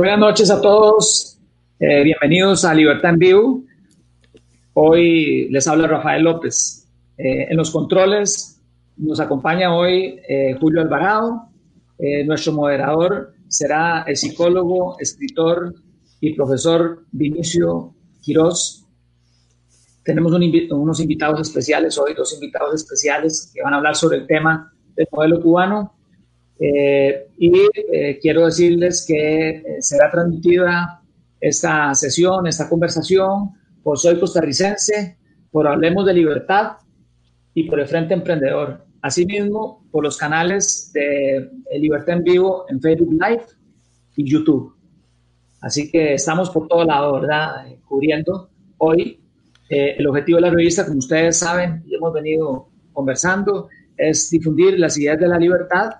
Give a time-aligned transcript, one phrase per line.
[0.00, 1.38] Buenas noches a todos.
[1.78, 3.62] Eh, bienvenidos a Libertad en Vivo.
[4.72, 6.88] Hoy les habla Rafael López.
[7.18, 8.62] Eh, en los controles
[8.96, 11.50] nos acompaña hoy eh, Julio Alvarado.
[12.24, 15.74] nuestro moderador será el psicólogo, escritor
[16.18, 18.86] y profesor Vinicio Quirós.
[20.02, 24.72] Tenemos unos invitados especiales hoy, dos invitados especiales que van a hablar sobre el tema
[24.96, 25.99] del modelo cubano
[26.62, 27.52] eh, y
[27.90, 31.00] eh, quiero decirles que eh, será transmitida
[31.40, 35.16] esta sesión, esta conversación por Soy Costarricense,
[35.50, 36.72] por Hablemos de Libertad
[37.54, 38.84] y por el Frente Emprendedor.
[39.00, 43.44] Asimismo, por los canales de Libertad en Vivo en Facebook Live
[44.16, 44.74] y YouTube.
[45.62, 47.66] Así que estamos por todo lado, ¿verdad?
[47.88, 49.16] Cubriendo hoy.
[49.70, 54.98] el objetivo de la revista, como ustedes saben y hemos venido conversando, es difundir las
[54.98, 55.90] ideas de la libertad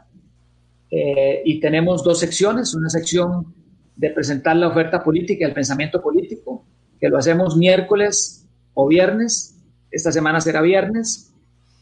[0.90, 3.54] eh, y tenemos dos secciones, una sección
[3.96, 6.64] de presentar la oferta política el pensamiento político,
[6.98, 9.56] que lo hacemos miércoles o viernes,
[9.90, 11.32] esta semana será viernes,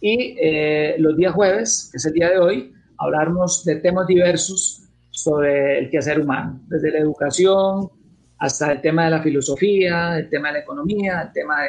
[0.00, 4.82] y eh, los días jueves, que es el día de hoy, hablarnos de temas diversos
[5.10, 7.90] sobre el quehacer humano, desde la educación
[8.38, 11.69] hasta el tema de la filosofía, el tema de la economía, el tema de,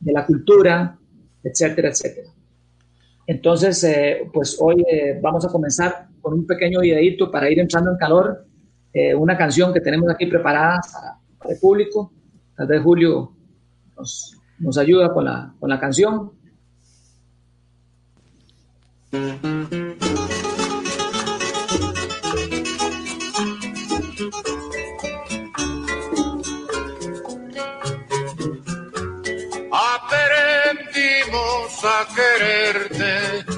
[0.00, 0.98] de la cultura,
[1.44, 2.28] etcétera, etcétera.
[3.26, 4.84] Entonces, eh, pues hoy
[5.20, 8.44] vamos a comenzar con un pequeño videito para ir entrando en calor,
[8.92, 12.12] eh, una canción que tenemos aquí preparada para, el público.
[12.54, 13.32] Tal vez Julio
[13.96, 16.32] nos, nos ayuda con la, con la canción.
[30.60, 31.32] Aprendimos
[31.84, 33.57] a quererte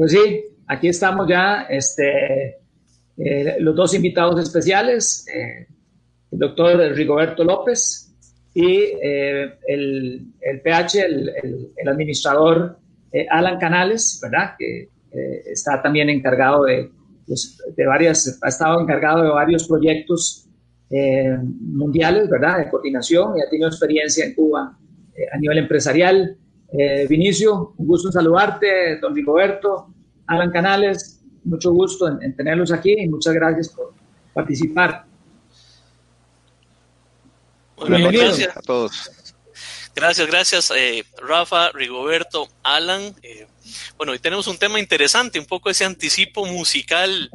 [0.00, 2.56] Pues sí, aquí estamos ya, este,
[3.18, 5.66] eh, los dos invitados especiales, eh,
[6.32, 8.10] el doctor Rigoberto López
[8.54, 11.30] y eh, el, el, PH, el,
[11.76, 12.78] el, administrador
[13.28, 14.54] Alan Canales, ¿verdad?
[14.58, 14.88] Que
[15.52, 16.90] está también encargado de,
[17.26, 20.48] pues, de varias, ha estado encargado de varios proyectos
[20.90, 22.56] mundiales, ¿verdad?
[22.56, 24.78] De coordinación y ha tenido experiencia en Cuba
[25.30, 26.38] a nivel empresarial.
[26.72, 29.92] Eh, Vinicio, un gusto en saludarte, don Rigoberto,
[30.26, 33.92] Alan Canales, mucho gusto en, tenerlos aquí y muchas gracias por
[34.32, 35.04] participar.
[37.76, 39.10] gracias a todos.
[39.94, 43.14] Gracias, gracias, eh, Rafa, Rigoberto, Alan.
[43.22, 43.48] Eh,
[43.96, 47.30] bueno, hoy tenemos un tema interesante, un poco ese anticipo musical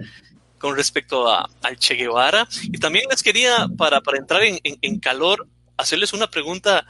[0.57, 2.47] con respecto a, al Che Guevara.
[2.63, 5.45] Y también les quería, para, para entrar en, en calor,
[5.77, 6.85] hacerles una pregunta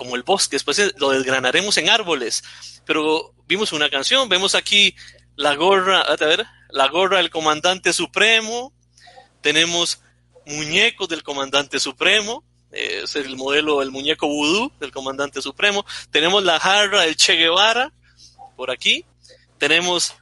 [0.00, 2.42] como el bosque, después lo desgranaremos en árboles,
[2.86, 4.96] pero vimos una canción, vemos aquí
[5.36, 8.72] la gorra, a ver, la gorra del comandante supremo,
[9.42, 10.00] tenemos
[10.46, 12.42] muñecos del comandante supremo,
[12.72, 17.92] es el modelo, el muñeco vudú del comandante supremo, tenemos la jarra del Che Guevara
[18.56, 19.04] por aquí,
[19.58, 20.14] tenemos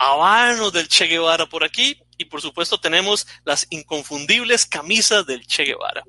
[0.00, 5.64] habanos del Che Guevara por aquí, y por supuesto tenemos las inconfundibles camisas del Che
[5.64, 6.02] Guevara.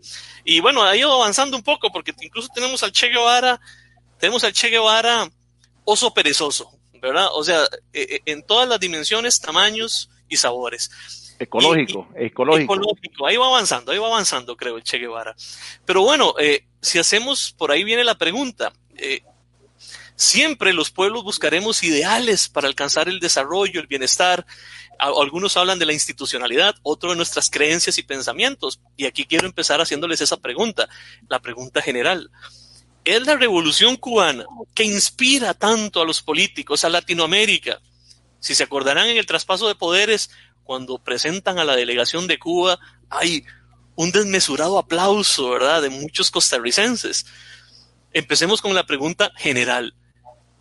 [0.45, 3.59] Y bueno, ha ido avanzando un poco porque incluso tenemos al Che Guevara,
[4.19, 5.29] tenemos al Che Guevara
[5.83, 6.71] oso perezoso,
[7.01, 7.27] ¿verdad?
[7.33, 10.91] O sea, e, e, en todas las dimensiones, tamaños y sabores.
[11.39, 12.75] Ecológico, ecológico.
[12.75, 15.35] Ecológico, ahí va avanzando, ahí va avanzando, creo, el Che Guevara.
[15.83, 19.23] Pero bueno, eh, si hacemos, por ahí viene la pregunta, eh,
[20.23, 24.45] siempre los pueblos buscaremos ideales para alcanzar el desarrollo, el bienestar,
[24.97, 28.79] algunos hablan de la institucionalidad, otros de nuestras creencias y pensamientos.
[28.95, 30.87] Y aquí quiero empezar haciéndoles esa pregunta,
[31.27, 32.31] la pregunta general.
[33.03, 37.81] ¿Es la revolución cubana que inspira tanto a los políticos, a Latinoamérica?
[38.39, 40.29] Si se acordarán en el traspaso de poderes,
[40.63, 42.79] cuando presentan a la delegación de Cuba,
[43.09, 43.43] hay
[43.95, 47.25] un desmesurado aplauso, ¿verdad?, de muchos costarricenses.
[48.13, 49.95] Empecemos con la pregunta general.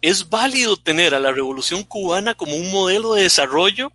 [0.03, 3.93] ¿Es válido tener a la revolución cubana como un modelo de desarrollo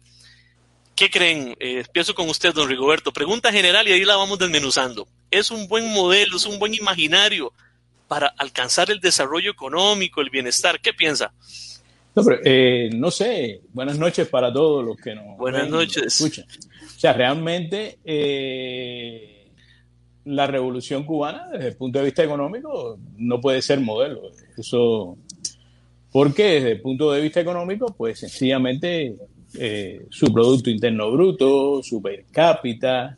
[0.98, 1.56] ¿Qué creen?
[1.60, 3.14] Eh, empiezo con usted, don Rigoberto.
[3.14, 5.08] Pregunta general y ahí la vamos desmenuzando.
[5.30, 7.54] ¿Es un buen modelo, es un buen imaginario
[8.08, 10.80] para alcanzar el desarrollo económico, el bienestar?
[10.82, 11.32] ¿Qué piensa?
[12.44, 16.20] Eh, no, sé, buenas noches para todos los que nos, buenas noches.
[16.20, 16.46] escuchan.
[16.84, 19.52] O sea, realmente eh,
[20.26, 24.32] la revolución cubana, desde el punto de vista económico, no puede ser modelo.
[24.58, 25.16] Eso,
[26.18, 29.14] porque desde el punto de vista económico, pues sencillamente
[29.54, 33.16] eh, su Producto Interno Bruto, su per cápita,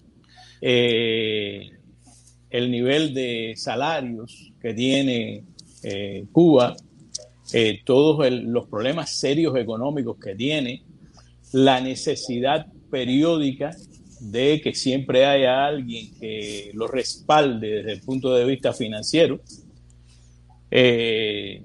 [0.60, 1.72] el
[2.52, 5.46] nivel de salarios que tiene
[6.34, 6.76] Cuba,
[7.54, 10.84] eh, todos los problemas serios económicos que tiene,
[11.54, 13.72] la necesidad periódica
[14.20, 19.40] de que siempre haya alguien que lo respalde desde el punto de vista financiero.
[20.70, 21.64] Eh,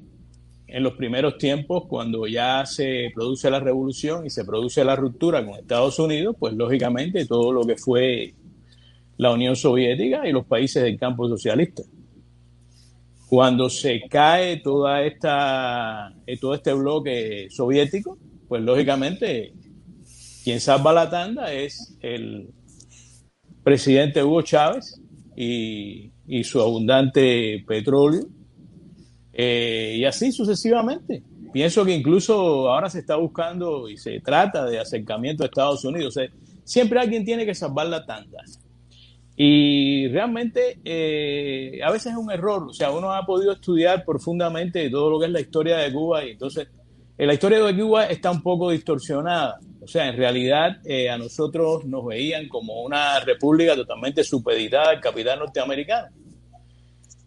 [0.75, 5.47] en los primeros tiempos, cuando ya se produce la revolución y se produce la ruptura
[5.47, 8.35] con Estados Unidos, pues lógicamente todo lo que fue
[9.17, 11.85] la Unión Soviética y los países del campo socialista.
[13.29, 18.19] Cuando se cae toda esta, eh, todo este bloque soviético,
[18.49, 19.53] pues lógicamente
[20.43, 22.49] quien salva la tanda es el
[23.63, 25.01] presidente Hugo Chávez
[25.37, 26.11] y,
[26.43, 28.27] su abundante petróleo,
[29.35, 31.23] eh, y así sucesivamente.
[31.53, 36.19] Pienso que incluso ahora se está buscando y se trata de acercamiento a Estados Unidos.
[36.65, 38.39] siempre alguien tiene que salvar la tanda.
[39.37, 44.89] Y realmente eh, a veces es un error, o sea, uno ha podido estudiar profundamente
[44.91, 46.69] todo lo que es la historia de Cuba y entonces
[47.19, 49.59] eh, la historia de Cuba está un poco distorsionada.
[49.81, 50.79] O sea, en realidad
[51.11, 56.09] a nosotros nos veían como una república totalmente supeditada al capital norteamericano.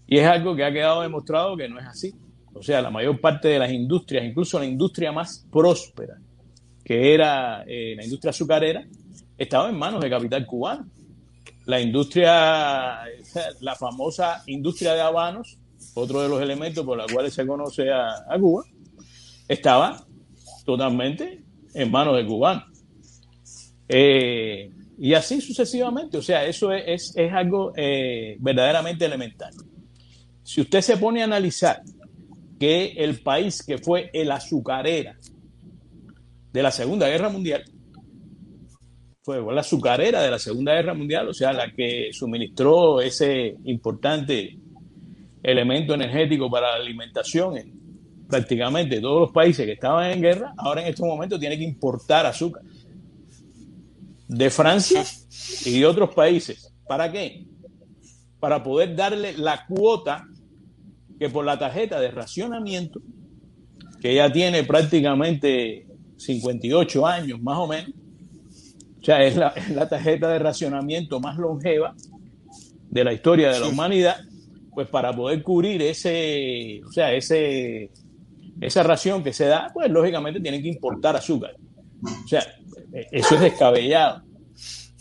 [0.08, 2.14] Y es algo que ha quedado demostrado que no es así.
[2.54, 6.18] O sea, la mayor parte de las industrias, incluso la industria más próspera,
[6.84, 8.88] que era la industria azucarera,
[9.38, 10.88] estaba en manos de capital cubano
[11.68, 13.02] la industria,
[13.60, 15.58] la famosa industria de habanos,
[15.94, 18.64] otro de los elementos por los cuales se conoce a, Cuba,
[19.48, 20.02] estaba
[20.66, 22.64] totalmente en manos de cubanos.
[23.90, 29.54] Eh, y así sucesivamente, o sea, eso es, algo eh, verdaderamente elemental.
[30.48, 31.82] Si usted se pone a analizar
[32.58, 35.18] que el país que fue el azucarera
[36.54, 37.66] de la Segunda Guerra Mundial,
[39.22, 44.58] fue la azucarera de la Segunda Guerra Mundial, o sea, la que suministró ese importante
[45.44, 47.74] elemento energético para la alimentación en
[48.30, 52.26] prácticamente todos los países que estaban en guerra, ahora en estos momentos tiene que importar
[52.26, 52.64] azúcar
[54.30, 55.04] de Francia
[55.66, 56.74] y de otros países.
[56.88, 57.46] ¿Para qué?
[58.40, 60.26] Para poder darle la cuota
[61.20, 63.02] que por la tarjeta de racionamiento,
[64.02, 67.92] que ya tiene prácticamente 58 años más o menos,
[69.02, 69.54] o sea, es la,
[69.88, 71.96] tarjeta de racionamiento más longeva
[72.90, 74.18] de la historia de la humanidad,
[74.74, 77.92] pues para poder cubrir ese, o sea, ese,
[78.60, 81.56] esa ración que se da, pues lógicamente tienen que importar azúcar.
[82.04, 82.44] O sea,
[83.12, 84.24] eso es descabellado.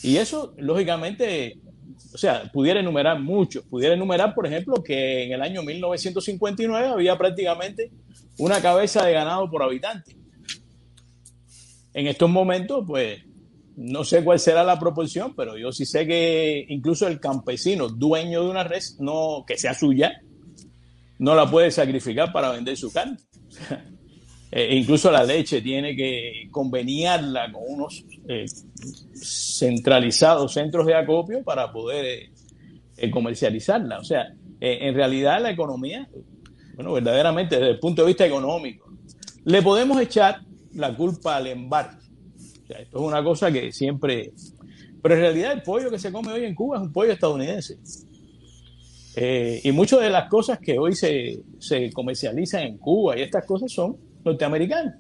[0.03, 1.59] Y eso, lógicamente,
[2.17, 3.63] o sea, pudiera enumerar mucho.
[3.69, 7.93] Pudiera enumerar, por ejemplo, que en el año 1959 había prácticamente
[8.39, 10.17] una cabeza de ganado por habitante.
[11.93, 13.21] En estos momentos, pues,
[13.77, 18.45] no sé cuál será la proporción, pero yo sí sé que incluso el campesino, dueño
[18.45, 20.19] de una res, no, que sea suya,
[21.19, 23.19] no la puede sacrificar para vender su carne.
[24.59, 28.47] E incluso la leche tiene que conveniarla con unos eh,
[29.15, 32.31] centralizados centros de acopio para poder
[32.97, 33.99] eh, comercializarla.
[33.99, 36.09] O sea, eh, en realidad la economía,
[36.75, 38.91] bueno, verdaderamente desde el punto de vista económico,
[39.45, 40.41] le podemos echar
[40.73, 42.07] la culpa al embargo
[42.69, 44.33] esto es una cosa que siempre...
[45.03, 47.79] Pero en realidad el pollo que se come hoy en Cuba es un pollo estadounidense.
[49.15, 53.45] Eh, y muchas de las cosas que hoy se, se comercializan en Cuba y estas
[53.47, 53.97] cosas son
[54.27, 54.97] norteamericanas.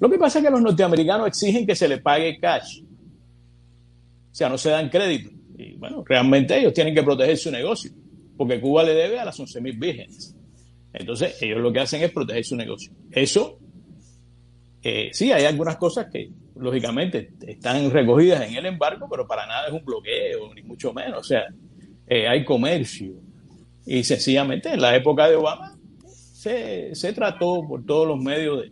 [0.00, 2.82] Lo que pasa es que los norteamericanos exigen que se le pague cash.
[2.82, 5.30] O sea, no se dan crédito.
[5.56, 7.92] Y bueno, realmente ellos tienen que proteger su negocio,
[8.36, 10.34] porque Cuba le debe a las 11.000 vírgenes.
[10.92, 12.92] Entonces, ellos lo que hacen es proteger su negocio.
[13.12, 13.60] Eso,
[14.82, 19.68] eh, sí, hay algunas cosas que lógicamente, están recogidas en el embargo, pero para nada
[19.68, 21.20] es un bloqueo, ni mucho menos.
[21.20, 21.44] O sea,
[22.06, 23.12] eh, hay comercio.
[23.86, 25.73] Y sencillamente en la época de Obama
[26.92, 28.64] se, trató por todos los medios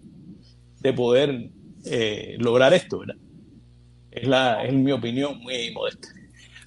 [0.80, 1.50] de, poder
[1.84, 3.16] eh, lograr esto, ¿verdad?
[4.10, 6.08] Es, la, es mi opinión muy modesta.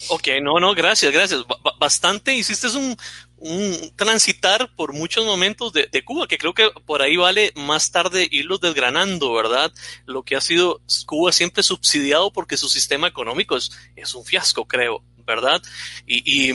[0.09, 1.43] Ok, no, no, gracias, gracias.
[1.79, 2.97] bastante, hiciste un,
[3.37, 8.27] un transitar por muchos momentos de, Cuba, que creo que por ahí vale más tarde
[8.31, 9.71] irlos desgranando, ¿verdad?
[10.05, 14.65] Lo que ha sido Cuba siempre subsidiado porque su sistema económico es, es un fiasco,
[14.65, 15.61] creo, ¿verdad?
[16.05, 16.53] Y, y,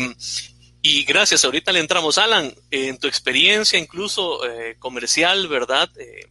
[1.06, 5.90] gracias, ahorita le entramos, Alan, en tu experiencia incluso eh, comercial, ¿verdad?
[5.98, 6.26] Eh,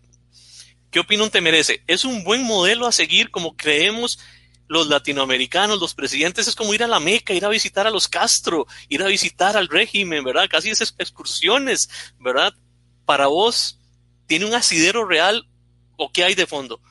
[0.92, 1.84] ¿Qué opinión te merece?
[1.86, 4.20] ¿Es un buen modelo a seguir como creemos
[4.68, 6.48] los latinoamericanos, los presidentes?
[6.48, 9.56] Es como ir a la Meca, ir a visitar a los Castro, ir a visitar
[9.56, 10.48] al régimen, ¿verdad?
[10.50, 11.90] Casi es excursiones,
[12.20, 12.54] ¿verdad?
[13.06, 13.80] Para vos,
[14.26, 15.48] ¿tiene un asidero real
[15.96, 16.82] o qué hay de fondo?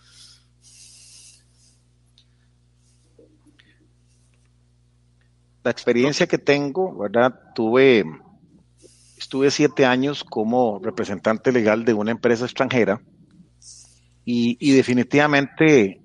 [5.69, 7.39] La experiencia que tengo, ¿verdad?
[7.55, 8.03] Tuve,
[9.19, 13.03] estuve siete años como representante legal de una empresa extranjera
[14.25, 16.01] y, definitivamente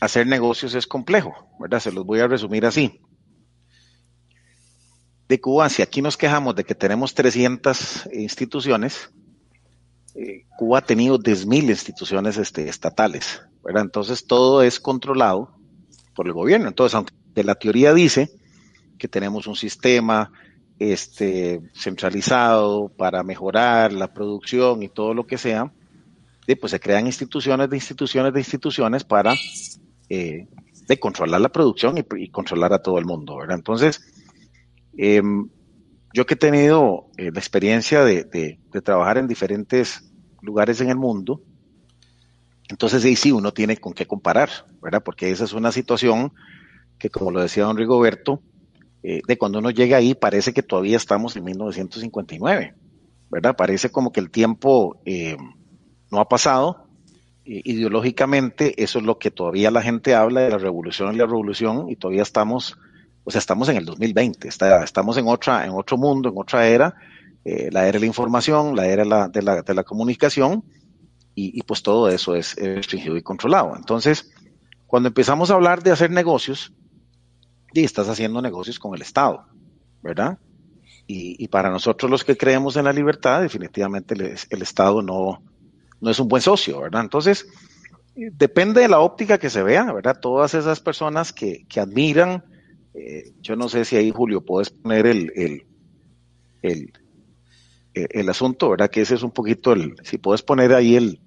[0.00, 1.78] hacer negocios es complejo, ¿verdad?
[1.78, 3.00] Se los voy a resumir así.
[5.28, 9.12] De Cuba, si aquí nos quejamos de que tenemos 300 instituciones,
[10.16, 13.84] eh, Cuba ha tenido 10.000 instituciones este, estatales, ¿verdad?
[13.84, 15.56] Entonces todo es controlado
[16.16, 16.66] por el gobierno.
[16.66, 17.14] Entonces, aunque
[17.44, 18.37] la teoría dice
[18.98, 20.30] que tenemos un sistema
[20.78, 25.72] este, centralizado para mejorar la producción y todo lo que sea,
[26.56, 29.34] pues se crean instituciones de instituciones de instituciones para
[30.08, 30.46] eh,
[30.86, 33.38] de controlar la producción y, controlar a todo el mundo.
[33.50, 34.00] Entonces,
[34.96, 35.48] em,
[36.14, 41.42] yo que he tenido eh, la experiencia de, trabajar en diferentes lugares en el mundo,
[42.70, 44.48] entonces ahí sí uno tiene con qué comparar,
[44.80, 45.02] ¿verdad?
[45.04, 46.32] Porque esa es una situación
[46.98, 48.40] que, como lo decía don Rigoberto,
[49.10, 52.74] eh, de cuando uno llega ahí parece que todavía estamos en 1959,
[53.30, 53.56] ¿verdad?
[53.56, 55.00] Parece como que el tiempo
[56.10, 56.84] no ha pasado.
[57.44, 61.88] Ideológicamente, eso es lo que todavía la gente habla de la revolución y la revolución,
[61.88, 62.76] y todavía estamos,
[63.24, 66.66] o sea, estamos en el 2020, está, estamos en otra, en otro mundo, en otra
[66.68, 66.94] era,
[67.46, 70.62] eh, la era de la información, la era de, la, de la comunicación,
[71.34, 73.74] y, pues todo eso es, restringido y controlado.
[73.74, 74.30] Entonces,
[74.86, 76.74] cuando empezamos a hablar de hacer negocios,
[77.72, 79.46] y estás haciendo negocios con el Estado,
[80.02, 80.38] ¿verdad?
[81.06, 85.42] Y, para nosotros los que creemos en la libertad, definitivamente el Estado no,
[86.00, 87.02] no es un buen socio, ¿verdad?
[87.02, 87.46] Entonces,
[88.14, 90.18] depende de la óptica que se vea, ¿verdad?
[90.20, 92.44] Todas esas personas que, admiran,
[92.94, 95.32] eh, yo no sé si ahí, Julio, puedes poner el,
[96.62, 96.92] el,
[97.94, 98.90] el, asunto, ¿verdad?
[98.90, 101.20] Que ese es un poquito el, si puedes poner ahí el,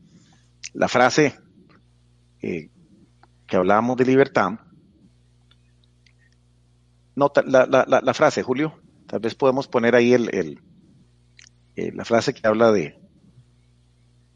[0.73, 1.35] la frase
[2.41, 2.69] eh,
[3.47, 4.51] que hablábamos de libertad.
[7.15, 10.61] No, la, la, la, frase, Julio, tal vez podemos poner ahí el, el
[11.75, 12.99] eh, la frase que habla de,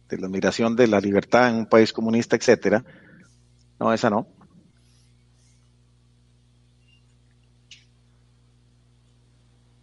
[0.10, 2.84] de la admiración de la libertad en un país comunista, etcétera.
[3.80, 4.28] No, esa no.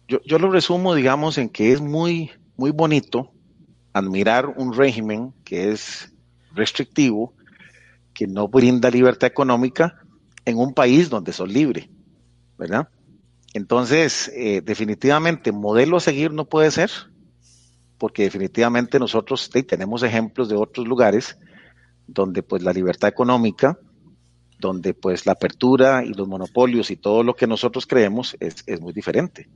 [0.07, 3.31] Yo, yo lo resumo, digamos, en que es muy, muy bonito
[3.93, 6.11] admirar un régimen que es
[6.53, 7.33] restrictivo,
[8.13, 10.03] que no brinda libertad económica
[10.45, 11.89] en un país donde son libre,
[12.57, 12.89] ¿verdad?
[13.53, 16.89] Entonces, eh, definitivamente, modelo a seguir no puede ser,
[17.97, 21.37] porque definitivamente nosotros tenemos ejemplos de otros lugares
[22.07, 23.77] donde pues la libertad económica,
[24.59, 28.93] donde pues la apertura y los monopolios y todo lo que nosotros creemos es, muy
[28.93, 29.47] diferente.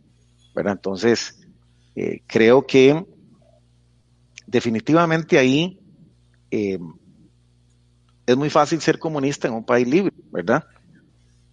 [0.56, 0.74] ¿verdad?
[0.74, 1.40] Entonces,
[1.96, 3.06] eh, creo que
[4.46, 5.80] definitivamente ahí
[6.52, 6.80] eh,
[8.26, 10.66] es muy fácil ser comunista en un país libre, ¿verdad?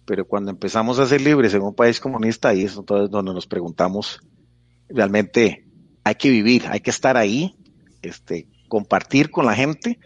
[0.05, 3.47] Pero cuando empezamos a ser libres en un país comunista, ahí es entonces donde nos
[3.47, 4.19] preguntamos
[4.87, 5.65] realmente
[6.03, 7.55] hay que vivir, hay que estar ahí,
[8.01, 9.99] este, compartir con la gente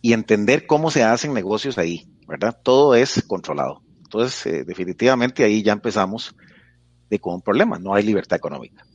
[0.00, 2.56] y entender cómo se hacen negocios ahí, ¿verdad?
[2.62, 3.82] Todo es controlado.
[3.98, 6.34] Entonces, eh, definitivamente ahí ya empezamos
[7.08, 8.86] de con un problema, no hay libertad económica.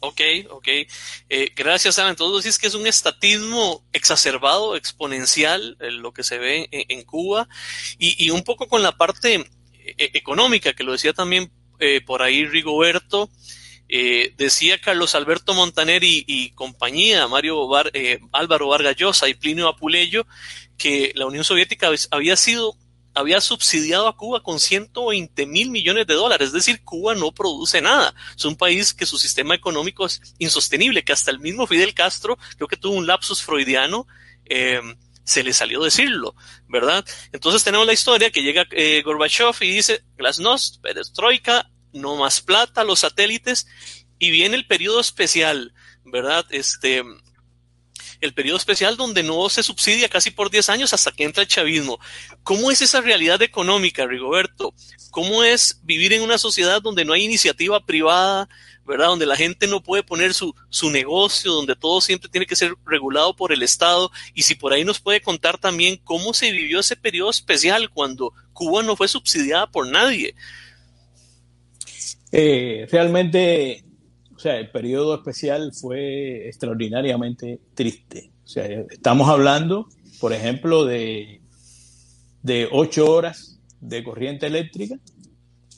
[0.00, 0.68] Ok, ok.
[1.28, 2.10] Eh, gracias, Alan.
[2.10, 7.48] Entonces es que es un estatismo exacerbado, exponencial, eh, lo que se ve en, Cuba,
[7.98, 9.44] y, un poco con la parte
[9.96, 11.50] económica, que lo decía también
[12.06, 13.30] por ahí Rigoberto,
[13.92, 20.26] eh, decía Carlos Alberto Montaner y, compañía, Mario eh, Álvaro Vargas Llosa y Plinio Apuleyo,
[20.78, 22.76] que la Unión Soviética había sido
[23.14, 27.80] había subsidiado a Cuba con 120 mil millones de dólares, es decir, Cuba no produce
[27.80, 28.14] nada.
[28.36, 32.38] Es un país que su sistema económico es insostenible, que hasta el mismo Fidel Castro
[32.56, 34.06] creo que tuvo un lapsus freudiano.
[34.44, 34.80] Eh,
[35.24, 36.34] se le salió decirlo,
[36.66, 37.04] ¿verdad?
[37.30, 38.66] Entonces tenemos la historia que llega
[39.04, 43.68] Gorbachev y dice, Glasnost, perestroika, no más plata, los satélites,
[44.18, 45.72] y viene el periodo especial,
[46.04, 46.44] ¿verdad?
[46.50, 47.04] Este,
[48.20, 51.48] el periodo especial donde no se subsidia casi por 10 años hasta que entra el
[51.48, 51.98] chavismo.
[52.42, 54.74] ¿Cómo es esa realidad económica, Rigoberto?
[55.10, 58.48] ¿Cómo es vivir en una sociedad donde no hay iniciativa privada,
[58.86, 59.06] ¿verdad?
[59.06, 62.74] Donde la gente no puede poner su, su negocio, donde todo siempre tiene que ser
[62.84, 64.10] regulado por el Estado.
[64.34, 68.32] Y si por ahí nos puede contar también cómo se vivió ese periodo especial cuando
[68.52, 70.34] Cuba no fue subsidiada por nadie.
[72.32, 73.84] Eh, realmente,
[74.40, 78.30] o sea, el periodo especial fue extraordinariamente triste.
[78.42, 79.86] O sea, estamos hablando,
[80.18, 81.42] por ejemplo, de,
[82.42, 84.96] de ocho horas de corriente eléctrica,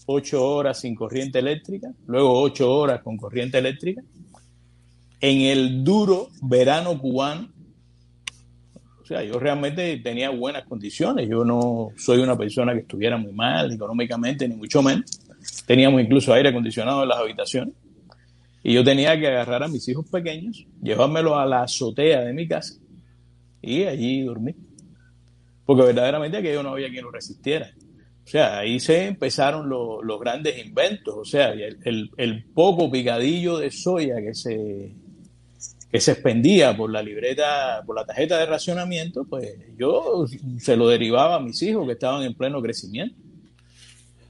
[0.07, 4.01] ocho horas sin corriente eléctrica, luego ocho horas con corriente eléctrica.
[5.21, 7.49] En el duro verano cubano,
[9.03, 11.29] o sea, yo realmente tenía buenas condiciones.
[11.29, 15.19] Yo no soy una persona que estuviera muy mal económicamente, ni mucho menos.
[15.67, 17.75] Teníamos incluso aire acondicionado en las habitaciones.
[18.63, 22.47] Y yo tenía que agarrar a mis hijos pequeños, llevármelos a la azotea de mi
[22.47, 22.75] casa
[23.61, 24.57] y allí dormir.
[25.65, 27.71] Porque verdaderamente aquello no había quien lo resistiera.
[28.25, 31.15] O sea, ahí se empezaron los grandes inventos.
[31.17, 34.93] O sea, el, el, poco picadillo de soya que se,
[35.91, 40.27] que se expendía por la libreta, por la tarjeta de racionamiento, pues yo
[40.59, 43.17] se lo derivaba a mis hijos que estaban en pleno crecimiento.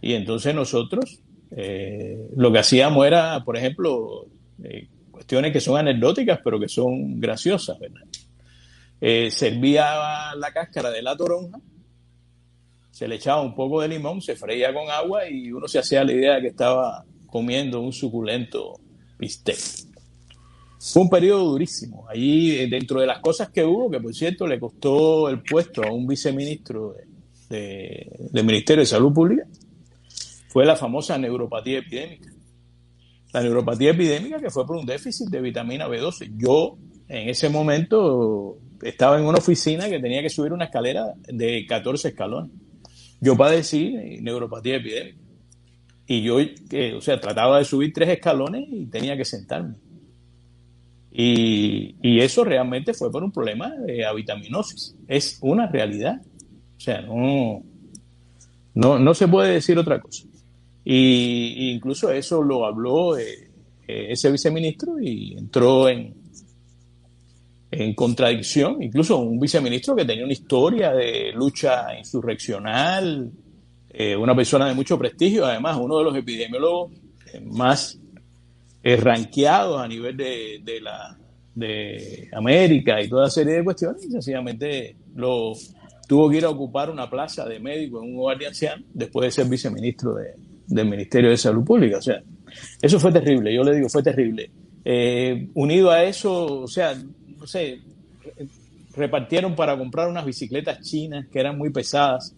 [0.01, 1.22] Y entonces nosotros
[1.55, 4.27] eh, lo que hacíamos era, por ejemplo,
[4.63, 8.03] eh, cuestiones que son anecdóticas, pero que son graciosas, ¿verdad?
[9.01, 11.59] Eh, servía la cáscara de la toronja,
[12.91, 16.05] se le echaba un poco de limón, se freía con agua y uno se hacía
[16.05, 18.79] la idea de que estaba comiendo un suculento
[19.19, 19.59] bistec.
[20.79, 22.07] Fue un periodo durísimo.
[22.09, 25.93] Allí, dentro de las cosas que hubo, que por cierto le costó el puesto a
[25.93, 26.97] un viceministro
[27.49, 29.47] del Ministerio de Salud Pública,
[30.53, 32.31] fue la famosa neuropatía epidémica.
[33.33, 36.33] La neuropatía epidémica que fue por un déficit de vitamina B12.
[36.37, 36.77] Yo
[37.09, 42.09] en ese momento estaba en una oficina que tenía que subir una escalera de 14
[42.09, 42.51] escalones.
[43.19, 45.19] Yo padecí neuropatía epidémica.
[46.07, 49.77] Y yo, o sea, trataba de subir tres escalones y tenía que sentarme.
[51.11, 54.97] Y, y, eso realmente fue por un problema de avitaminosis.
[55.09, 56.21] Es una realidad.
[56.77, 57.63] O sea, no,
[58.75, 60.27] no, no se puede decir otra cosa.
[60.85, 63.51] Y, incluso eso lo habló eh,
[63.87, 66.15] eh, ese viceministro y entró en,
[67.71, 73.31] en contradicción, incluso un viceministro que tenía una historia de lucha insurreccional,
[73.91, 76.93] eh, una persona de mucho prestigio, además uno de los epidemiólogos
[77.45, 77.99] más
[78.85, 81.17] ranqueados a nivel de, de, la,
[81.55, 85.53] de América y toda serie de cuestiones, y sencillamente lo,
[86.09, 88.51] tuvo que ir a ocupar una plaza de médico en un hogar de
[88.93, 90.35] después de ser viceministro de,
[90.75, 91.99] del Ministerio de Salud Pública.
[91.99, 92.23] O sea,
[92.81, 94.51] eso fue terrible, yo le digo, fue terrible.
[94.85, 97.81] Eh, unido a eso, o sea, no sé,
[98.95, 102.35] repartieron para comprar unas bicicletas chinas que eran muy pesadas.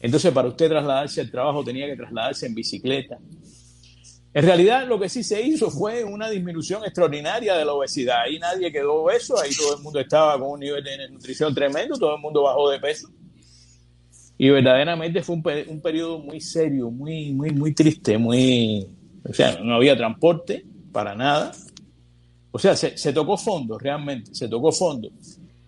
[0.00, 3.18] Entonces, para usted trasladarse al trabajo tenía que trasladarse en bicicleta.
[4.34, 8.22] En realidad, lo que sí se hizo fue una disminución extraordinaria de la obesidad.
[8.22, 11.96] Ahí nadie quedó obeso, ahí todo el mundo estaba con un nivel de nutrición tremendo,
[11.96, 13.08] todo el mundo bajó de peso.
[14.36, 18.86] Y verdaderamente fue un, un periodo muy serio, muy, muy, muy triste, muy...
[19.28, 21.52] O sea, no había transporte para nada.
[22.50, 25.08] O sea, se, se tocó fondo, realmente, se tocó fondo.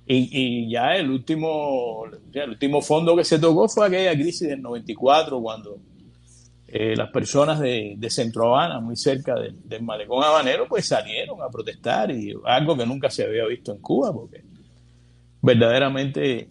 [0.07, 4.63] Y, y, ya el último, el último fondo que se tocó fue aquella crisis del
[4.63, 5.81] 94, cuando
[6.69, 11.43] eh, las personas de, de, Centro Habana, muy cerca del, del malecón habanero, pues salieron
[11.43, 14.45] a protestar y algo que nunca se había visto en Cuba, porque
[15.43, 16.49] verdaderamente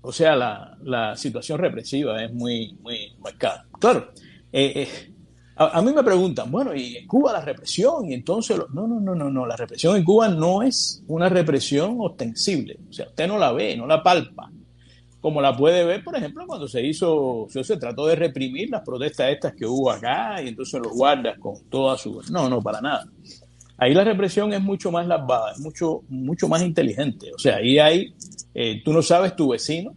[0.00, 3.66] o sea, la, situación represiva es muy, muy marcada.
[3.78, 4.12] Claro,
[4.52, 5.12] eh, eh,
[5.56, 8.08] a, mí me preguntan, bueno, ¿y en Cuba la represión?
[8.08, 11.96] Y entonces, no, no, no, no, no, la represión en Cuba no es una represión
[11.98, 12.78] ostensible.
[12.88, 14.50] O sea, usted no la ve, no la palpa.
[15.20, 19.32] Como la puede ver, por ejemplo, cuando se hizo, se trató de reprimir las protestas
[19.32, 22.22] estas que hubo acá y entonces los guardas con toda su...
[22.30, 23.04] No, no, para nada.
[23.78, 27.32] Ahí la represión es mucho más lavada, es mucho, mucho más inteligente.
[27.34, 28.14] O sea, ahí hay
[28.60, 29.94] eh, tú no sabes tu vecino,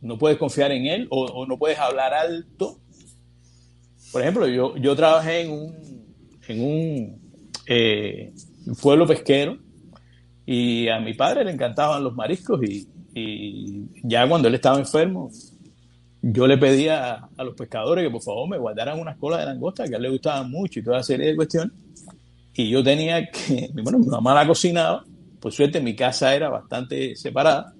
[0.00, 2.78] no puedes confiar en él o, no puedes hablar alto.
[4.10, 5.74] Por ejemplo, yo, yo trabajé en un,
[6.48, 7.20] en un
[7.66, 8.32] eh,
[8.80, 9.58] pueblo pesquero
[10.46, 12.88] y a mi padre le encantaban los mariscos y,
[14.04, 15.30] ya cuando él estaba enfermo,
[16.22, 19.84] yo le pedía a, los pescadores que por favor me guardaran unas colas de langosta
[19.86, 21.72] que a él le gustaban mucho y toda serie de cuestiones.
[22.54, 25.04] Y yo tenía que, bueno, mi mamá la cocinaba
[25.40, 27.74] por suerte mi casa era bastante separada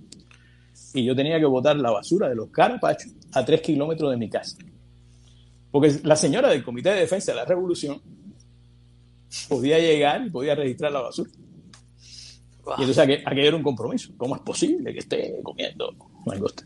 [0.94, 4.28] y yo tenía que botar la basura de los carapachos a tres kilómetros de mi
[4.28, 4.56] casa.
[5.70, 8.00] Porque la señora del Comité de Defensa de la Revolución
[9.48, 11.30] podía llegar y podía registrar la basura.
[12.78, 14.12] Y entonces aquello, era un compromiso.
[14.16, 15.94] ¿Cómo es posible que esté comiendo
[16.26, 16.64] mangosta?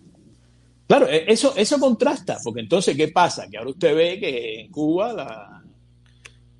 [0.87, 3.49] Claro, e, eso, eso contrasta, porque entonces, ¿qué pasa?
[3.49, 5.63] Que ahora usted ve que en Cuba la,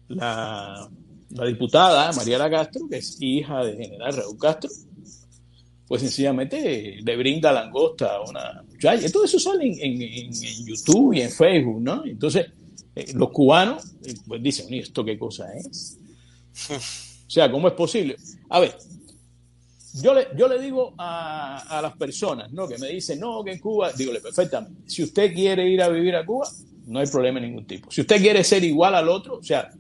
[0.09, 0.89] la
[1.35, 4.71] la diputada Mariela Castro, que es hija del general Raúl Castro,
[5.87, 9.11] pues sencillamente le brinda langosta a una muchacha.
[9.11, 10.33] Todo eso sale en,
[10.65, 12.05] YouTube y en Facebook, ¿no?
[12.05, 12.47] Entonces,
[12.95, 15.99] eh, los cubanos eh, pues dicen, ¿y esto qué cosa es?
[17.25, 18.15] O sea, ¿cómo es posible?
[18.51, 18.77] A ver,
[19.95, 22.69] yo le, yo le digo a, a, las personas ¿no?
[22.69, 26.15] que me dicen, no, que en Cuba, dígole perfectamente, si usted quiere ir a vivir
[26.15, 26.47] a Cuba,
[26.87, 27.91] no hay problema de ningún tipo.
[27.91, 29.71] Si usted quiere ser igual al otro, o sea,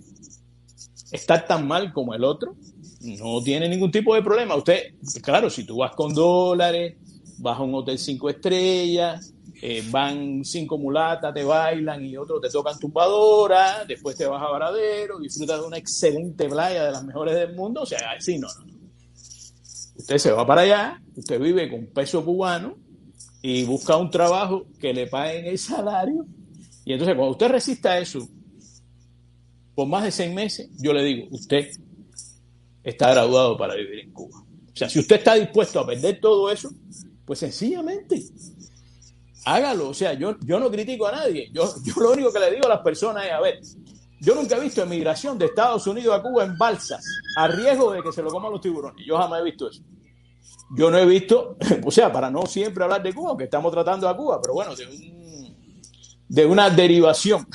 [1.12, 2.56] estar tan mal como el otro,
[3.02, 4.56] no tiene ningún tipo de problema.
[4.56, 6.96] Usted, claro, si tú vas con dólares,
[7.38, 12.48] vas a un hotel cinco estrellas, eh, van cinco mulatas, te bailan y otros te
[12.48, 17.34] tocan tumbadora, después te vas a Varadero, disfrutas de una excelente playa de las mejores
[17.34, 18.72] del mundo, o sea, así no, no.
[19.96, 22.76] Usted se va para allá, usted vive con peso cubano
[23.42, 26.24] y busca un trabajo que le paguen el salario.
[26.84, 28.26] Y entonces cuando usted resista eso
[29.74, 31.68] por más de seis meses, yo le digo, usted
[32.82, 34.40] está graduado para vivir en Cuba.
[34.40, 36.70] O sea, si usted está dispuesto a perder todo eso,
[37.24, 38.22] pues sencillamente
[39.44, 39.88] hágalo.
[39.88, 41.50] O sea, yo, yo no critico a nadie.
[41.52, 43.60] Yo, yo lo único que le digo a las personas es, a ver,
[44.20, 47.04] yo nunca he visto emigración de Estados Unidos a Cuba en balsas,
[47.36, 49.04] a riesgo de que se lo coman los tiburones.
[49.06, 49.82] Yo jamás he visto eso.
[50.76, 54.08] Yo no he visto, o sea, para no siempre hablar de Cuba, que estamos tratando
[54.08, 55.56] a Cuba, pero bueno, de, un,
[56.28, 57.46] de una derivación.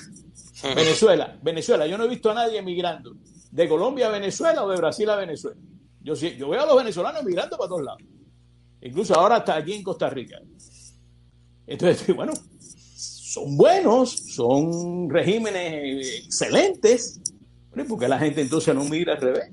[0.63, 3.15] Venezuela, Venezuela, yo no he visto a nadie emigrando
[3.51, 5.57] de Colombia a Venezuela o de Brasil a Venezuela.
[6.01, 8.01] Yo, yo veo a los venezolanos emigrando para todos lados.
[8.81, 10.39] Incluso ahora está aquí en Costa Rica.
[11.65, 12.33] Entonces, bueno,
[12.95, 17.19] son buenos, son regímenes excelentes.
[17.87, 19.51] porque la gente entonces no migra al revés?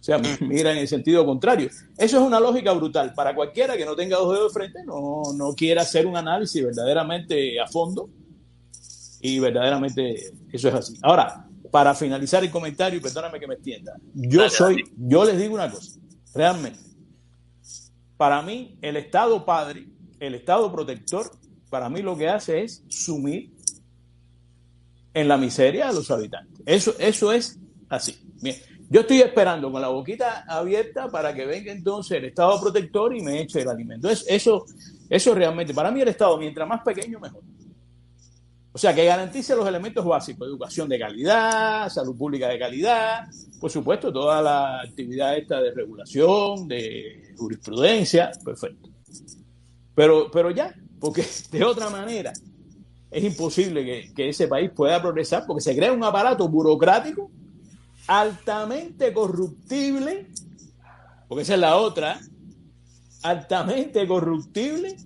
[0.00, 1.68] O sea, mira en el sentido contrario.
[1.98, 3.12] Eso es una lógica brutal.
[3.14, 6.64] Para cualquiera que no tenga dos dedos de frente, no, no quiera hacer un análisis
[6.64, 8.08] verdaderamente a fondo.
[9.26, 10.98] Y verdaderamente eso es así.
[11.02, 13.94] Ahora, para finalizar el comentario, perdóname que me extienda.
[14.14, 15.98] Yo soy, yo les digo una cosa,
[16.34, 16.80] realmente.
[18.16, 19.86] Para mí, el Estado padre
[20.20, 21.30] el Estado protector,
[21.70, 23.52] para mí lo que hace es sumir
[25.14, 26.60] en la miseria a los habitantes.
[26.66, 27.58] Eso, eso es
[27.88, 28.18] así.
[28.42, 28.56] Bien.
[28.88, 33.20] Yo estoy esperando con la boquita abierta para que venga entonces el Estado protector y
[33.20, 34.08] me eche el alimento.
[34.08, 34.64] eso,
[35.08, 37.42] eso realmente, para mí el Estado, mientras más pequeño, mejor.
[38.76, 43.26] O sea, que garantice los elementos básicos, educación de calidad, salud pública de calidad,
[43.58, 48.90] por supuesto, toda la actividad esta de regulación, de jurisprudencia, perfecto.
[49.94, 52.34] Pero, pero ya, porque de otra manera
[53.10, 57.30] es imposible que, ese país pueda progresar porque se crea un aparato burocrático
[58.08, 60.26] altamente corruptible,
[61.28, 62.20] porque esa es la otra,
[63.22, 64.98] altamente corruptible,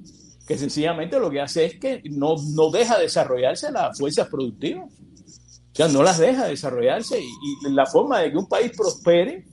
[0.50, 4.90] que sencillamente lo que hace es que no, no deja desarrollarse las fuerzas productivas.
[4.90, 9.44] O sea, no las deja desarrollarse y, y la forma de que un país prospere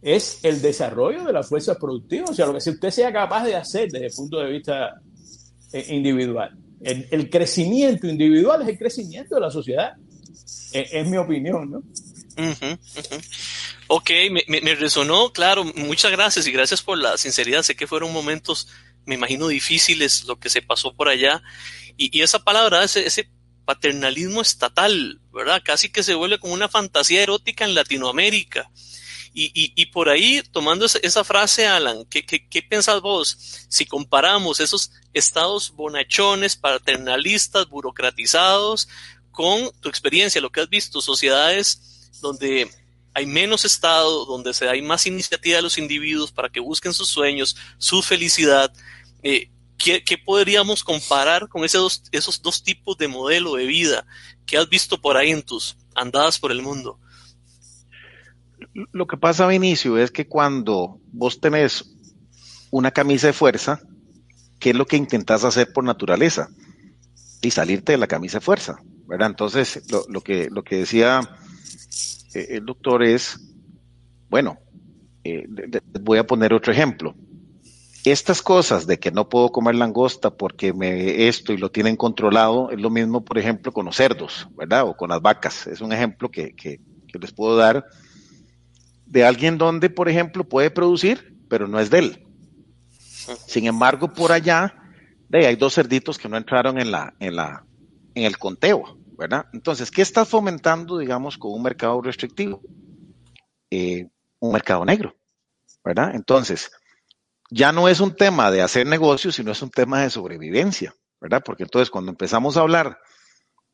[0.00, 3.56] es el desarrollo de las fuerzas productivas, o sea, lo que usted sea capaz de
[3.56, 5.02] hacer desde el punto de vista
[5.74, 6.56] eh, individual.
[6.80, 9.92] El, crecimiento individual es el crecimiento de la sociedad,
[10.72, 11.82] e, es, mi opinión, ¿no?
[13.88, 14.10] Ok,
[14.48, 18.66] me, resonó, claro, muchas gracias y gracias por la sinceridad, sé que fueron momentos,
[19.10, 21.42] me imagino, difíciles lo que se pasó por allá,
[21.96, 23.28] y, esa palabra, ese, ese
[23.64, 25.60] paternalismo estatal, ¿verdad?
[25.64, 28.70] Casi que se vuelve como una fantasía erótica en Latinoamérica
[29.32, 33.66] y, por ahí, tomando esa, frase, Alan, ¿qué, qué, pensás vos?
[33.68, 38.88] Si comparamos esos estados bonachones, paternalistas, burocratizados,
[39.32, 42.70] con tu experiencia, lo que has visto, sociedades donde
[43.14, 47.08] hay menos Estado, donde se hay más iniciativa de los individuos para que busquen sus
[47.08, 48.72] sueños, su felicidad.
[49.22, 54.06] Eh, ¿qué, podríamos comparar con esos esos dos tipos de modelo de vida
[54.46, 56.98] que has visto por ahí en tus andadas por el mundo?
[58.92, 61.96] lo que pasa, Vinicio, es que cuando vos tenés
[62.70, 63.80] una camisa de fuerza,
[64.58, 66.48] ¿qué es lo que intentás hacer por naturaleza?
[67.42, 69.28] Y salirte de la camisa de fuerza, ¿verdad?
[69.28, 71.20] Entonces, lo, que, lo que decía
[72.34, 73.40] eh, el doctor es,
[74.28, 74.58] bueno,
[75.24, 75.46] eh,
[76.00, 77.14] voy a poner otro ejemplo.
[78.04, 82.70] Estas cosas de que no puedo comer langosta porque me esto y lo tienen controlado,
[82.70, 84.88] es lo mismo, por ejemplo, con los cerdos, ¿verdad?
[84.88, 85.66] O con las vacas.
[85.66, 86.80] Es un ejemplo que, que
[87.18, 87.84] les puedo dar
[89.10, 92.26] de alguien donde, por ejemplo, puede producir, pero no es de él.
[93.46, 94.74] Sin embargo, por allá
[95.28, 97.64] de, hay dos cerditos que no entraron en, la, en, la,
[98.14, 99.46] en el conteo, ¿verdad?
[99.52, 102.62] Entonces, ¿qué estás fomentando, digamos, con un mercado restrictivo?
[103.70, 104.08] Eh,
[104.38, 105.14] un mercado negro,
[105.84, 106.14] ¿verdad?
[106.14, 106.70] Entonces,
[107.50, 111.42] ya no es un tema de hacer negocios, sino es un tema de sobrevivencia, ¿verdad?
[111.44, 112.98] Porque entonces cuando empezamos a hablar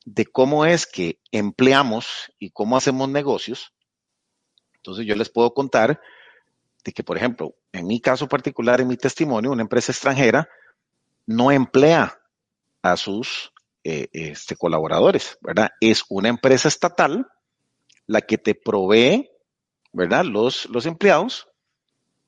[0.05, 3.75] de cómo es que empleamos y cómo hacemos negocios,
[4.77, 6.01] entonces yo les puedo contar
[6.85, 10.49] de que, por ejemplo, en mi caso particular, en mi testimonio, una empresa extranjera
[11.27, 12.21] no emplea
[12.83, 15.71] a sus eh, este, colaboradores, ¿verdad?
[15.81, 17.27] Es una empresa estatal
[18.07, 19.29] la que te provee,
[19.93, 20.25] ¿verdad?
[20.25, 21.49] Los, los empleados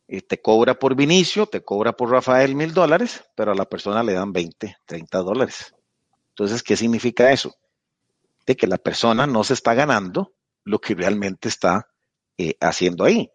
[0.08, 4.02] eh, te cobra por Vinicio, te cobra por Rafael mil dólares, pero a la persona
[4.02, 5.74] le dan 20, 30 dólares.
[6.30, 7.54] Entonces, ¿qué significa eso?
[8.46, 10.32] De que la persona no se está ganando
[10.64, 11.88] lo que realmente está
[12.38, 13.30] eh, haciendo ahí.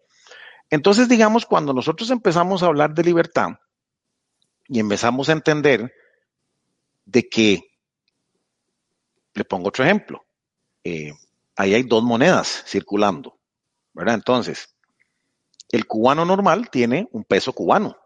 [0.68, 3.50] Entonces, digamos, cuando nosotros empezamos a hablar de libertad
[4.66, 5.92] y empezamos a entender
[7.04, 7.62] de que,
[9.34, 10.24] le pongo otro ejemplo,
[10.82, 11.12] eh,
[11.54, 13.38] ahí hay dos monedas circulando,
[13.92, 14.14] ¿verdad?
[14.14, 14.73] Entonces,
[15.74, 17.96] el cubano normal tiene un peso cubano.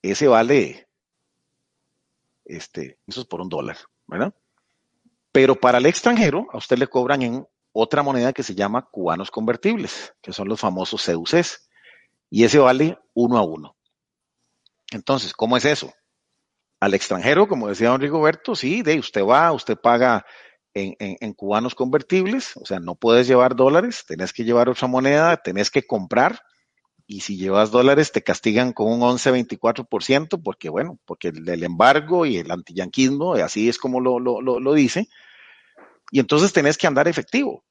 [0.00, 0.88] Ese vale,
[2.46, 3.76] este, eso es por un dólar,
[4.06, 4.34] ¿verdad?
[5.32, 9.30] Pero para el extranjero, a usted le cobran en otra moneda que se llama cubanos
[9.30, 11.68] convertibles, que son los famosos CUCs.
[12.30, 13.76] Y ese vale uno a uno.
[14.92, 15.92] Entonces, ¿cómo es eso?
[16.80, 20.24] Al extranjero, como decía don Rigoberto, sí, de usted va, usted paga
[20.74, 25.70] en, cubanos convertibles, o sea, no puedes llevar dólares, tenés que llevar otra moneda, tenés
[25.70, 26.42] que comprar,
[27.06, 32.36] y si llevas dólares te castigan con un 11-24%, porque bueno, porque el, embargo y
[32.36, 35.08] el antiyanquismo, así es como lo, lo, dice,
[36.12, 37.64] y entonces tenés que andar efectivo.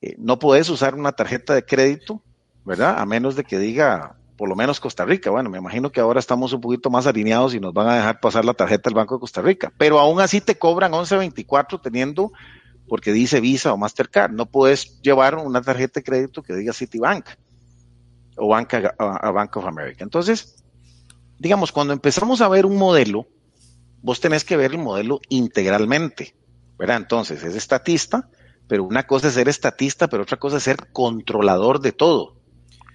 [0.00, 2.22] Eh, no puedes usar una tarjeta de crédito,
[2.64, 2.98] ¿verdad?
[2.98, 5.30] A menos de que diga por lo menos Costa Rica.
[5.30, 8.20] Bueno, me imagino que ahora estamos un poquito más alineados y nos van a dejar
[8.20, 12.32] pasar la tarjeta del Banco de Costa Rica, pero aún así te cobran 11.24 teniendo,
[12.88, 14.32] porque dice Visa o Mastercard.
[14.32, 17.26] No puedes llevar una tarjeta de crédito que diga Citibank
[18.36, 20.02] o Bank, a Bank of America.
[20.02, 20.56] Entonces,
[21.38, 23.26] digamos, cuando empezamos a ver un modelo,
[24.02, 26.34] vos tenés que ver el modelo integralmente,
[26.78, 26.96] ¿verdad?
[26.96, 28.28] Entonces, es estatista,
[28.66, 32.34] pero una cosa es ser estatista, pero otra cosa es ser controlador de todo.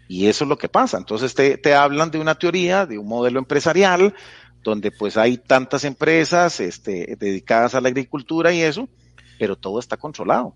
[0.09, 0.97] Y eso es lo que pasa.
[0.97, 4.15] Entonces te, hablan de una teoría, de un modelo empresarial,
[4.63, 8.89] donde pues hay tantas empresas este, dedicadas a la agricultura y eso,
[9.37, 10.55] pero todo está controlado.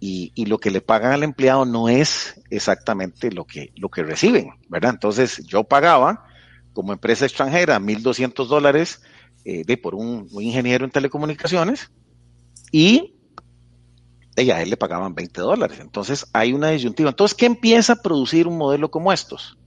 [0.00, 4.02] Y, y, lo que le pagan al empleado no es exactamente lo que, lo que
[4.02, 4.90] reciben, ¿verdad?
[4.90, 6.26] Entonces yo pagaba
[6.72, 9.00] como empresa extranjera 1.200 dólares
[9.44, 11.92] eh, de, por un, un ingeniero en telecomunicaciones
[12.72, 13.15] y
[14.42, 15.78] y a él le pagaban 20 dólares.
[15.80, 17.10] Entonces hay una disyuntiva.
[17.10, 19.58] Entonces, ¿qué empieza a producir un modelo como estos?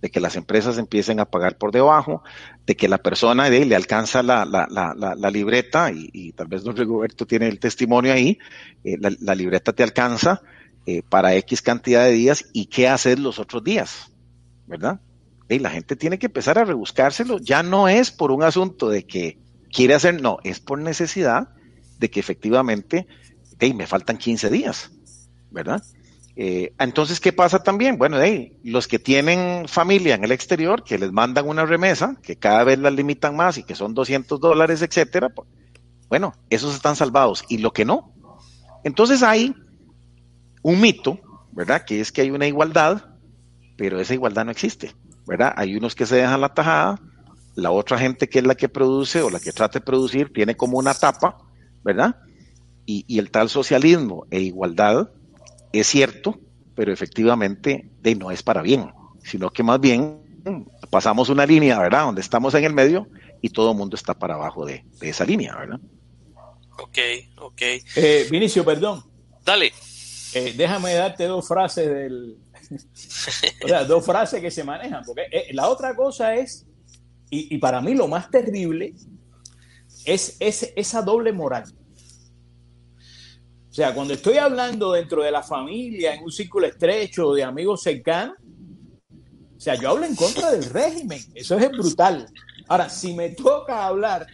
[0.00, 2.22] De que las empresas empiecen a pagar por debajo,
[2.66, 7.48] de que la persona de, le alcanza la, libreta, y, tal vez don Rigoberto tiene
[7.48, 8.38] el testimonio ahí,
[8.84, 10.42] eh, la, libreta te alcanza
[10.86, 14.12] eh, para X cantidad de días y qué hacer los otros días,
[14.66, 15.00] ¿verdad?
[15.48, 17.38] Y la gente tiene que empezar a rebuscárselo.
[17.38, 19.38] Ya no es por un asunto de que
[19.72, 21.48] quiere hacer, no, es por necesidad
[21.98, 23.06] de que efectivamente
[23.60, 24.90] me faltan 15 días,
[25.50, 25.82] ¿verdad?
[26.36, 27.98] Eh, entonces, ¿qué pasa también?
[27.98, 32.36] Bueno, hey, los que tienen familia en el exterior, que les mandan una remesa, que
[32.36, 35.48] cada vez las limitan más y que son 200 dólares, etcétera, pues,
[36.08, 37.44] bueno, esos están salvados.
[37.48, 38.12] Y lo que no.
[38.84, 39.54] Entonces hay
[40.62, 41.18] un mito,
[41.50, 41.84] ¿verdad?
[41.84, 43.04] Que es que hay una igualdad,
[43.76, 44.94] pero esa igualdad no existe,
[45.26, 45.52] ¿verdad?
[45.56, 47.00] Hay unos que se dejan la tajada,
[47.56, 50.56] la otra gente que es la que produce o la que trata de producir tiene
[50.56, 51.36] como una tapa,
[51.82, 52.14] ¿verdad?
[52.90, 55.10] Y, el tal socialismo e igualdad
[55.74, 56.40] es cierto,
[56.74, 58.90] pero efectivamente de, no es para bien,
[59.22, 60.22] sino que más bien
[60.88, 62.04] pasamos una línea, ¿verdad?
[62.04, 63.06] Donde estamos en el medio
[63.42, 65.80] y todo el mundo está para abajo de, esa línea, ¿verdad?
[66.78, 66.98] Ok,
[67.36, 67.60] ok.
[67.96, 69.04] Eh, Vinicio, perdón.
[69.44, 69.70] Dale.
[70.32, 72.38] Eh, déjame darte dos frases del...
[73.64, 76.66] o sea, dos frases que se manejan, porque eh, la otra cosa es,
[77.28, 78.94] y, y, para mí lo más terrible,
[80.06, 81.64] es, es esa doble moral.
[83.78, 87.80] O sea, cuando estoy hablando dentro de la familia, en un círculo estrecho de amigos
[87.80, 88.36] cercanos,
[89.56, 91.22] o sea, yo hablo en contra del régimen.
[91.32, 92.26] Eso es brutal.
[92.66, 94.26] Ahora, si me toca hablar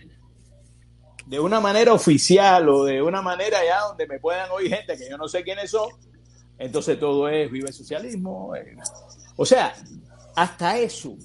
[1.26, 5.10] de una manera oficial o de una manera ya donde me puedan oír gente que
[5.10, 5.90] yo no sé quiénes son,
[6.56, 8.56] entonces todo es vive el socialismo.
[8.56, 8.74] Eh.
[9.36, 9.74] O sea,
[10.36, 11.18] hasta eso.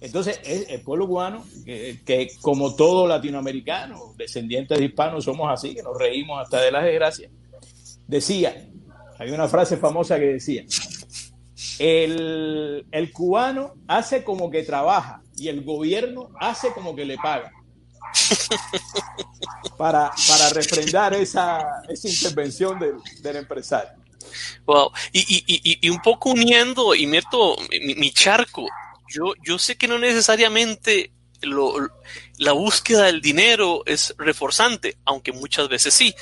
[0.00, 5.82] Entonces, el, pueblo cubano, que, que, como todo latinoamericano, descendientes de hispanos, somos así, que
[5.82, 7.32] nos reímos hasta de las desgracias
[8.10, 8.68] decía,
[9.18, 10.64] hay una frase famosa que decía,
[11.78, 17.52] el, cubano hace como que trabaja y el gobierno hace como que le paga.
[19.78, 21.64] Para, para refrendar esa,
[22.04, 23.92] intervención del, empresario.
[24.66, 28.66] Wow, y, un poco uniendo y meto mi, charco,
[29.08, 31.12] yo, yo sé que no necesariamente
[32.38, 36.14] la búsqueda del dinero es reforzante, aunque muchas veces sí.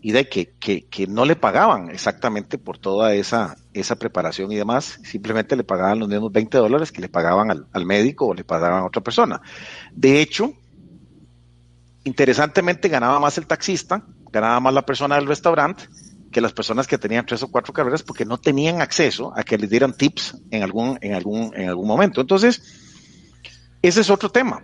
[0.01, 4.57] y de que, que, que no le pagaban exactamente por toda esa, esa preparación y
[4.57, 8.35] demás, simplemente le pagaban los mismos 20 dólares que le pagaban al, al médico o
[8.35, 9.41] le pagaban a otra persona.
[9.93, 10.53] De hecho,
[12.05, 15.89] interesantemente ganaba más el taxista, ganaba más la persona del restaurante
[16.31, 19.57] que las personas que tenían tres o cuatro carreras porque no tenían acceso a que
[19.57, 22.21] les dieran tips en algún, en algún, en algún momento.
[22.21, 22.63] Entonces,
[23.81, 24.63] ese es otro tema.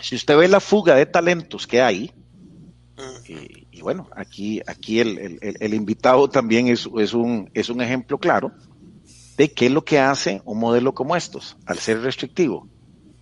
[0.00, 2.12] Si usted ve la fuga de talentos que hay,
[3.28, 7.80] y, y bueno, aquí, aquí el, el- el- invitado también es, es un, es un
[7.80, 8.52] ejemplo claro
[9.36, 12.68] de qué es lo que hace un modelo como estos, al ser restrictivo.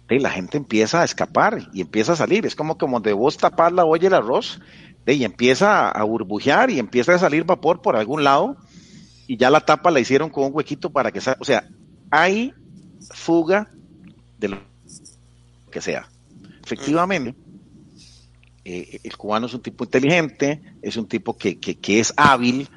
[0.09, 2.45] de, la gente empieza a escapar y empieza a salir.
[2.45, 4.61] Es como como de vos tapar la olla el arroz
[5.07, 8.57] y empieza a, a burbujear y empieza a salir vapor por algún lado
[9.27, 11.39] y ya la tapa la hicieron con un huequito para que salga.
[11.41, 11.67] O sea,
[12.11, 12.53] hay
[13.15, 13.71] fuga
[14.39, 14.59] de lo
[15.71, 16.07] que sea.
[16.65, 17.35] Efectivamente,
[18.73, 22.69] eh, el cubano es un tipo inteligente, es un tipo que, que, es hábil,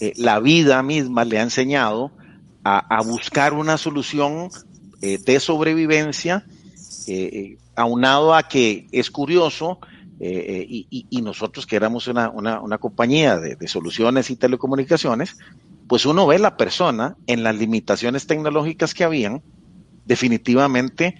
[0.00, 2.10] eh, la vida misma le ha enseñado
[2.64, 4.48] a, buscar una solución
[5.02, 6.46] eh, de sobrevivencia,
[7.74, 9.78] aunado a que es curioso,
[10.18, 15.36] y, nosotros que éramos una, una, compañía de, de soluciones y telecomunicaciones,
[15.86, 19.42] pues uno ve la persona en las limitaciones tecnológicas que habían,
[20.06, 21.14] definitivamente,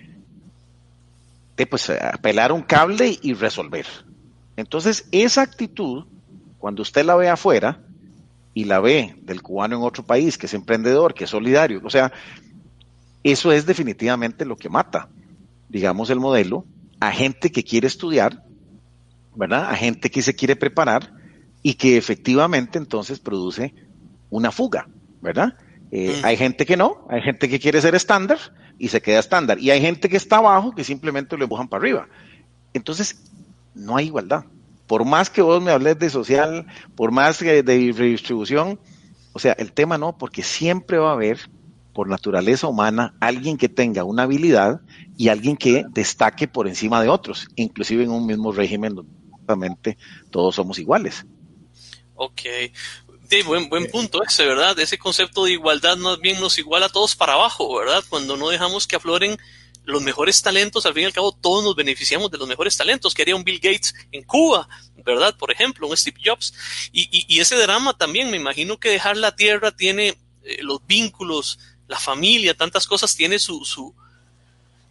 [1.55, 3.85] de pues apelar un cable y resolver.
[4.57, 6.07] Entonces, esa actitud,
[6.59, 7.81] cuando usted la ve afuera
[8.55, 11.91] y la ve del cubano en otro país, que es emprendedor, que es solidario, o
[11.91, 12.13] sea,
[13.23, 15.09] eso es definitivamente lo que mata,
[15.69, 16.67] digamos, el modelo
[17.01, 18.45] a gente que quiere estudiar,
[19.35, 19.71] ¿verdad?
[19.71, 21.13] A gente que se quiere preparar
[21.63, 23.75] y que efectivamente entonces produce
[24.31, 24.89] una fuga,
[25.21, 25.57] ¿verdad?
[25.91, 26.25] Eh, Mm.
[26.25, 28.39] Hay gente que no, hay gente que quiere ser estándar
[28.79, 31.83] y se queda estándar, y hay gente que está abajo que simplemente lo empujan para
[31.83, 32.09] arriba.
[32.73, 33.23] Entonces,
[33.75, 34.45] no hay igualdad.
[34.87, 38.79] Por más que vos me hables de social, por más que de redistribución,
[39.33, 41.39] o sea, el tema no, porque siempre va a haber,
[41.93, 44.81] por naturaleza humana, alguien que tenga una habilidad
[45.17, 49.99] y alguien que destaque por encima de otros, inclusive en un mismo régimen donde justamente
[50.31, 51.25] todos somos iguales.
[52.15, 52.43] Ok.
[53.29, 54.79] Sí, buen, buen punto ese, ¿verdad?
[54.79, 58.05] Ese concepto de igualdad más bien nos iguala a todos para abajo, ¿verdad?
[58.09, 59.39] Cuando no dejamos que afloren
[59.85, 63.15] los mejores talentos, al fin y al cabo todos nos beneficiamos de los mejores talentos
[63.15, 64.69] que haría un Bill Gates en Cuba,
[65.05, 65.37] ¿verdad?
[65.37, 66.55] Por ejemplo, un Steve Jobs.
[66.93, 70.85] Y, y, y ese drama también, me imagino que dejar la tierra tiene eh, los
[70.87, 71.59] vínculos,
[71.89, 73.95] la familia, tantas cosas, tiene su, su,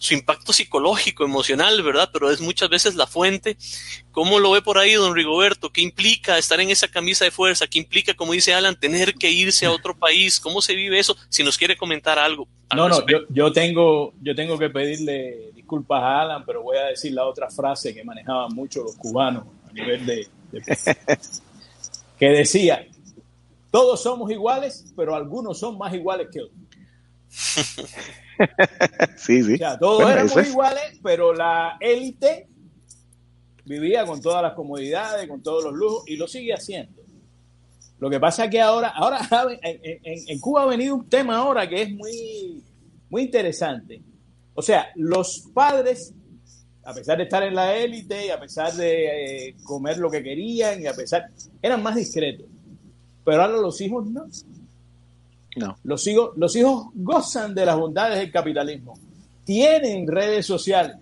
[0.02, 2.10] su impacto psicológico, emocional, ¿verdad?
[2.12, 3.56] Pero es muchas veces la fuente.
[4.12, 5.72] ¿Cómo lo ve por ahí, don Rigoberto?
[5.72, 7.68] ¿Qué implica estar en esa camisa de fuerza?
[7.68, 10.40] ¿Qué implica, como dice Alan, tener que irse a otro país?
[10.40, 11.16] ¿Cómo se vive eso?
[11.30, 12.48] Si nos quiere comentar algo.
[12.70, 16.78] al No, no, yo, yo, tengo, yo tengo que pedirle disculpas a Alan, pero voy
[16.78, 20.64] a decir la otra frase que manejaban mucho los cubanos a nivel de, de-
[22.18, 22.88] que decía,
[23.70, 26.58] todos somos iguales, pero algunos son más iguales que otros.
[29.18, 29.54] Sí, sí.
[29.56, 30.50] O sea, todos Bueno, éramos es.
[30.50, 32.48] iguales, pero la élite
[33.66, 37.02] vivía con todas las comodidades, con todos los lujos, y lo sigue haciendo.
[38.00, 39.20] Lo que pasa es que ahora, ahora
[39.62, 42.64] en, en- en Cuba ha venido un tema ahora que es muy,
[43.10, 44.02] muy interesante.
[44.56, 46.14] O sea, los padres,
[46.84, 50.24] a pesar de estar en la élite y a pesar de eh, comer lo que
[50.24, 51.26] querían y a pesar,
[51.62, 52.48] eran más discretos.
[53.24, 54.26] Pero ahora los hijos no.
[55.56, 55.78] No.
[55.84, 58.98] Los hijos, los hijos gozan de las bondades del capitalismo.
[59.44, 60.98] Tienen redes sociales.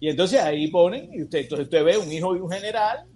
[0.00, 3.06] Y entonces ahí ponen, y usted, entonces usted ve un hijo de un general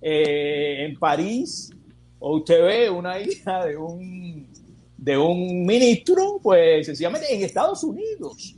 [0.00, 1.70] eh, en París,
[2.18, 4.48] o usted ve una hija de un,
[4.96, 8.56] de un ministro, pues sencillamente en Estados Unidos,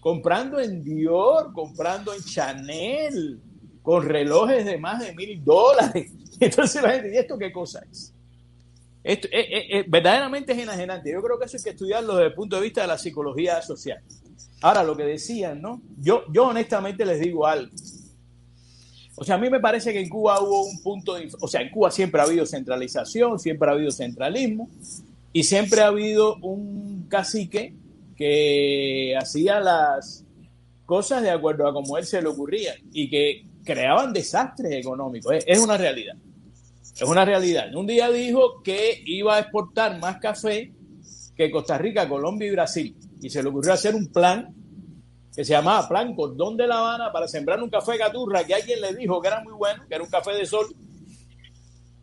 [0.00, 3.40] comprando en Dior, comprando en Chanel,
[3.82, 6.12] con relojes de más de mil dólares.
[6.40, 8.14] Entonces la gente, ¿y esto qué cosa es?
[9.08, 11.10] Esto, eh, eh, eh, verdaderamente es enajenante.
[11.10, 13.62] Yo creo que eso hay que estudiarlo desde el punto de vista de la psicología
[13.62, 14.02] social.
[14.60, 15.80] Ahora, lo que decían, ¿no?
[15.96, 17.72] Yo, yo honestamente les digo algo.
[19.16, 21.26] O sea, a mí me parece que en Cuba hubo un punto de...
[21.40, 24.68] O sea, en Cuba siempre ha habido centralización, siempre ha habido centralismo
[25.32, 27.72] y siempre ha habido un cacique
[28.14, 30.26] que hacía las
[30.84, 35.34] cosas de acuerdo a como él se le ocurría y que creaban desastres económicos.
[35.46, 36.14] Es, una realidad.
[36.98, 37.72] Es una realidad.
[37.76, 40.72] Un día dijo que iba a exportar más café
[41.36, 42.96] que Costa Rica, Colombia y Brasil.
[43.22, 44.52] Y se le ocurrió hacer un plan
[45.32, 48.80] que se llamaba Plan Cordón de La Habana para sembrar un café caturra que alguien
[48.80, 50.66] le dijo que era muy bueno, que era un café de sol.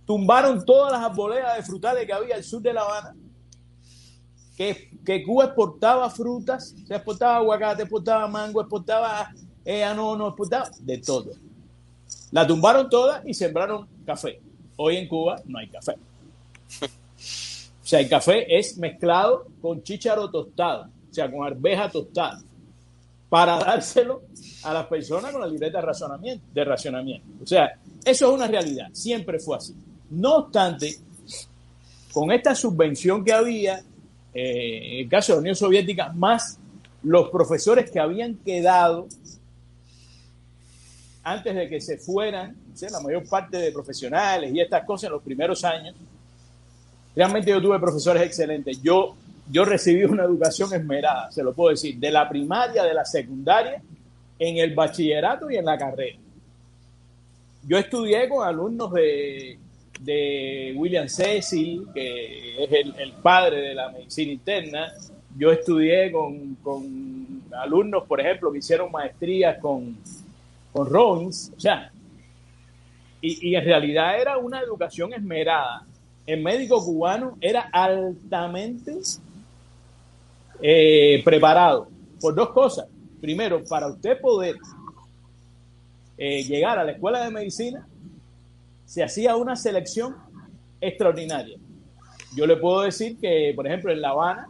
[0.06, 3.16] Tumbaron todas las arboledas de frutales que había al sur de La Habana.
[4.56, 9.30] Que, Cuba exportaba frutas, se exportaba aguacate, exportaba mango, exportaba
[9.66, 11.32] eh, no, no, exportaba de todo.
[12.32, 14.45] La tumbaron todas y sembraron café.
[14.78, 15.94] Hoy en Cuba no hay café.
[17.86, 22.42] O sea, el café es mezclado con chícharo tostado, o sea, con arveja tostada
[23.30, 24.24] para dárselo
[24.64, 27.28] a las personas con la libreta de racionamiento, de racionamiento.
[27.44, 29.76] O sea, eso es una realidad, siempre fue así.
[30.10, 30.96] No obstante,
[32.12, 33.84] con esta subvención que había,
[34.34, 36.60] eh, en el caso de la Unión Soviética, más
[37.04, 39.08] los profesores que habían quedado
[41.26, 42.56] antes de que se fueran,
[42.90, 45.94] la mayor parte de profesionales y estas cosas en los primeros años,
[47.14, 48.82] realmente yo tuve profesores excelentes.
[48.82, 49.16] Yo
[49.50, 53.82] yo recibí una educación esmerada, se lo puedo decir, de la primaria, de la secundaria,
[54.40, 56.18] en el bachillerato y en la carrera.
[57.68, 59.58] Yo estudié con alumnos de,
[60.76, 64.92] William Cecil, que es el, padre de la medicina interna.
[65.38, 66.58] Yo estudié con,
[67.54, 69.96] alumnos, por ejemplo, que hicieron maestrías con,
[70.76, 71.54] con Robbins.
[71.56, 71.90] O sea,
[73.22, 75.86] y, en realidad era una educación esmerada.
[76.28, 78.98] El médico cubano era altamente
[80.62, 81.88] eh, preparado
[82.20, 82.88] por dos cosas.
[83.22, 84.58] Primero, para usted poder
[86.18, 87.88] eh, llegar a la escuela de medicina,
[88.86, 90.14] se hacía una selección
[90.82, 91.58] extraordinaria.
[92.36, 94.50] Yo le puedo decir que, por ejemplo, en La Habana,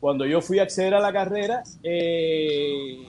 [0.00, 3.06] cuando yo fui a acceder a la carrera, eh,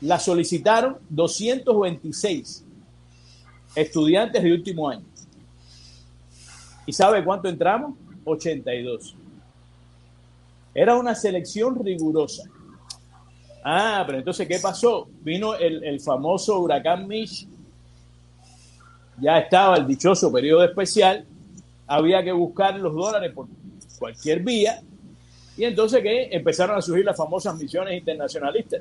[0.00, 2.64] la solicitaron 226
[3.74, 5.04] estudiantes de último año.
[6.86, 7.96] ¿Y sabe cuánto entramos?
[8.24, 9.16] 82.
[10.74, 12.44] Era una selección rigurosa.
[13.62, 15.08] Ah, pero entonces, ¿qué pasó?
[15.22, 17.46] Vino el, famoso huracán Mitch,
[19.18, 21.26] ya estaba el dichoso periodo especial,
[21.86, 23.48] había que buscar los dólares por
[23.98, 24.80] cualquier vía,
[25.58, 26.28] y entonces ¿qué?
[26.32, 28.80] empezaron a surgir las famosas misiones internacionalistas,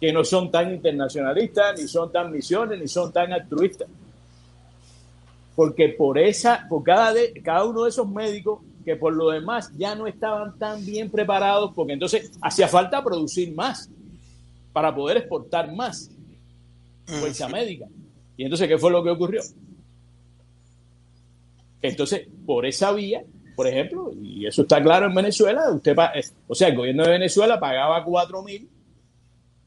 [0.00, 3.86] que no son tan internacionalistas, ni son tan misiones, ni son tan altruistas.
[5.54, 9.70] Porque por esa, por cada, de, cada uno de esos médicos que por lo demás
[9.76, 13.90] ya no estaban tan bien preparados porque entonces hacía falta producir más
[14.72, 16.10] para poder exportar más
[17.04, 17.86] fuerza médica.
[18.38, 19.42] Y entonces, ¿qué fue lo que ocurrió?
[21.82, 23.22] Entonces, por esa vía,
[23.54, 25.94] por ejemplo, y eso está claro en Venezuela, usted,
[26.46, 28.66] o sea, el gobierno de Venezuela pagaba 4 mil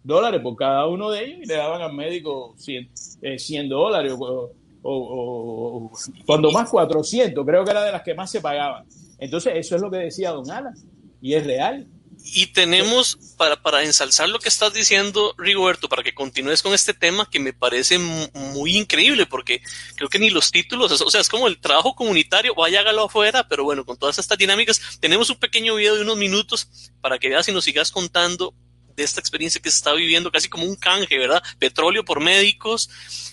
[0.03, 2.89] dólares por cada uno de ellos y le daban al médico 100,
[3.37, 4.51] 100 eh, dólares o,
[4.83, 5.91] o,
[6.25, 8.85] cuando más 400, creo que era de las que más se pagaban.
[9.17, 10.73] Entonces, eso es lo que decía don Alan,
[11.21, 11.87] y es real.
[12.25, 16.93] Y tenemos, para, para ensalzar lo que estás diciendo, Rigoberto, para que continúes con este
[16.93, 19.61] tema que me parece muy increíble, porque
[19.95, 23.47] creo que ni los títulos, o sea, es como el trabajo comunitario, vaya hágalo afuera,
[23.47, 27.29] pero bueno, con todas estas dinámicas, tenemos un pequeño video de unos minutos para que
[27.29, 28.53] veas y nos sigas contando
[28.95, 31.41] de esta experiencia que se está viviendo, casi como un canje, ¿verdad?
[31.59, 32.89] Petróleo por médicos.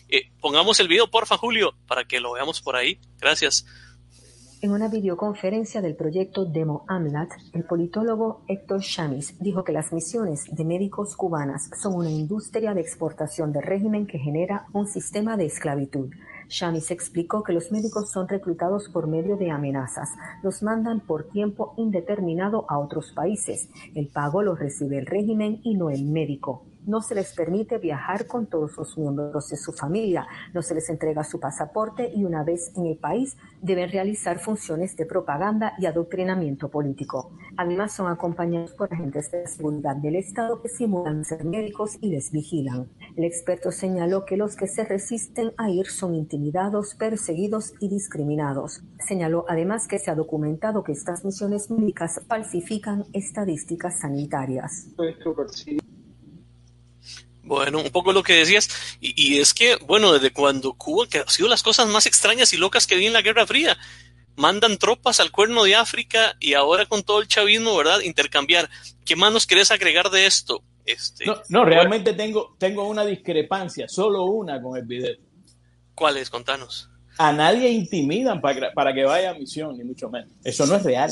[0.09, 2.99] Eh, pongamos el video, porfa, Julio, para que lo veamos por ahí.
[3.21, 3.65] Gracias.
[4.63, 10.45] En una videoconferencia del proyecto Demo AMLAT, el politólogo Héctor Chamis dijo que las misiones
[10.51, 15.47] de médicos cubanas son una industria de exportación del régimen que genera un sistema de
[15.47, 16.11] esclavitud.
[16.51, 20.11] Chamis explicó que los médicos son reclutados por medio de amenazas.
[20.43, 23.71] Los mandan por tiempo indeterminado a otros países.
[23.95, 26.70] El pago lo recibe el régimen y no el médico.
[26.87, 30.89] No se les permite viajar con todos los miembros de su familia, no se les
[30.89, 35.87] entrega su pasaporte y una vez en el país deben realizar funciones de propaganda y
[35.87, 37.33] adoctrinamiento político.
[37.57, 42.31] Además son acompañados por agentes de seguridad del Estado que simulan ser médicos y les
[42.31, 42.89] vigilan.
[43.17, 48.83] El experto señaló que los que se resisten a ir son intimidados, perseguidos y discriminados.
[48.99, 54.89] Señaló además que se ha documentado que estas misiones médicas falsifican estadísticas sanitarias.
[57.51, 58.69] Bueno, un poco lo que decías,
[59.01, 62.57] y, es que, bueno, desde cuando Cuba, que ha sido las cosas más extrañas y
[62.57, 63.77] locas que vi en la Guerra Fría,
[64.37, 68.03] mandan tropas al cuerno de África y ahora con todo el chavismo, ¿verdad?
[68.03, 68.71] Intercambiar.
[69.05, 70.63] ¿Qué más nos querés agregar de esto?
[70.87, 75.17] Este, no, realmente tengo, tengo una discrepancia, solo una con el video.
[75.97, 76.31] ¿Cuál es?
[76.31, 76.89] Contanos.
[77.19, 80.31] A nadie intimidan para, para que vaya a misión, ni mucho menos.
[80.45, 81.11] Eso no es real.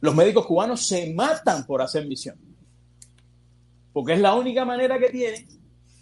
[0.00, 2.53] Los médicos cubanos se matan por hacer misión
[3.94, 5.46] porque es la única manera que tienen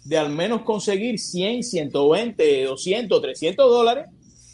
[0.03, 4.09] de al menos conseguir 100, 120, 200, 300 dólares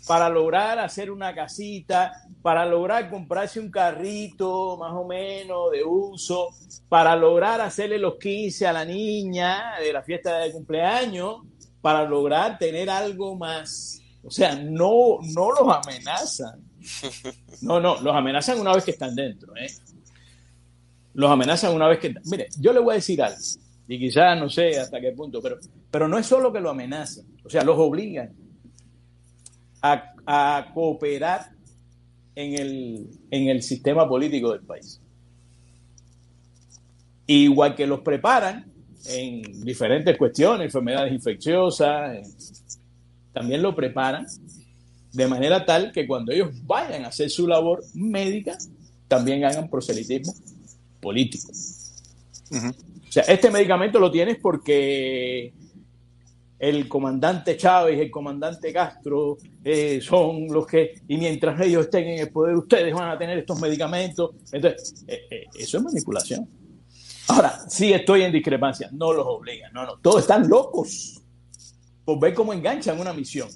[0.05, 2.11] para lograr hacer una casita,
[2.41, 6.49] para lograr comprarse un carrito más o menos de uso,
[6.87, 11.41] para lograr hacerle los 15 a la niña de la fiesta de cumpleaños,
[11.81, 14.01] para lograr tener algo más.
[14.23, 16.63] O sea, no, no los amenazan.
[17.61, 19.53] No, no, los amenazan una vez que están dentro.
[19.57, 19.67] ¿eh?
[21.13, 22.13] Los amenazan una vez que...
[22.25, 23.39] Mire, yo le voy a decir algo,
[23.87, 25.57] y quizás no sé hasta qué punto, pero,
[25.89, 28.31] pero no es solo que lo amenazan, o sea, los obligan
[29.81, 31.49] a, cooperar
[32.35, 35.01] en el, en el sistema político del país.
[37.25, 38.71] Igual que los preparan
[39.05, 42.63] en diferentes cuestiones, enfermedades infecciosas,
[43.33, 44.27] también lo preparan
[45.13, 48.55] de manera tal que cuando ellos vayan a hacer su labor médica,
[49.07, 50.33] también hagan proselitismo
[50.99, 51.51] político.
[51.51, 55.53] O sea, este medicamento lo tienes porque
[56.59, 62.19] el comandante Chávez el comandante Castro eh, son los que, y mientras ellos estén en
[62.19, 64.31] el poder, ustedes van a tener estos medicamentos.
[64.51, 66.47] Entonces, eh, eh, eso es manipulación.
[67.29, 71.21] Ahora, sí estoy en discrepancia, no los obligan, no, no, todos están locos
[72.03, 73.47] por ver cómo enganchan una misión.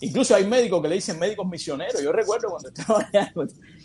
[0.00, 2.02] Incluso hay médicos que le dicen médicos misioneros.
[2.02, 3.32] Yo recuerdo cuando estaba allá,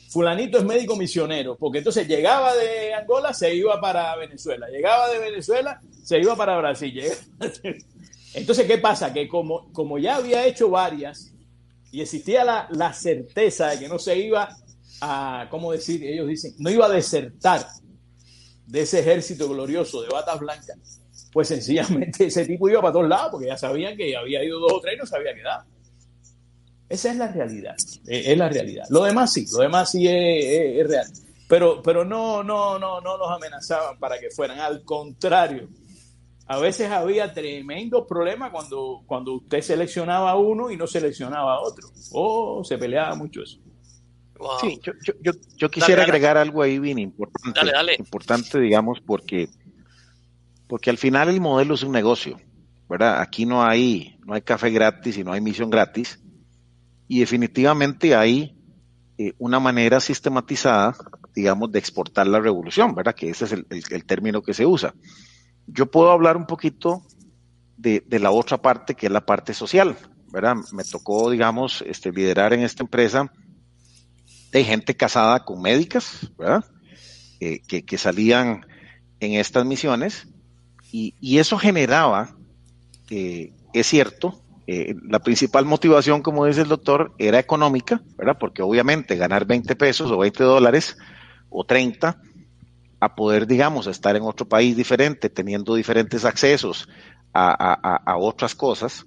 [0.09, 5.19] fulanito es médico misionero, porque entonces llegaba de Angola, se iba para Venezuela, llegaba de
[5.19, 7.01] Venezuela, se iba para Brasil.
[8.33, 9.13] Entonces, ¿qué pasa?
[9.13, 11.33] Que como, como ya había hecho varias
[11.91, 14.49] y existía la, la certeza de que no se iba
[15.01, 16.03] a, ¿cómo decir?
[16.03, 17.65] Ellos dicen, no iba a desertar
[18.67, 21.01] de ese ejército glorioso de batas blancas,
[21.31, 24.73] pues sencillamente ese tipo iba para todos lados, porque ya sabían que había ido dos
[24.73, 25.65] o tres y no se había quedado.
[26.87, 27.75] Esa es la realidad,
[28.07, 28.85] eh, es la realidad.
[28.89, 31.07] Lo demás sí, lo demás sí es, real.
[31.47, 34.59] Pero, pero no, no, no, no los amenazaban para que fueran.
[34.59, 35.67] Al contrario,
[36.47, 41.59] a veces había tremendos problemas cuando, cuando usted seleccionaba a uno y no seleccionaba a
[41.59, 41.89] otro.
[42.11, 43.59] Oh, se peleaba mucho eso.
[44.61, 44.79] Sí,
[45.55, 47.61] yo, quisiera agregar algo ahí bien importante.
[47.97, 49.47] Importante, digamos, porque,
[50.67, 52.39] porque al final el modelo es un negocio,
[52.89, 53.21] ¿verdad?
[53.21, 56.19] Aquí no hay, no hay café gratis y no hay misión gratis
[57.07, 58.55] y definitivamente hay
[59.17, 60.95] eh, una manera sistematizada,
[61.33, 63.15] digamos, de exportar la revolución, ¿verdad?
[63.15, 64.93] Que ese es el, término que se usa.
[65.67, 67.03] Yo puedo hablar un poquito
[67.77, 69.95] de, la otra parte, que es la parte social,
[70.31, 70.55] ¿verdad?
[70.73, 73.31] Me tocó, digamos, este, liderar en esta empresa
[74.51, 76.65] de gente casada con médicas, ¿verdad?
[77.39, 78.65] Eh, que, salían
[79.19, 80.27] en estas misiones
[80.91, 82.35] y, eso generaba,
[83.09, 88.37] eh, es cierto, eh, la principal motivación, como dice el doctor, era económica, ¿verdad?
[88.39, 90.97] Porque obviamente ganar 20 pesos o 20 dólares
[91.49, 92.19] o 30
[92.99, 96.89] a poder, digamos, estar en otro país diferente, teniendo diferentes accesos
[97.33, 99.05] a, otras cosas,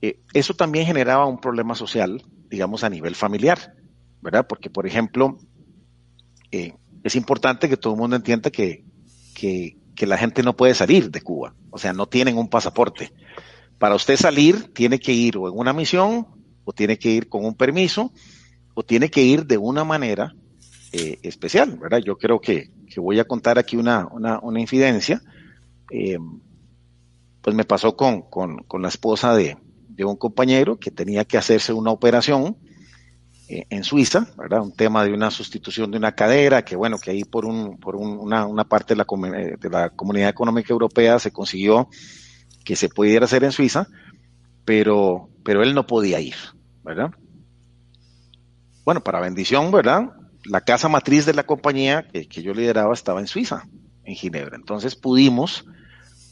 [0.00, 3.74] eh, eso también generaba un problema social, digamos, a nivel familiar,
[4.22, 4.46] ¿verdad?
[4.48, 5.38] Porque, por ejemplo,
[6.50, 8.84] eh, es importante que todo el mundo entienda que,
[9.34, 13.12] que, que la gente no puede salir de Cuba, o sea, no tienen un pasaporte.
[13.78, 16.26] Para usted salir, tiene que ir o en una misión,
[16.64, 18.12] o tiene que ir con un permiso,
[18.74, 20.34] o tiene que ir de una manera
[20.92, 21.98] eh, especial, ¿verdad?
[22.04, 25.22] Yo creo que, voy a contar aquí una, una, infidencia.
[25.90, 26.18] Eh,
[27.40, 28.26] pues me pasó con,
[28.78, 29.56] la esposa de,
[30.04, 32.56] un compañero que tenía que hacerse una operación
[33.48, 34.62] eh, en Suiza, ¿verdad?
[34.62, 37.96] Un tema de una sustitución de una cadera, que bueno, que ahí por, un, por
[37.96, 41.88] una, una, parte de la, de la Comunidad Económica Europea se consiguió
[42.64, 43.86] que se pudiera hacer en Suiza,
[44.64, 46.36] pero, pero él no podía ir,
[46.84, 47.10] ¿verdad?
[48.84, 50.10] Bueno, para bendición, ¿verdad?
[50.44, 53.68] La casa matriz de la compañía que, yo lideraba estaba en Suiza,
[54.04, 54.56] en Ginebra.
[54.56, 55.64] Entonces pudimos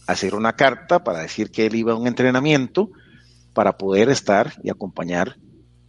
[0.07, 2.91] hacer una carta para decir que él iba a un entrenamiento
[3.55, 5.37] para poder estar y acompañar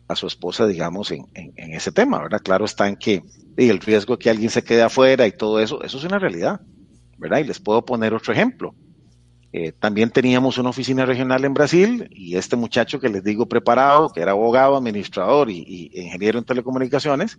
[0.08, 2.42] a su esposa, digamos, en, ese tema, ¿verdad?
[2.44, 3.24] Claro está en que
[3.58, 6.62] el riesgo de que alguien se quede afuera y todo eso, eso es una realidad,
[7.18, 7.40] ¿verdad?
[7.40, 8.76] Y les puedo poner otro ejemplo.
[9.54, 14.10] Eh, también teníamos una oficina regional en Brasil y este muchacho que les digo preparado,
[14.10, 17.38] que era abogado, administrador y, ingeniero en telecomunicaciones,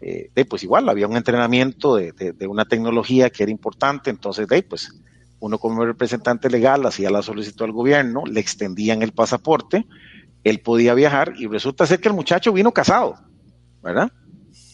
[0.00, 4.92] eh, pues igual había un entrenamiento de, una tecnología que era importante, entonces de pues
[5.38, 9.86] uno como representante legal hacía la solicitud al gobierno, le extendían el pasaporte,
[10.42, 13.16] él podía viajar y resulta ser que el muchacho vino casado,
[13.82, 14.10] ¿verdad?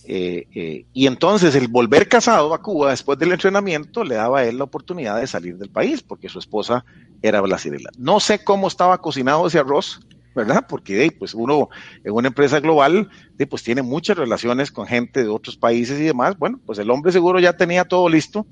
[0.08, 4.44] Eh, eh, y entonces el volver casado a Cuba después del entrenamiento le daba a
[4.44, 6.84] él la oportunidad de salir del país porque su esposa
[7.22, 7.90] era brasileña.
[7.98, 10.00] No sé cómo estaba cocinado ese arroz,
[10.32, 10.64] ¿verdad?
[10.68, 11.70] Porque pues uno
[12.04, 13.10] en una empresa global
[13.50, 16.38] pues tiene muchas relaciones con gente de otros países y demás.
[16.38, 18.46] Bueno, pues el hombre seguro ya tenía todo listo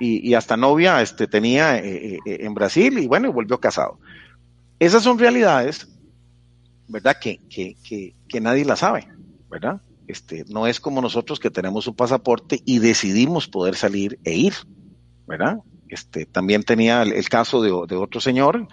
[0.00, 3.98] y, hasta novia este, tenía eh, en Brasil y bueno, y volvió casado.
[4.78, 5.86] Esas son realidades,
[6.86, 7.18] ¿verdad?
[7.20, 9.06] Que, que, que, que nadie la sabe,
[9.50, 9.82] ¿verdad?
[10.08, 14.54] Este, no es como nosotros que tenemos un pasaporte y decidimos poder salir e ir,
[15.26, 15.58] ¿verdad?
[15.88, 18.66] Este, también tenía el, caso de, otro señor,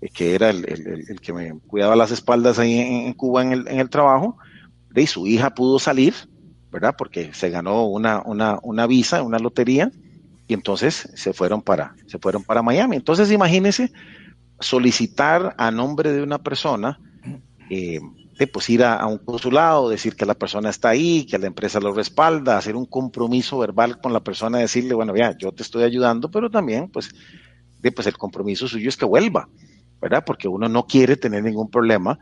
[0.00, 4.38] eh, que era el, que me cuidaba las espaldas ahí en, Cuba en el, trabajo,
[4.96, 6.14] y su hija pudo salir,
[6.72, 6.94] ¿verdad?
[6.96, 9.92] Porque se ganó una, una, una visa, una lotería,
[10.48, 12.96] y entonces se fueron para, se fueron para Miami.
[12.96, 13.92] Entonces imagínense
[14.58, 16.98] solicitar a nombre de una persona,
[17.68, 18.00] eh,
[18.46, 21.92] pues ir a, un consulado, decir que la persona está ahí, que la empresa lo
[21.92, 26.30] respalda, hacer un compromiso verbal con la persona, decirle, bueno, ya, yo te estoy ayudando,
[26.30, 27.10] pero también, pues,
[27.94, 29.48] pues el compromiso suyo es que vuelva,
[30.00, 30.24] ¿verdad?
[30.24, 32.18] Porque uno no quiere tener ningún problema,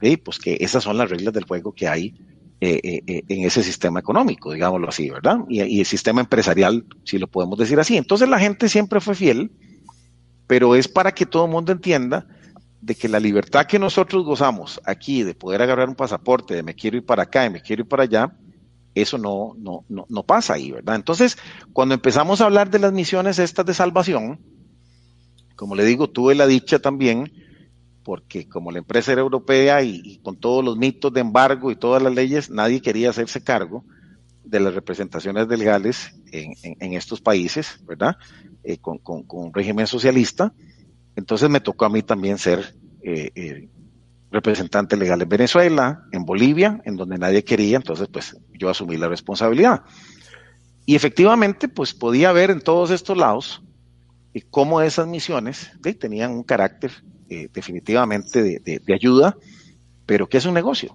[0.00, 2.14] de, pues que esas son las reglas del juego que hay
[2.60, 5.38] eh, eh, eh, en ese sistema económico, digámoslo así, ¿verdad?
[5.48, 7.96] Y, y el sistema empresarial, si lo podemos decir así.
[7.96, 9.52] Entonces la gente siempre fue fiel,
[10.46, 12.26] pero es para que todo el mundo entienda
[12.82, 16.74] de que la libertad que nosotros gozamos aquí de poder agarrar un pasaporte, de me
[16.74, 18.36] quiero ir para acá y me quiero ir para allá,
[18.92, 20.96] eso no, no, no, no pasa ahí, ¿verdad?
[20.96, 21.38] Entonces,
[21.72, 24.40] cuando empezamos a hablar de las misiones estas de salvación,
[25.54, 27.32] como le digo, tuve la dicha también,
[28.02, 32.02] porque como la empresa era europea y, con todos los mitos de embargo y todas
[32.02, 33.84] las leyes, nadie quería hacerse cargo
[34.42, 38.16] de las representaciones legales en, en, estos países, ¿verdad?
[38.64, 40.52] Eh, con, con un régimen socialista.
[41.16, 43.68] Entonces me tocó a mí también ser eh, eh,
[44.30, 49.08] representante legal en Venezuela, en Bolivia, en donde nadie quería, entonces pues yo asumí la
[49.08, 49.82] responsabilidad.
[50.86, 53.62] Y efectivamente, pues podía ver en todos estos lados
[54.32, 56.92] eh, cómo esas misiones tenían un carácter
[57.54, 59.38] definitivamente de, ayuda,
[60.04, 60.94] pero que es un negocio.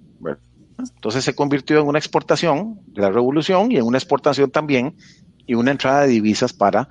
[0.77, 4.95] Entonces se convirtió en una exportación de la revolución y en una exportación también
[5.47, 6.89] y una entrada de divisas para,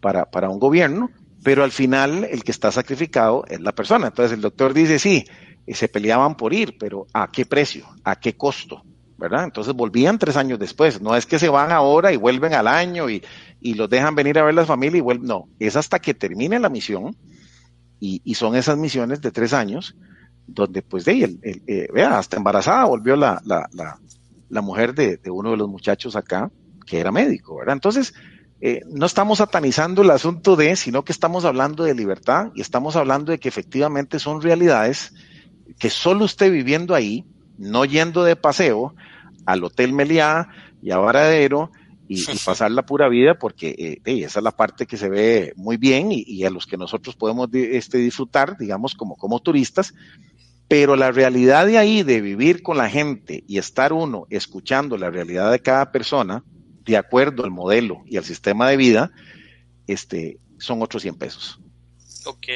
[0.00, 1.08] para, para un gobierno
[1.42, 4.08] pero al final el que está sacrificado es la persona.
[4.08, 5.24] Entonces el doctor dice, sí,
[5.68, 7.86] se peleaban por ir, pero ¿a qué precio?
[8.04, 8.82] ¿A qué costo?
[9.16, 9.44] ¿Verdad?
[9.44, 11.00] Entonces volvían tres años después.
[11.00, 13.22] No es que se van ahora y vuelven al año y,
[13.60, 15.26] y los dejan venir a ver la familia y vuelven.
[15.26, 17.16] No, es hasta que termine la misión
[17.98, 19.94] y, y son esas misiones de tres años
[20.46, 23.98] donde pues de el, eh, vea, hasta embarazada volvió la, la, la,
[24.48, 26.50] la mujer de, de, uno de los muchachos acá
[26.86, 27.74] que era médico, ¿verdad?
[27.74, 28.14] Entonces,
[28.62, 32.94] eh, no estamos satanizando el asunto de, sino que estamos hablando de libertad y estamos
[32.94, 35.14] hablando de que efectivamente son realidades
[35.78, 37.24] que solo usted viviendo ahí,
[37.56, 38.94] no yendo de paseo
[39.46, 40.48] al Hotel Meliá
[40.82, 41.70] y a Varadero
[42.06, 45.78] y, pasar la pura vida, porque eh, esa es la parte que se ve muy
[45.78, 49.94] bien y, a los que nosotros podemos este, disfrutar, digamos, como, como turistas,
[50.68, 55.10] pero la realidad de ahí, de vivir con la gente y estar uno escuchando la
[55.10, 56.44] realidad de cada persona,
[56.84, 59.12] de acuerdo al modelo y al sistema de vida,
[59.86, 61.58] este, son otros 100 pesos.
[62.26, 62.46] Ok,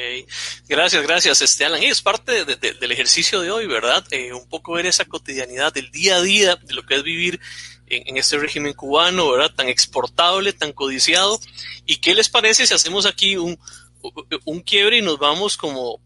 [0.67, 1.81] gracias, gracias, este Alan.
[1.81, 4.05] Y es parte del ejercicio de hoy, ¿verdad?
[4.11, 7.39] Eh, un poco ver esa cotidianidad del día a día, de lo que es vivir
[7.87, 9.53] en, este régimen cubano, ¿verdad?
[9.55, 11.39] Tan exportable, tan codiciado.
[11.85, 13.57] ¿Y qué les parece si hacemos aquí un,
[14.45, 15.99] un quiebre y nos vamos como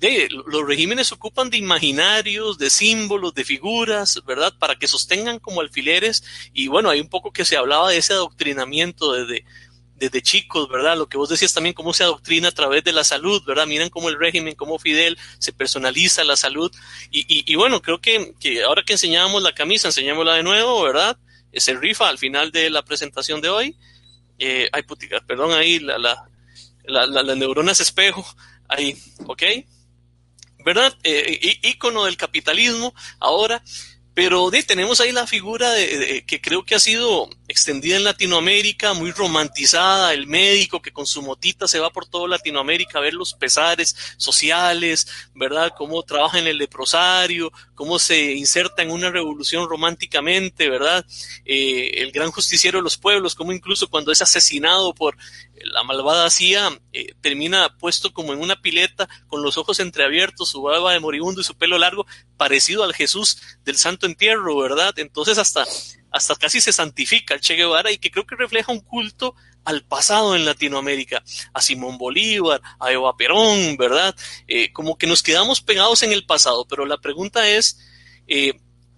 [0.00, 4.54] de, los regímenes se ocupan de imaginarios, de símbolos, de figuras, ¿verdad?
[4.58, 6.22] Para que sostengan como alfileres.
[6.52, 9.44] Y bueno, hay un poco que se hablaba de ese adoctrinamiento desde,
[9.96, 10.96] desde chicos, ¿verdad?
[10.96, 13.66] Lo que vos decías también, cómo se adoctrina a través de la salud, ¿verdad?
[13.66, 16.70] Miren cómo el régimen, cómo Fidel se personaliza la salud.
[17.10, 21.18] Y, y, bueno, creo que, que, ahora que enseñábamos la camisa, enseñámosla de nuevo, ¿verdad?
[21.54, 23.76] Se rifa al final de la presentación de hoy.
[24.38, 26.28] Eh, ay, putica, perdón, ahí la, la,
[26.84, 28.24] la, las neuronas espejo
[28.72, 28.96] ahí,
[29.26, 29.42] ¿ok?
[30.64, 30.96] ¿Verdad?
[31.02, 32.94] Eh, ícono del capitalismo.
[33.18, 33.62] Ahora,
[34.14, 39.10] Pero tenemos ahí la figura de, que creo que ha sido extendida en Latinoamérica, muy
[39.10, 43.32] romantizada, el médico que con su motita se va por toda Latinoamérica a ver los
[43.32, 45.72] pesares sociales, ¿verdad?
[45.78, 51.06] Cómo trabaja en el leprosario, cómo se inserta en una revolución románticamente, ¿verdad?
[51.46, 55.16] Eh, el gran justiciero de los pueblos, cómo incluso cuando es asesinado por
[55.64, 60.62] la malvada CIA eh, termina puesto como en una pileta con los ojos entreabiertos, su
[60.62, 62.06] barba de moribundo y su pelo largo,
[62.36, 64.94] parecido al Jesús del Santo Entierro, ¿verdad?
[64.98, 65.64] Entonces hasta,
[66.10, 69.34] hasta casi se santifica el Che Guevara y que creo que refleja un culto
[69.64, 74.14] al pasado en Latinoamérica, a Simón Bolívar, a Eva Perón, ¿verdad?
[74.48, 77.78] Eh, como que nos quedamos pegados en el pasado, pero la pregunta es,
[78.26, 78.54] eh,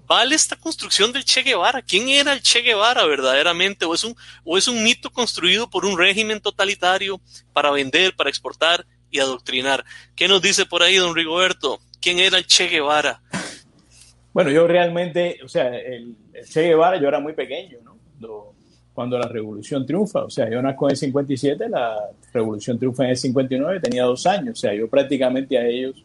[0.07, 1.81] ¿Vale esta construcción del Che Guevara?
[1.81, 3.87] ¿Quién era el Che Guevara verdaderamente?
[3.87, 7.21] ¿O es, un, ¿O es un mito construido por un régimen totalitario
[7.55, 9.85] para vender, para exportar y adoctrinar?
[10.15, 11.79] ¿Qué nos dice por ahí, don Rigoberto?
[12.01, 13.23] ¿Quién era el Che Guevara?
[14.35, 16.15] Bueno, yo realmente, o sea, el,
[16.51, 17.95] Che Guevara, yo era muy pequeño, ¿no?
[18.93, 23.11] Cuando, la revolución triunfa, o sea, yo nací en el 57, la revolución triunfa en
[23.11, 26.05] el 59, tenía dos años, o sea, yo prácticamente a ellos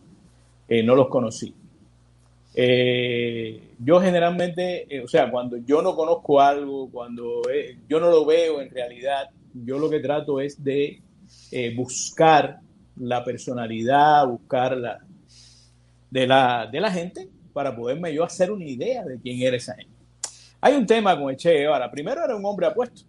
[0.67, 1.53] eh, no los conocí.
[2.61, 8.09] Eh, yo generalmente, eh, o sea, cuando yo no conozco algo, cuando eh, yo no
[8.09, 11.01] lo veo en realidad, yo lo que trato es de
[11.73, 12.59] buscar
[12.97, 14.99] la personalidad, buscar la
[16.11, 19.75] de, la de la gente para poderme yo hacer una idea de quién era esa
[19.75, 19.95] gente.
[20.59, 21.89] Hay un tema con el Che Guevara.
[21.89, 23.03] Primero era un hombre apuesto.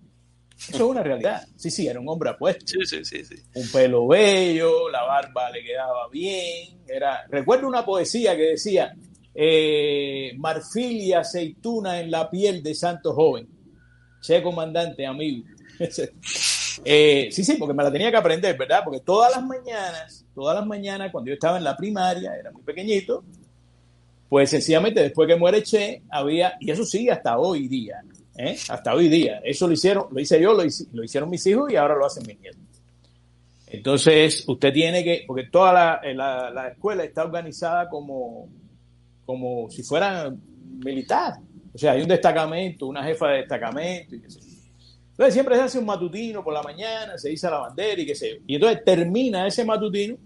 [0.56, 1.42] Eso es una realidad.
[1.56, 2.66] Sí, sí, era un hombre apuesto.
[2.66, 3.34] Sí, sí, sí, sí.
[3.54, 6.82] Un pelo bello, la barba le quedaba bien.
[6.86, 7.26] Era...
[7.28, 8.94] Recuerdo una poesía que decía,
[9.34, 13.48] eh, marfil y aceituna en la piel de santo joven.
[14.20, 15.46] Che, comandante, amigo.
[16.82, 18.80] Eh, sí, sí, porque me la tenía que aprender, ¿verdad?
[18.84, 22.62] Porque todas las mañanas, todas las mañanas, cuando yo estaba en la primaria, era muy
[22.62, 23.22] pequeñito,
[24.30, 28.02] pues sencillamente después que muere Che, había, y eso sigue hasta hoy día,
[28.34, 28.56] ¿eh?
[28.68, 29.42] hasta hoy día.
[29.44, 30.64] Eso lo hicieron, lo hice yo, lo,
[31.04, 32.62] hicieron mis hijos y ahora lo hacen mis nietos.
[33.66, 38.48] Entonces, usted tiene que, porque toda la, la escuela está organizada como,
[39.30, 40.34] como si fuera
[40.84, 41.34] militar.
[41.72, 44.40] O sea, hay un destacamento, una jefa de destacamento y qué sé
[45.12, 48.16] Entonces siempre se hace un matutino por la mañana, se dice la bandera y qué
[48.16, 48.36] sé yo.
[48.44, 50.16] Y entonces termina ese matutino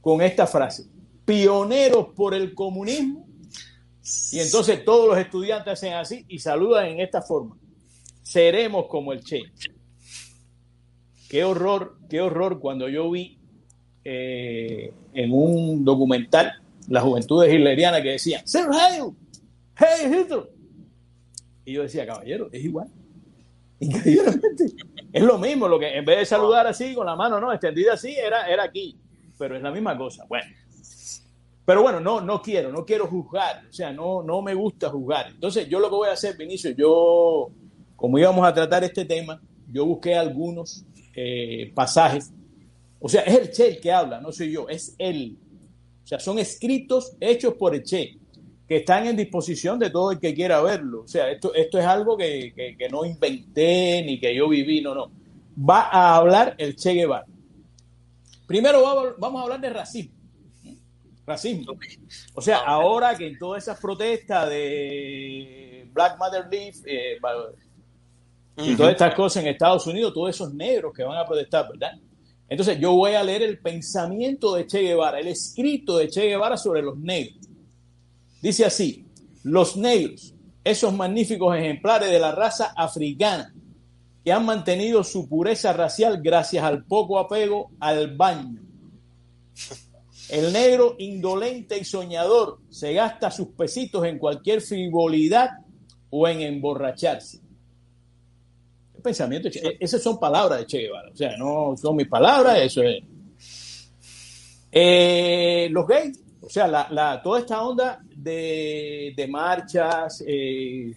[0.00, 0.84] con esta frase,
[1.24, 3.26] pioneros por el comunismo.
[4.30, 7.56] Y entonces todos los estudiantes hacen así y saludan en esta forma.
[8.22, 9.42] Seremos como el Che.
[11.28, 13.40] Qué horror, qué horror cuando yo vi
[14.04, 19.12] eh, en un documental las juventudes hitlerianas que decían, Sir Hail,
[19.76, 20.50] hey Hitler.
[21.64, 22.88] Y yo decía, caballero, es igual.
[23.80, 24.66] Increíblemente.
[25.12, 27.94] Es lo mismo, lo que en vez de saludar así con la mano, no, extendida
[27.94, 28.98] así, era, era aquí.
[29.38, 30.24] Pero es la misma cosa.
[30.28, 30.46] Bueno.
[31.64, 33.66] Pero bueno, no, no quiero, no quiero juzgar.
[33.68, 35.28] O sea, no, no me gusta juzgar.
[35.28, 37.50] Entonces, yo lo que voy a hacer, Vinicio, yo,
[37.94, 42.32] como íbamos a tratar este tema, yo busqué algunos eh, pasajes.
[42.98, 45.36] O sea, es el Che el que habla, no soy yo, es él
[46.08, 48.16] o sea, son escritos hechos por el Che,
[48.66, 51.02] que están en disposición de todo el que quiera verlo.
[51.02, 55.12] O sea, esto, esto es algo que, no inventé ni que yo viví, no, no.
[55.58, 57.26] Va a hablar el Che Guevara.
[58.46, 60.14] Primero vamos a hablar de racismo.
[61.26, 61.74] Racismo.
[62.32, 67.18] O sea, ahora que en todas esas protestas de Black Matter Leaf eh,
[68.56, 71.98] y todas estas cosas en Estados Unidos, todos esos negros que van a protestar, ¿verdad?
[72.48, 76.56] Entonces yo voy a leer el pensamiento de Che Guevara, el escrito de Che Guevara
[76.56, 77.46] sobre los negros.
[78.40, 79.06] Dice así,
[79.42, 80.34] los negros,
[80.64, 83.54] esos magníficos ejemplares de la raza africana,
[84.24, 88.60] que han mantenido su pureza racial gracias al poco apego al baño.
[90.30, 95.50] El negro indolente y soñador se gasta sus pesitos en cualquier frivolidad
[96.10, 97.40] o en emborracharse
[99.02, 99.48] pensamiento.
[99.80, 101.10] Esas son palabras de Che Guevara.
[101.10, 103.02] O sea, no son mis palabras, eso es.
[104.70, 110.92] Eh, los gays, o sea, la, toda esta onda de, marchas, eh,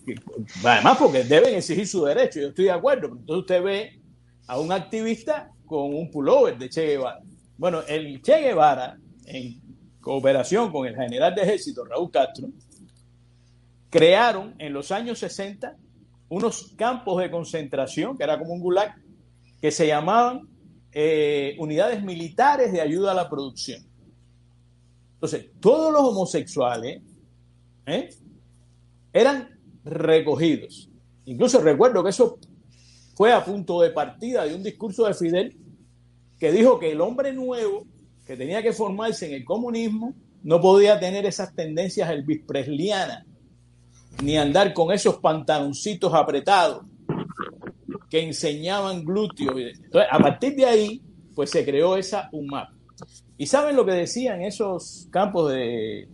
[0.64, 4.02] además porque deben exigir su derecho, yo estoy de acuerdo, pero entonces usted ve
[4.47, 7.22] a un activista con un pullover de Che Guevara.
[7.58, 9.62] Bueno, el Che Guevara, en
[10.02, 12.49] cooperación con el general de ejército Raúl Castro,
[13.89, 15.76] crearon en los años 60
[16.32, 18.95] unos campos de concentración, que era como un gulag,
[19.59, 20.47] que se llamaban
[20.93, 23.86] eh, unidades militares de ayuda a la producción.
[25.15, 27.01] Entonces, todos los homosexuales
[27.86, 28.09] ¿eh?
[29.11, 30.89] eran recogidos.
[31.25, 32.39] Incluso recuerdo que eso
[33.13, 35.57] fue a punto de partida de un discurso de Fidel
[36.39, 37.86] que dijo que el hombre nuevo
[38.25, 42.41] que tenía que formarse en el comunismo no podía tener esas tendencias elvis
[44.24, 46.84] ni andar con esos pantaloncitos apretados
[48.09, 49.55] que enseñaban glúteos.
[49.57, 51.01] Entonces, a partir de ahí,
[51.34, 52.70] pues se creó esa UMAP.
[53.38, 56.09] ¿Y saben lo que decían esos campos de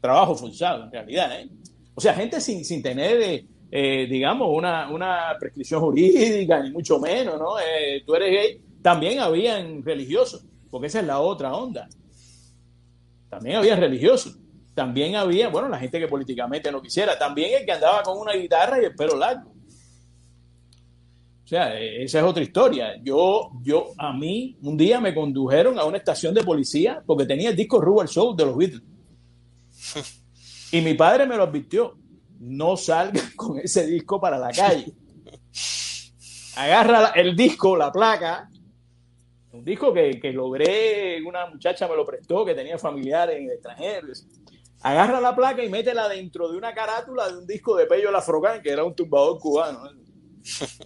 [0.00, 1.40] trabajo forzado, en realidad?
[1.40, 1.48] ¿eh?
[1.94, 7.00] O sea, gente sin, sin tener, eh, eh, digamos, una, una, prescripción jurídica, ni mucho
[7.00, 7.58] menos, ¿no?
[7.58, 8.60] Eh, tú eres gay.
[8.82, 11.88] También habían religiosos, porque esa es la otra onda.
[13.30, 14.38] También había religiosos.
[14.76, 17.18] También había, bueno, la gente que políticamente no quisiera.
[17.18, 19.50] También el que andaba con una guitarra y el pelo largo.
[19.50, 22.94] O sea, esa es otra historia.
[23.02, 27.48] Yo, yo, a mí, un día me condujeron a una estación de policía porque tenía
[27.48, 28.82] el disco Rubber Soul de los Beatles.
[30.72, 31.96] Y mi padre me lo advirtió.
[32.40, 34.92] No salga con ese disco para la calle.
[36.56, 38.50] Agarra el disco, la placa.
[39.52, 43.52] Un disco que, que logré, una muchacha me lo prestó, que tenía familiares en el
[43.52, 44.08] extranjero.
[44.82, 48.62] Agarra la placa y métela dentro de una carátula de un disco de Pello Lafrocán,
[48.62, 49.90] que era un tumbador cubano.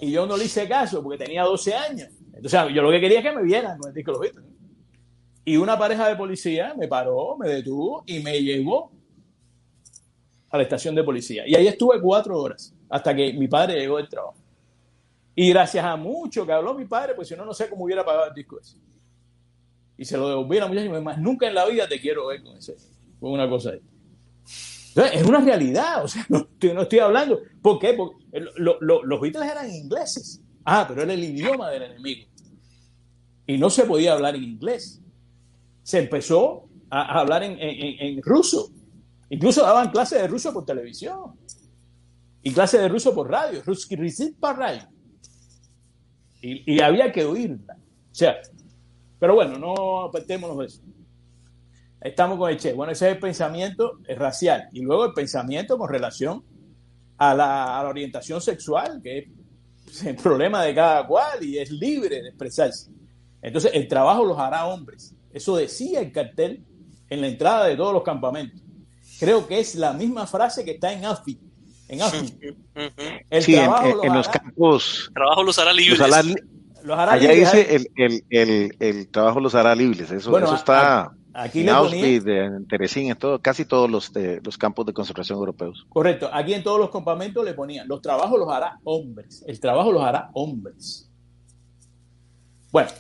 [0.01, 2.09] Y yo no le hice caso porque tenía 12 años.
[2.33, 4.23] Entonces, yo lo que quería es que me vieran con el disco los
[5.45, 8.91] Y una pareja de policía me paró, me detuvo y me llevó
[10.51, 11.47] a la estación de policía.
[11.47, 14.37] Y ahí estuve cuatro horas hasta que mi padre llegó del trabajo.
[15.35, 18.05] Y gracias a mucho que habló mi padre, pues si no, no sé cómo hubiera
[18.05, 18.77] pagado el disco ese.
[19.97, 21.87] Y se lo devolví a la muchacha y me dijo, más nunca en la vida
[21.87, 22.77] te quiero ver con, ese,
[23.21, 23.81] con una cosa ahí
[24.97, 26.49] es una realidad, o sea, no,
[26.83, 27.41] estoy hablando.
[27.63, 27.95] ¿Por qué?
[27.95, 28.25] Porque
[28.57, 30.43] los Beatles eran ingleses.
[30.65, 32.29] Ah, pero era el idioma del enemigo.
[33.47, 35.01] Y no se podía hablar en inglés.
[35.83, 38.71] Se empezó a, hablar en, ruso.
[39.31, 41.37] Incluso daban clases de ruso por televisión.
[42.43, 43.63] Y clases de ruso por radio.
[43.65, 43.97] Ruski.
[46.43, 47.77] Y, y había que oírla.
[48.11, 48.37] O sea,
[49.19, 50.83] pero bueno, no apartémonos de eso
[52.01, 52.73] estamos con el Che.
[52.73, 54.69] Bueno, ese es el pensamiento racial.
[54.73, 56.45] Y luego el pensamiento con relación
[57.19, 59.29] a la, orientación sexual, que
[59.87, 62.91] es el problema de cada cual y es libre de expresarse.
[63.43, 65.15] Entonces, el trabajo los hará hombres.
[65.33, 66.65] Eso decía el cartel
[67.09, 68.61] en la entrada de todos los campamentos.
[69.19, 71.39] Creo que es la misma frase que está en AFI.
[71.89, 72.39] En AFI.
[73.29, 75.05] El trabajo en, los campos.
[75.09, 75.99] El trabajo los hará libres.
[76.83, 80.11] Los hará, allá dice el, el, el, el, trabajo los hará libres.
[80.11, 81.13] Eso, eso está.
[81.33, 84.13] Aquí en Auschwitz, en Teresín, en todo, casi todos los,
[84.43, 85.87] los campos de concentración europeos.
[85.89, 86.29] Correcto.
[86.33, 89.45] Aquí en todos los campamentos le ponían, los trabajos los hará hombres.
[89.47, 91.09] El trabajo los hará hombres.
[92.73, 92.91] Bueno,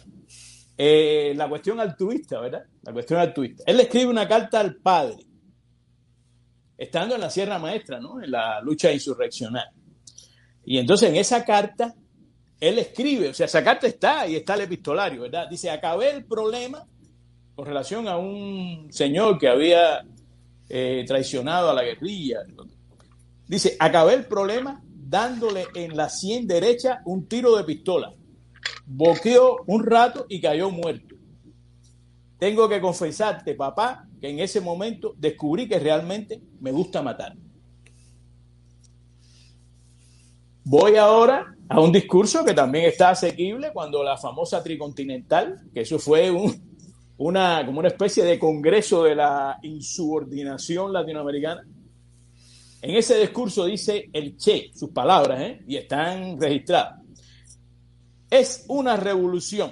[0.76, 2.64] eh, la cuestión altruista, ¿verdad?
[2.82, 3.64] La cuestión altruista.
[3.66, 5.26] Él le escribe una carta al padre,
[6.78, 8.22] estando en la Sierra Maestra, ¿no?
[8.22, 9.68] En la lucha insurreccional.
[10.64, 11.94] Y entonces en esa carta,
[12.60, 15.48] él escribe, o sea, esa carta está y está el epistolario, ¿verdad?
[15.48, 16.86] Dice, acabé el problema
[17.60, 20.02] con relación a un señor que había
[20.66, 22.38] eh, traicionado a la guerrilla.
[23.46, 28.14] Dice, acabé el problema dándole en la sien derecha un tiro de pistola.
[28.86, 31.16] Boqueó un rato y cayó muerto.
[32.38, 37.36] Tengo que confesarte, papá, que en ese momento descubrí que realmente me gusta matar.
[40.64, 45.98] Voy ahora a un discurso que también está asequible cuando la famosa tricontinental, que eso
[45.98, 46.69] fue un,
[47.20, 51.62] una, como una especie de congreso de la insubordinación latinoamericana.
[52.80, 55.62] En ese discurso dice el Che, sus palabras, ¿eh?
[55.68, 57.02] y están registradas.
[58.30, 59.70] Es una revolución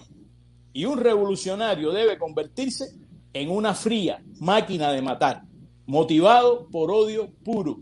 [0.75, 2.93] y un revolucionario debe convertirse
[3.33, 5.43] en una fría máquina de matar,
[5.87, 7.81] motivado por odio puro.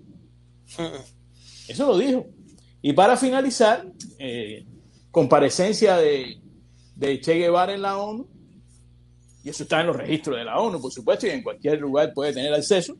[1.66, 2.24] Eso lo dijo.
[2.82, 3.84] Y para finalizar,
[4.20, 4.64] eh,
[5.10, 6.40] comparecencia de,
[6.94, 8.35] de Che Guevara en la ONU,
[9.46, 12.12] y eso está en los registros de la ONU, por supuesto, y en cualquier lugar
[12.12, 12.96] puede tener acceso,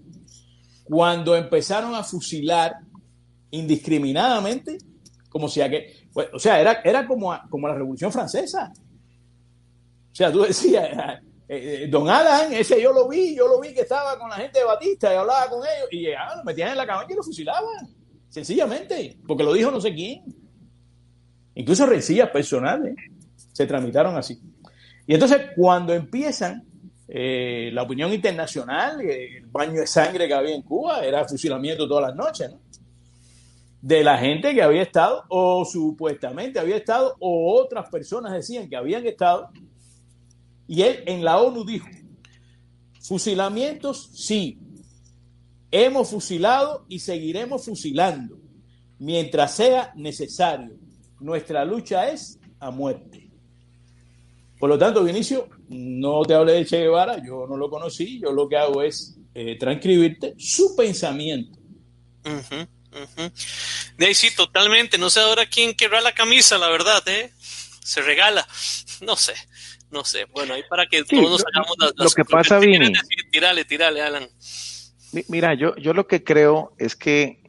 [0.84, 2.76] cuando empezaron a fusilar
[3.50, 4.78] indiscriminadamente,
[5.28, 8.72] como si que, o sea, era, era como, como la Revolución Francesa.
[8.72, 10.88] O sea, tú decías,
[11.48, 14.36] eh, eh, don Alan, ese yo lo vi, yo lo vi que estaba con la
[14.36, 17.16] gente de Batista y hablaba con ellos, y llegaban, lo metían en la cabaña y
[17.16, 17.88] lo fusilaban,
[18.28, 20.22] sencillamente, porque lo dijo no sé quién.
[21.56, 22.94] Incluso rencillas personales
[23.52, 24.40] se tramitaron así.
[25.06, 26.64] Y entonces cuando empiezan
[27.08, 31.86] eh, la opinión internacional, eh, el baño de sangre que había en Cuba era fusilamiento
[31.86, 32.60] todas las noches, ¿no?
[33.80, 38.74] De la gente que había estado, o supuestamente había estado, o otras personas decían que
[38.74, 39.50] habían estado.
[40.66, 41.86] Y él en la ONU dijo,
[43.00, 44.58] fusilamientos sí,
[45.70, 48.38] hemos fusilado y seguiremos fusilando
[48.98, 50.76] mientras sea necesario.
[51.20, 53.25] Nuestra lucha es a muerte.
[54.58, 58.32] Por lo tanto, Vinicio, no te hablé de Che Guevara, yo no lo conocí, yo
[58.32, 61.58] lo que hago es eh, transcribirte su pensamiento
[63.98, 64.96] De ahí sí, totalmente.
[64.96, 67.32] No sé ahora quién querrá la camisa, la verdad, ¿eh?
[67.82, 68.46] Se regala.
[69.02, 69.34] No sé,
[69.90, 70.24] no sé.
[70.32, 72.90] Bueno, ahí para que todos nos hagamos las, Lo que pasa, Vini.
[73.30, 74.26] Tírale, tírale, Alan.
[75.28, 77.42] Mira, yo, yo lo que creo es que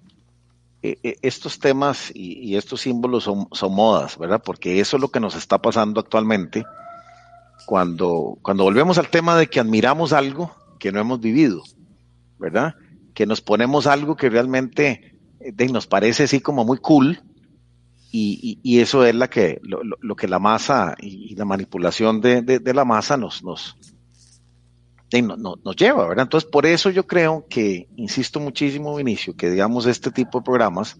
[0.83, 4.41] eh, eh, estos temas y, estos símbolos son, son, modas, ¿verdad?
[4.43, 6.65] Porque eso es lo que nos está pasando actualmente
[7.67, 11.63] cuando, cuando volvemos al tema de que admiramos algo que no hemos vivido,
[12.39, 12.75] ¿verdad?
[13.13, 17.21] Que nos ponemos algo que realmente eh, nos parece así como muy cool
[18.09, 22.85] y, eso es la que, lo, que la masa y, la manipulación de, de, la
[22.85, 23.75] masa nos, nos,
[25.75, 26.23] lleva, ¿verdad?
[26.23, 30.97] Entonces, por eso yo creo que, insisto muchísimo, Vinicio, que digamos este tipo de programas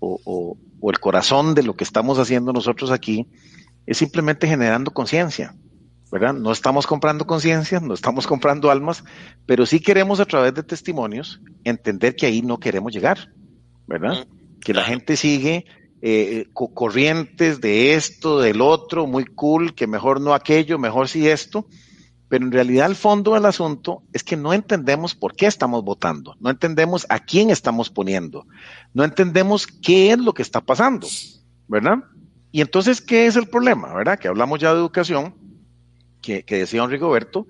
[0.00, 3.28] o, o el corazón de lo que estamos haciendo nosotros aquí
[3.86, 5.54] es simplemente generando conciencia,
[6.18, 6.32] ¿verdad?
[6.32, 9.04] No estamos comprando conciencia, no estamos comprando almas,
[9.44, 13.34] pero sí queremos a través de testimonios entender que ahí no queremos llegar,
[13.86, 14.26] ¿verdad?
[14.62, 15.66] Que la gente sigue
[16.00, 21.66] eh, corrientes de esto, del otro, muy cool, que mejor no aquello, mejor sí esto,
[22.30, 26.34] pero en realidad el fondo del asunto es que no entendemos por qué estamos votando,
[26.40, 28.46] no entendemos a quién estamos poniendo,
[28.94, 31.06] no entendemos qué es lo que está pasando,
[31.68, 31.98] ¿verdad?
[32.52, 34.18] Y entonces, ¿qué es el problema, verdad?
[34.18, 35.34] Que hablamos ya de educación,
[36.44, 37.46] que, decía don Rigoberto,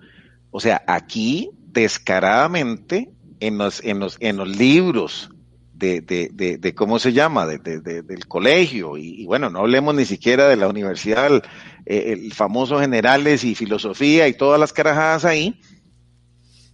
[0.51, 3.11] o sea, aquí descaradamente
[3.41, 5.31] en los, en los, en los libros
[5.75, 10.49] de, de, de, cómo se llama, de, del colegio, y, bueno, no hablemos ni siquiera
[10.49, 11.43] de la universidad, el,
[11.85, 15.61] el, famoso generales y filosofía y todas las carajadas ahí.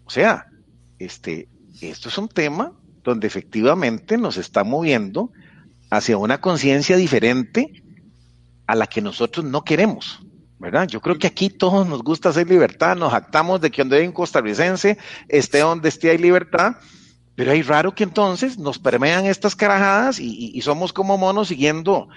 [0.04, 0.46] O sea,
[0.98, 1.48] este,
[1.80, 2.72] esto es un tema
[3.02, 5.32] donde efectivamente nos está moviendo
[5.90, 7.82] hacia una conciencia diferente
[8.66, 10.20] a la que nosotros no queremos.
[10.62, 10.86] ¿Verdad?
[10.86, 14.06] Yo creo que aquí todos nos gusta hacer libertad, nos actamos de que donde hay
[14.06, 14.96] un costarricense
[15.28, 16.76] esté donde esté hay libertad,
[17.34, 22.08] pero hay raro que entonces nos permean estas carajadas y, somos como monos siguiendo,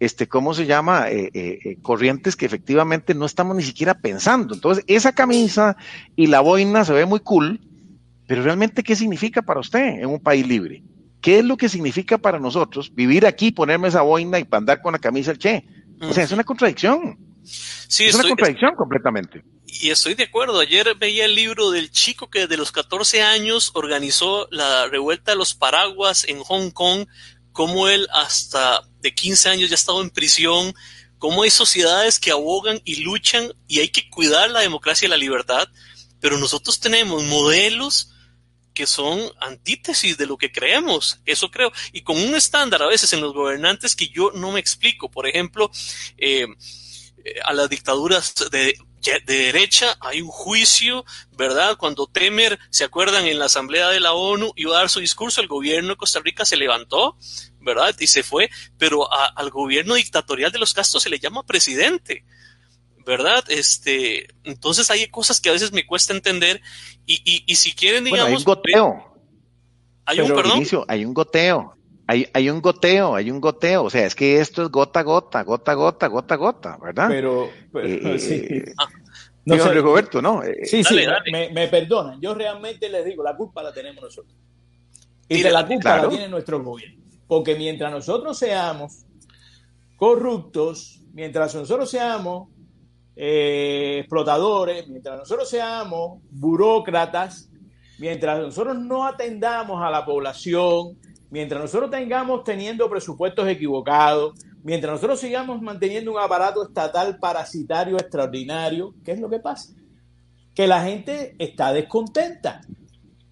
[0.00, 1.10] este, ¿cómo se llama?
[1.10, 4.54] Eh, eh, eh, corrientes que efectivamente no estamos ni siquiera pensando.
[4.54, 5.76] Entonces, esa camisa
[6.16, 7.60] y la boina se ve muy cool,
[8.26, 10.82] pero realmente, ¿qué significa para usted en un país libre?
[11.20, 14.92] ¿Qué es lo que significa para nosotros vivir aquí, ponerme esa boina y andar con
[14.92, 15.64] la camisa el che?
[16.00, 17.31] O sea, es una contradicción.
[17.44, 19.42] Sí, es una contradicción completamente.
[19.66, 20.60] Y estoy de acuerdo.
[20.60, 25.38] Ayer veía el libro del chico que de los 14 años organizó la revuelta de
[25.38, 27.06] los paraguas en Hong Kong,
[27.52, 30.74] cómo él hasta de 15 años ya ha estado en prisión,
[31.18, 35.16] cómo hay sociedades que abogan y luchan y hay que cuidar la democracia y la
[35.16, 35.68] libertad,
[36.20, 38.12] pero nosotros tenemos modelos
[38.74, 43.12] que son antítesis de lo que creemos, eso creo, y con un estándar a veces
[43.12, 45.10] en los gobernantes que yo no me explico.
[45.10, 45.70] Por ejemplo,
[46.16, 46.46] eh,
[47.44, 48.74] a las dictaduras de,
[49.26, 51.04] derecha hay un juicio,
[51.36, 51.76] ¿verdad?
[51.76, 53.26] Cuando Temer, ¿se acuerdan?
[53.26, 56.20] En la Asamblea de la ONU iba a dar su discurso, el gobierno de Costa
[56.20, 57.16] Rica se levantó,
[57.60, 57.94] ¿verdad?
[57.98, 58.48] Y se fue,
[58.78, 62.24] pero al gobierno dictatorial de los Castros se le llama presidente.
[63.04, 63.44] ¿verdad?
[63.48, 66.60] Este, entonces hay cosas que a veces me cuesta entender
[67.04, 68.28] y, y, y si quieren, digamos...
[68.28, 69.12] hay un goteo.
[70.04, 70.64] Hay un, perdón.
[70.88, 71.76] hay un goteo.
[72.06, 73.84] Hay, hay un goteo, hay un goteo.
[73.84, 76.78] O sea, es que esto es gota a gota, gota a gota, gota a gota,
[76.82, 77.08] ¿verdad?
[77.08, 78.34] Pero, pero eh, sí.
[78.34, 78.88] Eh, ah.
[79.44, 80.42] no sé, Roberto, ¿no?
[80.42, 80.96] Eh, sí, sí,
[81.30, 82.20] Me, me, perdonan.
[82.20, 84.34] Yo realmente les digo, la culpa la tenemos nosotros.
[85.28, 87.02] Y de la culpa la tiene nuestro gobierno.
[87.26, 89.06] Porque mientras nosotros seamos
[89.96, 92.48] corruptos, mientras nosotros seamos
[93.14, 97.50] eh, explotadores, mientras nosotros seamos burócratas,
[97.98, 100.98] mientras nosotros no atendamos a la población,
[101.32, 108.94] mientras nosotros tengamos teniendo presupuestos equivocados, mientras nosotros sigamos manteniendo un aparato estatal parasitario extraordinario,
[109.02, 109.72] ¿qué es lo que pasa?
[110.54, 112.60] Que la gente está descontenta.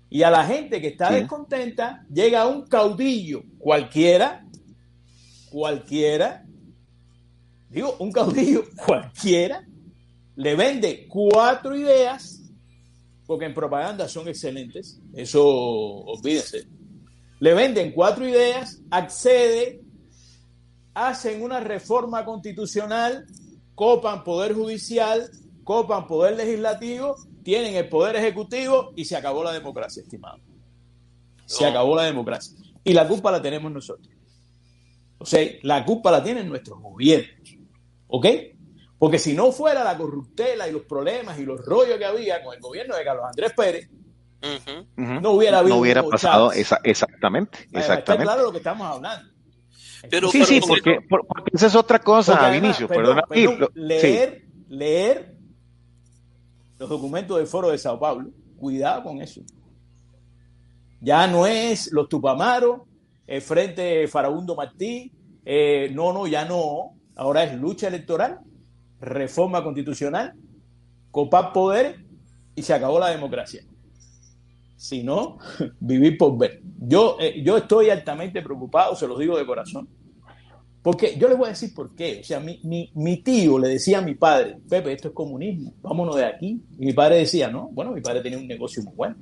[0.08, 4.46] Y a la gente que está descontenta llega un caudillo cualquiera,
[5.50, 6.46] cualquiera,
[7.68, 9.62] digo, un caudillo cualquiera,
[10.36, 12.50] le vende cuatro ideas,
[13.26, 16.79] porque en propaganda son excelentes, eso olvídense.
[17.40, 19.80] Le venden cuatro ideas, accede,
[20.94, 23.26] hacen una reforma constitucional,
[23.74, 25.30] copan poder judicial,
[25.64, 30.38] copan poder legislativo, tienen el poder ejecutivo y se acabó la democracia, estimado.
[31.46, 32.56] Se acabó la democracia.
[32.84, 34.08] Y la culpa la tenemos nosotros.
[35.18, 37.56] O sea, la culpa la tienen nuestros gobiernos.
[38.08, 38.26] ¿Ok?
[38.98, 42.54] Porque si no fuera la corruptela y los problemas y los rollos que había con
[42.54, 43.88] el gobierno de Carlos Andrés Pérez,
[44.96, 45.74] no hubiera habido.
[45.74, 47.68] No hubiera pasado exactamente.
[47.72, 48.00] exactamente.
[48.00, 49.30] Está claro lo que estamos hablando.
[50.08, 50.98] Pero, sí, sí, porque,
[51.52, 52.88] esa es otra cosa, Vinicio.
[52.88, 53.22] Perdona,
[53.74, 55.34] leer, leer
[56.78, 59.42] los documentos del Foro de Sao Paulo, cuidado con eso.
[61.00, 62.82] Ya no es los Tupamaros,
[63.26, 65.12] el Frente Farabundo Martí,
[65.44, 66.94] eh, no, no, ya no.
[67.16, 68.40] Ahora es lucha electoral,
[69.00, 70.34] reforma constitucional,
[71.10, 72.04] copar poder
[72.54, 73.62] y se acabó la democracia.
[74.80, 75.36] Si no,
[75.80, 76.62] vivir por ver.
[76.78, 79.86] Yo, eh, yo estoy altamente preocupado, se los digo de corazón.
[80.80, 82.20] Porque yo les voy a decir por qué.
[82.22, 85.74] O sea, mi, mi, mi, tío le decía a mi padre, Pepe, esto es comunismo,
[85.82, 86.64] vámonos de aquí.
[86.78, 89.16] Y mi padre decía, no, bueno, mi padre tenía un negocio muy bueno.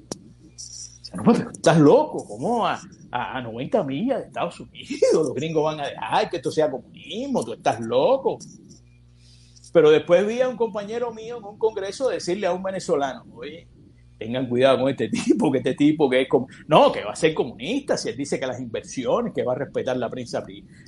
[1.53, 2.81] estás loco, ¿cómo a,
[3.11, 7.45] a, 90 millas de Estados Unidos los gringos van a dejar que esto sea comunismo?
[7.45, 8.39] Tú estás loco.
[9.73, 13.67] Pero después vi a un compañero mío en un congreso decirle a un venezolano, oye,
[14.19, 17.17] tengan cuidado con este tipo, que este tipo que es como, no, que va a
[17.17, 20.45] ser comunista, si él dice que las inversiones, que va a respetar la prensa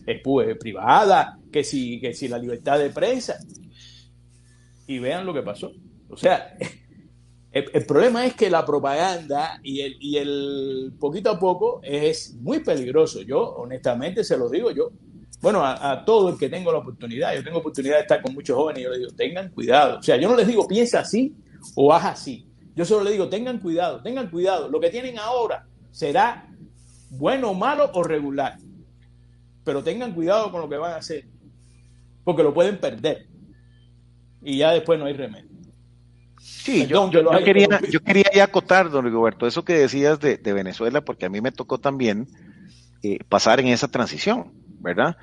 [0.07, 0.20] eh,
[0.59, 3.39] privada, que si, que si la libertad de prensa.
[4.87, 5.72] Y vean lo que pasó.
[6.09, 6.57] O sea,
[7.53, 12.59] el, problema es que la propaganda y el, y el poquito a poco es muy
[12.61, 13.22] peligroso.
[13.22, 14.91] Yo, honestamente, se lo digo yo.
[15.41, 18.35] Bueno, a, a todo el que tengo la oportunidad, yo tengo oportunidad de estar con
[18.35, 20.01] muchos jóvenes y yo les digo, tengan cuidado.
[20.01, 21.35] O sea, yo no les digo, piensa así
[21.76, 24.68] o haz así yo solo le digo, tengan cuidado, tengan cuidado.
[24.68, 26.49] Lo que tienen ahora será
[27.11, 28.57] bueno, malo o regular.
[29.64, 31.25] Pero tengan cuidado con lo que van a hacer,
[32.25, 33.27] porque lo pueden perder.
[34.43, 35.51] Y ya después no hay remedio.
[36.41, 37.11] Sí, yo,
[37.45, 41.43] quería, yo quería ya acotar, don Rigoberto, eso que decías de, Venezuela, porque a mí
[41.43, 42.29] me tocó también
[43.03, 44.51] eh, pasar en esa transición,
[44.81, 45.18] ¿verdad?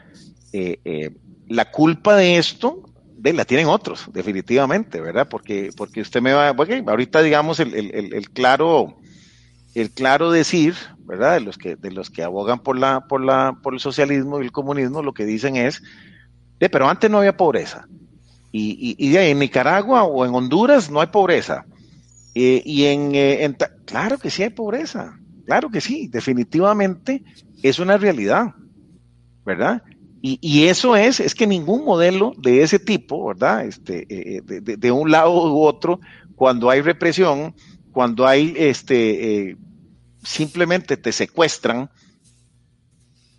[0.53, 1.15] Eh, eh,
[1.47, 2.83] la culpa de esto
[3.17, 5.27] de, la tienen otros, definitivamente, ¿verdad?
[5.29, 8.97] Porque, porque usted me va, bueno, ahorita digamos el, el, el, claro,
[9.75, 11.33] el claro decir, ¿verdad?
[11.33, 14.45] De los que, de los que abogan por la, por la, por el socialismo y
[14.45, 15.81] el comunismo, lo que dicen es,
[16.59, 17.87] de, pero antes no había pobreza.
[18.51, 21.65] Y, y, y en Nicaragua o en Honduras no hay pobreza.
[22.33, 27.23] Eh, y en, eh, en, claro que sí hay pobreza, claro que sí, definitivamente
[27.63, 28.53] es una realidad,
[29.43, 29.81] ¿verdad?
[30.29, 33.65] Y, eso es, es que ningún modelo de ese tipo, ¿verdad?
[33.65, 36.01] Este, eh, eh, de, un lado u otro,
[36.35, 37.55] cuando hay represión,
[37.93, 39.57] cuando hay, este, eh,
[40.21, 41.89] simplemente te secuestran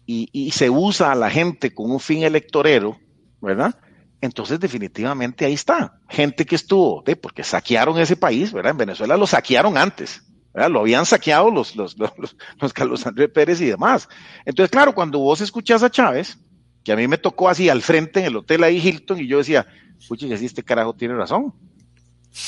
[0.07, 2.99] y, se usa a la gente con un fin electorero,
[3.43, 3.79] ¿verdad?
[4.23, 6.01] Entonces definitivamente ahí está.
[6.09, 8.71] Gente que estuvo, porque saquearon ese país, ¿verdad?
[8.71, 10.23] En Venezuela lo saquearon antes,
[10.55, 10.71] ¿verdad?
[10.71, 14.09] Lo habían saqueado los, los, los, los Carlos Andrés Pérez y demás.
[14.47, 16.39] Entonces, claro, cuando vos escuchás a Chávez,
[16.89, 19.37] que a mí me tocó así al frente en el hotel ahí Hilton y yo
[19.37, 19.67] decía,
[20.09, 21.53] pucha, si este carajo tiene razón,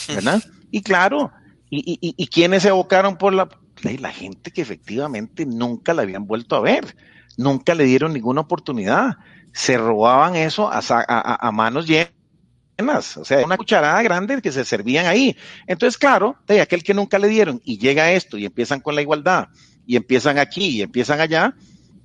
[0.08, 0.42] ¿verdad?
[0.70, 1.30] y claro,
[1.68, 3.50] y, y, y quienes se abocaron por la,
[3.82, 6.96] la gente que efectivamente nunca la habían vuelto a ver,
[7.36, 9.18] nunca le dieron ninguna oportunidad,
[9.52, 14.64] se robaban eso a, a, a manos llenas, o sea, una cucharada grande que se
[14.64, 15.36] servían ahí.
[15.66, 19.02] Entonces, claro, de aquel que nunca le dieron y llega esto y empiezan con la
[19.02, 19.48] igualdad
[19.86, 21.54] y empiezan aquí y empiezan allá,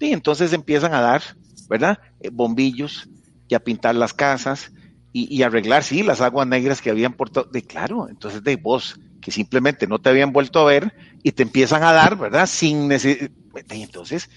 [0.02, 1.22] y entonces empiezan a dar
[1.68, 2.00] ¿verdad?
[2.20, 3.10] Eh, bombillos
[3.48, 4.72] y a pintar las casas
[5.18, 7.50] y, arreglar, sí, las aguas negras que habían portado.
[7.50, 10.94] De claro, entonces de vos, que simplemente no te habían vuelto a ver
[11.24, 12.46] y te empiezan a dar, ¿verdad?
[12.48, 13.32] Sin necesidad.
[13.70, 14.30] Entonces,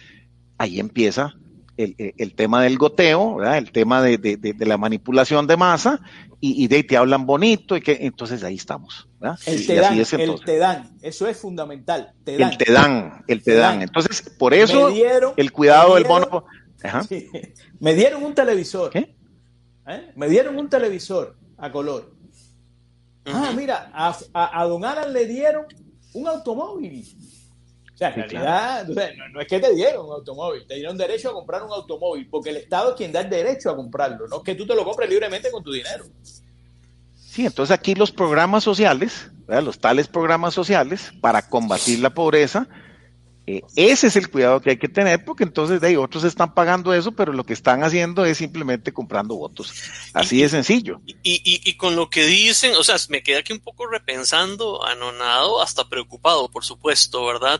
[0.56, 1.34] ahí empieza
[1.76, 3.58] el, tema del goteo, ¿verdad?
[3.58, 6.00] El tema de, la manipulación de masa
[6.40, 9.08] y, de ahí te hablan bonito y que entonces ahí estamos.
[9.18, 9.38] ¿verdad?
[9.46, 12.12] El te dan, el te dan, eso es fundamental.
[12.24, 12.52] Te dan.
[12.52, 13.82] El te dan, el te, dan.
[13.82, 14.92] Entonces, por eso
[15.36, 16.44] el cuidado del bono
[17.80, 18.90] Me dieron un televisor.
[18.90, 19.14] ¿Qué?
[19.86, 20.12] ¿Eh?
[20.14, 22.12] Me dieron un televisor a color.
[23.24, 25.66] Ah, mira, a, Don Alan le dieron
[26.14, 27.04] un automóvil.
[27.94, 28.86] O sea, en realidad,
[29.32, 32.50] no, es que te dieron un automóvil, te dieron derecho a comprar un automóvil, porque
[32.50, 34.84] el Estado es quien da el derecho a comprarlo, no es que tú te lo
[34.84, 36.04] compres libremente con tu dinero.
[37.12, 42.68] Sí, entonces aquí los programas sociales, los tales programas sociales para combatir la pobreza,
[43.50, 46.52] eh, ese es el cuidado que hay que tener porque entonces de ahí otros están
[46.52, 49.72] pagando eso, pero lo que están haciendo es simplemente comprando votos.
[50.12, 51.00] Así de sencillo.
[51.06, 55.62] Y, y, con lo que dicen, o sea, me queda aquí un poco repensando, anonado,
[55.62, 57.58] hasta preocupado, por supuesto, ¿verdad?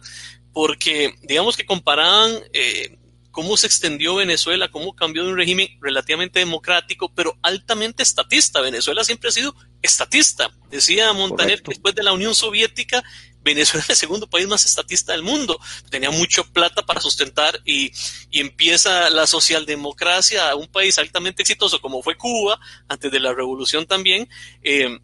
[0.53, 2.99] Porque digamos que comparaban eh,
[3.31, 8.61] cómo se extendió Venezuela, cómo cambió de un régimen relativamente democrático, pero altamente estatista.
[8.61, 10.51] Venezuela siempre ha sido estatista.
[10.71, 13.03] Decía Montaner, después de la Unión Soviética,
[13.49, 15.59] Venezuela es el segundo país más estatista del mundo.
[15.91, 17.93] Tenía mucho plata para sustentar y,
[18.31, 24.29] empieza la socialdemocracia, un país altamente exitoso como fue Cuba, antes de la revolución también.
[24.63, 24.99] Eh,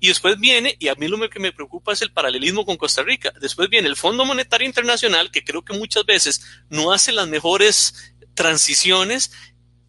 [0.00, 3.02] y después viene, y a mí lo que me preocupa es el paralelismo con Costa
[3.02, 3.32] Rica.
[3.40, 8.14] Después viene el Fondo Monetario Internacional, que creo que muchas veces no hace las mejores
[8.34, 9.30] transiciones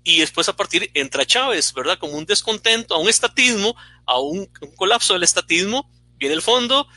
[0.04, 1.98] y después a partir entra Chávez, ¿verdad?
[1.98, 3.76] Como un descontento, a un estatismo,
[4.06, 4.46] a un
[4.76, 6.88] colapso del estatismo, viene el fondo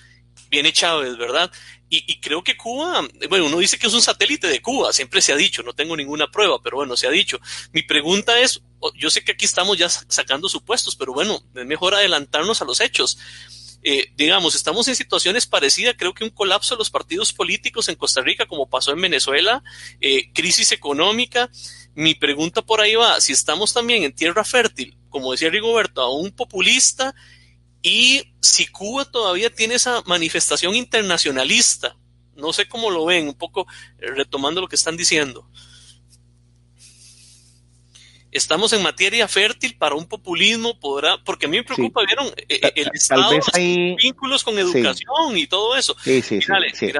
[0.51, 1.51] viene Chávez, ¿verdad?
[1.91, 5.33] Y, creo que Cuba, bueno, uno dice que es un satélite de Cuba, siempre se
[5.33, 7.41] ha dicho, no tengo ninguna prueba, pero bueno, se ha dicho.
[7.73, 8.61] Mi pregunta es,
[8.95, 12.83] yo sé que aquí estamos ya sacando supuestos, pero bueno, es mejor adelantarnos a los
[12.83, 13.19] hechos.
[13.83, 17.95] Eh, digamos, estamos en situaciones parecidas, creo que un colapso de los partidos políticos en
[17.95, 19.63] Costa Rica, como pasó en Venezuela,
[20.01, 21.49] eh, crisis económica.
[21.95, 26.15] Mi pregunta por ahí va, si estamos también en tierra fértil, como decía Rigoberto, a
[26.15, 27.15] un populista
[27.83, 31.97] y si Cuba todavía tiene esa manifestación internacionalista,
[32.37, 33.67] no sé cómo lo ven, un poco
[33.99, 35.49] eh, retomando lo que están diciendo.
[38.31, 42.61] Estamos en materia fértil para un populismo, podrá, porque a mí me preocupa, vieron, eh,
[42.63, 43.97] eh, el Estado, hay...
[43.97, 45.97] vínculos con educación y todo eso.
[46.03, 46.41] Sí, sí,
[46.75, 46.93] sí,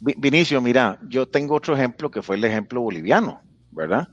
[0.00, 3.42] Vinicio, mira, yo tengo otro ejemplo que fue el ejemplo boliviano,
[3.72, 4.06] ¿verdad?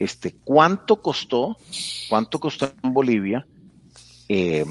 [0.00, 1.56] Este, ¿cuánto costó,
[2.08, 3.46] cuánto costó en Bolivia
[4.28, 4.64] eh,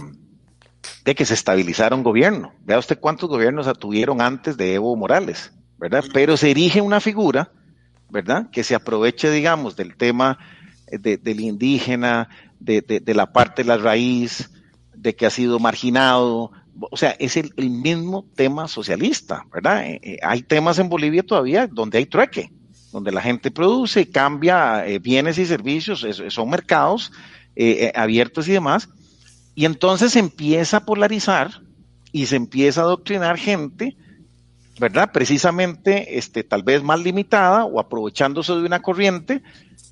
[1.03, 2.53] de que se estabilizara un gobierno.
[2.63, 6.03] Vea usted cuántos gobiernos tuvieron antes de Evo Morales, ¿verdad?
[6.13, 7.51] Pero se erige una figura,
[8.09, 8.49] ¿verdad?
[8.51, 10.37] Que se aproveche, digamos, del tema
[10.91, 12.29] del indígena,
[12.59, 14.51] de, la parte de la raíz,
[14.93, 16.51] de que ha sido marginado.
[16.79, 19.85] O sea, es el, mismo tema socialista, ¿verdad?
[19.85, 22.51] Eh, eh, hay temas en Bolivia todavía donde hay trueque,
[22.91, 27.11] donde la gente produce, cambia eh, bienes y servicios, son mercados
[27.95, 28.89] abiertos y demás
[29.55, 31.61] y entonces se empieza a polarizar
[32.11, 33.97] y se empieza a adoctrinar gente,
[34.79, 35.11] ¿verdad?
[35.13, 39.41] Precisamente, este, tal vez más limitada o aprovechándose de una corriente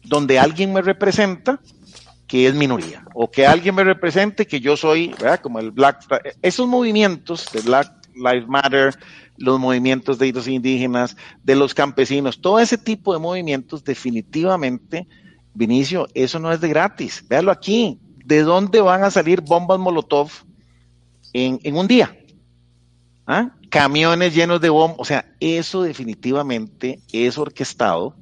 [0.04, 1.60] donde alguien me representa
[2.28, 5.40] que es minoría o que alguien me represente que yo soy, ¿verdad?
[5.42, 6.06] Como el Black,
[6.42, 8.96] esos movimientos de Black Lives Matter,
[9.38, 15.08] los movimientos de los indígenas, de los campesinos, todo ese tipo de movimientos definitivamente,
[15.54, 17.26] Vinicio, eso no es de gratis.
[17.28, 18.00] Véalo aquí,
[18.30, 20.30] ¿de dónde van a salir bombas Molotov
[21.34, 22.16] en, un día?
[23.26, 23.56] ¿Ah?
[23.72, 28.16] Camiones llenos de bombas, o sea, eso definitivamente es orquestado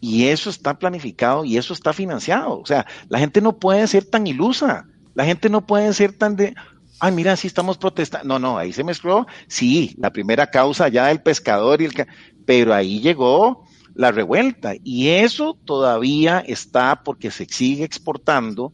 [0.00, 2.60] y eso está planificado y eso está financiado.
[2.60, 6.34] O sea, la gente no puede ser tan ilusa, la gente no puede ser tan
[6.34, 6.54] de,
[6.98, 8.26] ay, mira, sí estamos protestando.
[8.26, 12.06] No, no, ahí se mezcló, sí, la primera causa ya del pescador y el...
[12.46, 18.72] Pero ahí llegó la revuelta y eso todavía está porque se sigue exportando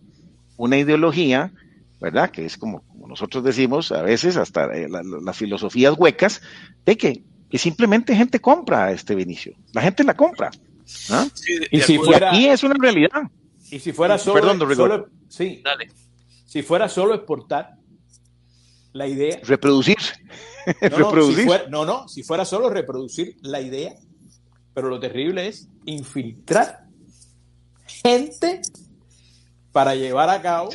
[0.58, 1.52] una ideología,
[2.00, 2.30] ¿verdad?
[2.30, 6.42] Que es como, nosotros decimos a veces, hasta eh, las filosofías huecas,
[6.84, 7.24] de que,
[7.54, 9.54] simplemente gente compra este Vinicio.
[9.72, 10.50] La gente la compra.
[11.70, 13.22] y si fuera, y es una realidad.
[13.70, 15.90] Y si fuera solo, Perdón, sí, Dale.
[16.44, 17.76] si fuera solo exportar
[18.92, 19.40] la idea.
[19.44, 19.96] Reproducir.
[20.82, 21.46] No, reproducir.
[21.46, 23.94] No, no, no, si fuera solo reproducir la idea,
[24.74, 26.84] pero lo terrible es infiltrar
[27.86, 28.60] gente
[29.72, 30.70] para llevar a cabo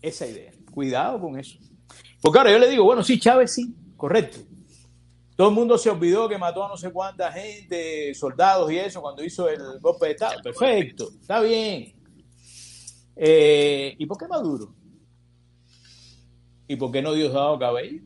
[0.00, 0.52] esa idea.
[0.70, 1.58] Cuidado con eso.
[2.20, 4.38] Porque ahora yo le digo, bueno, sí, Chávez sí, correcto.
[5.36, 9.02] Todo el mundo se olvidó que mató a no sé cuánta gente, soldados y eso,
[9.02, 10.42] cuando hizo el golpe de Estado.
[10.42, 11.94] Perfecto, está bien.
[13.14, 14.74] Eh, ¿Y por qué Maduro?
[16.68, 18.02] ¿Y por qué no Diosdado Cabello?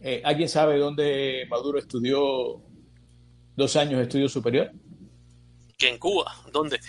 [0.00, 2.62] Eh, ¿Alguien sabe dónde Maduro estudió
[3.56, 4.70] dos años de estudio superior?
[5.78, 6.32] Que en Cuba.
[6.52, 6.80] ¿Dónde?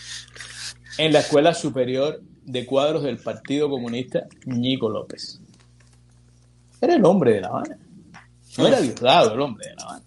[0.98, 5.40] En la Escuela Superior de Cuadros del Partido Comunista Ñico López.
[6.82, 7.78] Era el hombre de La Habana.
[8.58, 10.06] No era Diosdado el hombre de La Habana.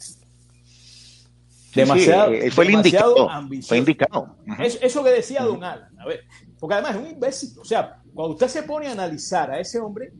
[1.75, 3.31] Demasiado, eh, fue, indicado,
[3.63, 4.37] fue indicado.
[4.59, 6.25] eso que decía Don Alan, a ver,
[6.59, 7.59] porque además es un imbécil.
[7.61, 10.13] O sea, cuando usted se pone a analizar a ese hombre,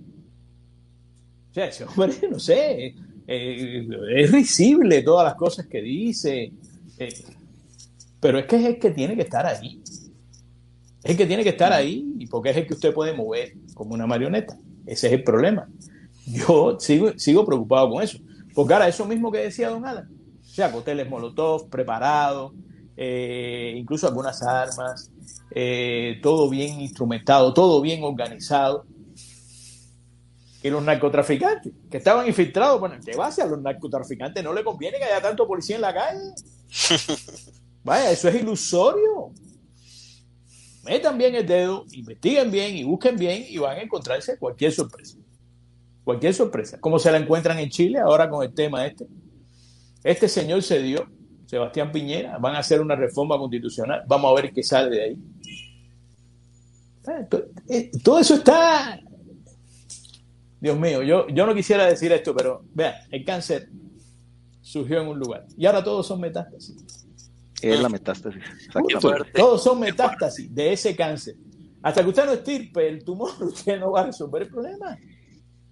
[1.51, 2.95] o sea, ese hombre, no sé,
[3.27, 6.53] eh, es risible todas las cosas que dice.
[6.97, 7.25] Eh,
[8.23, 9.83] pero es que es el que tiene que estar ahí.
[11.03, 13.55] Es el que tiene que estar ahí y porque es el que usted puede mover
[13.75, 14.57] como una marioneta.
[14.87, 15.69] Ese es el problema.
[16.25, 18.19] Yo sigo, sigo preocupado con eso.
[18.55, 20.09] Porque ahora, eso mismo que decía Don Alan,
[20.41, 22.53] o sea, hoteles Molotov preparados,
[22.97, 25.11] eh, incluso algunas armas,
[25.51, 28.87] eh, todo bien instrumentado, todo bien organizado.
[30.63, 34.45] Y los narcotraficantes que estaban infiltrados, bueno, ¿qué va a los narcotraficantes?
[34.45, 36.21] No le conviene que haya tanto policía en la calle.
[37.85, 39.33] Vaya, eso es ilusorio.
[40.85, 45.17] Metan bien el dedo, investiguen bien y busquen bien y van a encontrarse cualquier sorpresa.
[46.05, 46.81] Cualquier sorpresa.
[46.81, 49.07] Como se la encuentran en Chile ahora con el tema este.
[50.03, 51.09] Este señor se dio,
[51.47, 54.03] Sebastián Piñera, van a hacer una reforma constitucional.
[54.09, 55.19] Vamos a ver qué sale de ahí.
[57.69, 58.99] Eh, todo eso está.
[60.61, 63.69] Dios mío, yo, yo no quisiera decir esto, pero vean, el cáncer
[64.61, 67.02] surgió en un lugar y ahora todos son metástasis
[67.63, 68.43] es la metástasis.
[69.35, 71.37] Todos son metástasis de ese cáncer.
[71.83, 74.99] Hasta que usted no estirpe el tumor, usted no va a resolver el problema.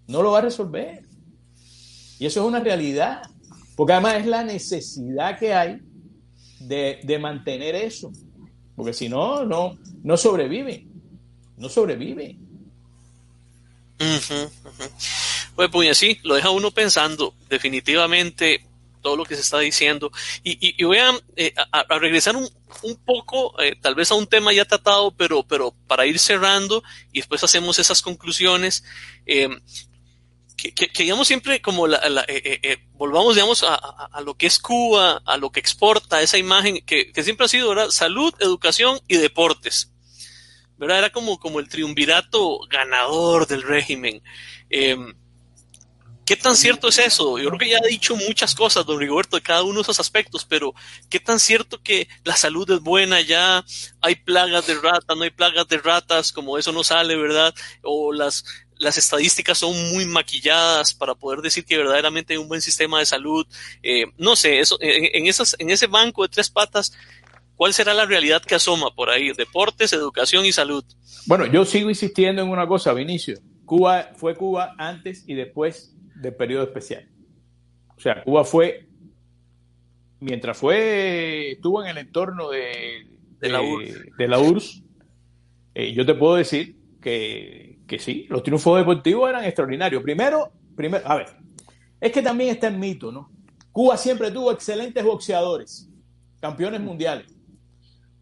[0.07, 1.05] No lo va a resolver.
[2.19, 3.23] Y eso es una realidad.
[3.77, 5.81] Porque además es la necesidad que hay
[6.61, 8.13] de, mantener eso.
[8.77, 10.87] Porque si no, no, no sobrevive.
[11.57, 12.39] No sobrevive.
[15.55, 17.35] Pues, pues sí, lo deja uno pensando.
[17.49, 18.65] Definitivamente
[19.01, 20.11] todo lo que se está diciendo.
[20.43, 20.99] Y, voy
[21.37, 22.49] eh, a, a, regresar un,
[22.83, 26.83] un poco, eh, tal vez a un tema ya tratado, pero, pero para ir cerrando
[27.13, 28.85] y después hacemos esas conclusiones.
[29.27, 29.49] Eh,
[30.57, 32.27] que, que, digamos siempre como la,
[32.93, 37.13] volvamos digamos a, a, lo que es Cuba, a lo que exporta, esa imagen que,
[37.13, 37.89] que siempre ha sido ¿verdad?
[37.89, 39.91] salud, educación y deportes.
[40.81, 40.99] ¿verdad?
[40.99, 44.23] Era como, como el triunvirato ganador del régimen.
[46.31, 47.41] ¿Qué tan cierto es eso?
[47.41, 49.99] Yo creo que ya ha dicho muchas cosas, don Rigoberto, de cada uno de esos
[49.99, 50.73] aspectos, pero
[51.09, 53.65] ¿qué tan cierto que la salud es buena ya?
[54.01, 57.53] Hay plagas de ratas, no hay plagas de ratas, como eso no sale, ¿verdad?
[57.83, 58.45] O las,
[58.79, 63.07] las estadísticas son muy maquilladas para poder decir que verdaderamente hay un buen sistema de
[63.07, 63.45] salud.
[63.83, 66.93] Eh, no sé, eso, en, esas, en ese banco de tres patas,
[67.57, 69.33] ¿cuál será la realidad que asoma por ahí?
[69.33, 70.85] Deportes, educación y salud.
[71.27, 73.41] Bueno, yo sigo insistiendo en una cosa, Vinicio.
[73.67, 77.09] Cuba fue Cuba antes y después del periodo especial.
[77.97, 78.89] O sea, Cuba fue,
[80.21, 83.07] mientras fue, estuvo en el entorno de,
[83.39, 84.83] de, la, URSS,
[85.75, 90.03] eh, yo te puedo decir que, que, sí, los triunfos deportivos eran extraordinarios.
[90.03, 91.27] Primero, primero, a ver,
[92.01, 93.31] es que también está el mito, ¿no?
[93.73, 95.89] Cuba siempre tuvo excelentes boxeadores,
[96.41, 97.27] campeones mundiales.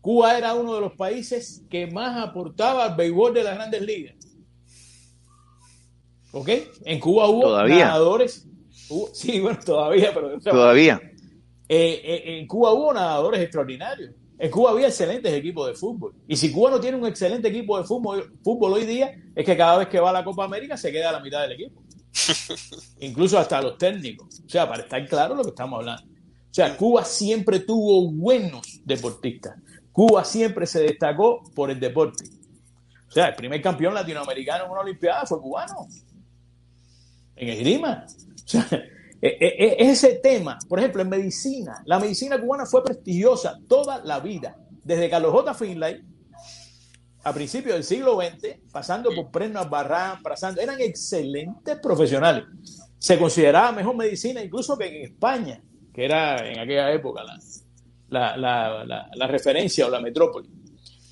[0.00, 4.17] Cuba era uno de los países que más aportaba al béisbol de las grandes ligas.
[6.32, 6.48] ¿Ok?
[6.84, 8.46] En Cuba hubo nadadores.
[9.12, 10.38] sí, bueno, todavía, pero.
[10.40, 11.00] Todavía.
[11.68, 14.12] Eh, eh, en Cuba hubo nadadores extraordinarios.
[14.38, 16.14] En Cuba había excelentes equipos de fútbol.
[16.28, 19.56] Y si Cuba no tiene un excelente equipo de fútbol, fútbol hoy día, es que
[19.56, 21.82] cada vez que va a la Copa América se queda a la mitad del equipo.
[23.00, 24.42] Incluso hasta los técnicos.
[24.46, 26.04] O sea, para estar claro lo que estamos hablando.
[26.04, 29.56] O sea, Cuba siempre tuvo buenos deportistas.
[29.92, 32.24] Cuba siempre se destacó por el deporte.
[33.08, 35.88] O sea, el primer campeón latinoamericano en una Olimpiada fue cubano
[37.38, 38.04] en esgrima.
[38.06, 38.58] O
[39.20, 43.98] e, e, e, ese tema, por ejemplo, en medicina, la medicina cubana fue prestigiosa toda
[44.04, 45.54] la vida, desde Carlos J.
[45.54, 46.04] Finlay
[47.24, 52.44] a principios del siglo XX, pasando por Preno Barran, pasando, eran excelentes profesionales.
[52.96, 55.60] Se consideraba mejor medicina incluso que en España,
[55.92, 57.22] que era en aquella época
[58.08, 60.57] la referencia o la metrópoli.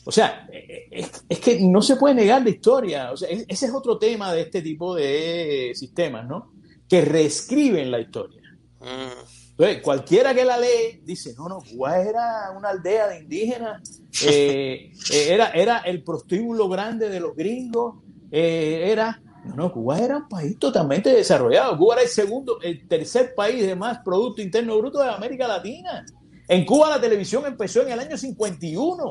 [0.09, 3.11] O sea, eh, eh, es, que no se puede negar la historia.
[3.11, 6.53] O sea, ese es otro tema de este tipo de sistemas, ¿no?
[6.89, 8.41] Que reescriben la historia.
[8.81, 14.93] Entonces, cualquiera que la lee dice, no, no, Cuba era una aldea de indígenas, eh,
[15.13, 17.97] era, era el prostíbulo grande de los gringos,
[18.31, 19.21] era...
[19.45, 21.79] No, no, Cuba era un país totalmente desarrollado.
[21.79, 26.05] Cuba era el segundo, el tercer país de más Producto Interno Bruto de América Latina.
[26.49, 29.11] En Cuba la televisión empezó en el año 51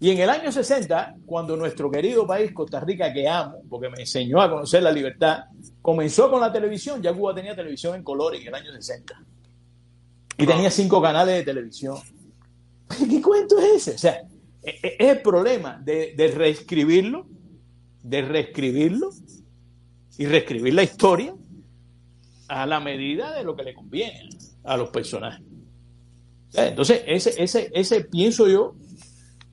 [0.00, 4.00] y en el año 60, cuando nuestro querido país, Costa Rica, que amo, porque me
[4.00, 5.46] enseñó a conocer la libertad,
[5.82, 9.24] comenzó con la televisión, ya Cuba tenía televisión en color en el año 60.
[10.38, 11.96] Y tenía cinco canales de televisión.
[13.10, 13.94] ¿Qué cuento es ese?
[13.96, 14.22] O sea,
[14.62, 17.26] e, e, es el problema de, reescribirlo,
[18.04, 19.10] de reescribirlo
[20.16, 21.34] y reescribir la historia
[22.46, 24.28] a la medida de lo que le conviene
[24.62, 25.44] a los personajes.
[26.54, 28.76] Entonces, ese, ese, ese pienso yo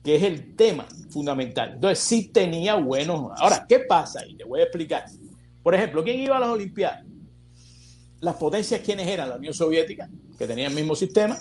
[0.06, 1.72] que es el tema fundamental.
[1.72, 3.32] Entonces, sí tenía buenos.
[3.38, 4.24] Ahora, ¿qué pasa?
[4.24, 5.04] Y te voy a explicar.
[5.64, 7.04] Por ejemplo, ¿quién iba a las Olimpiadas?
[8.20, 9.30] Las potencias, ¿quiénes eran?
[9.30, 10.08] La Unión Soviética,
[10.38, 11.36] que tenía el mismo sistema.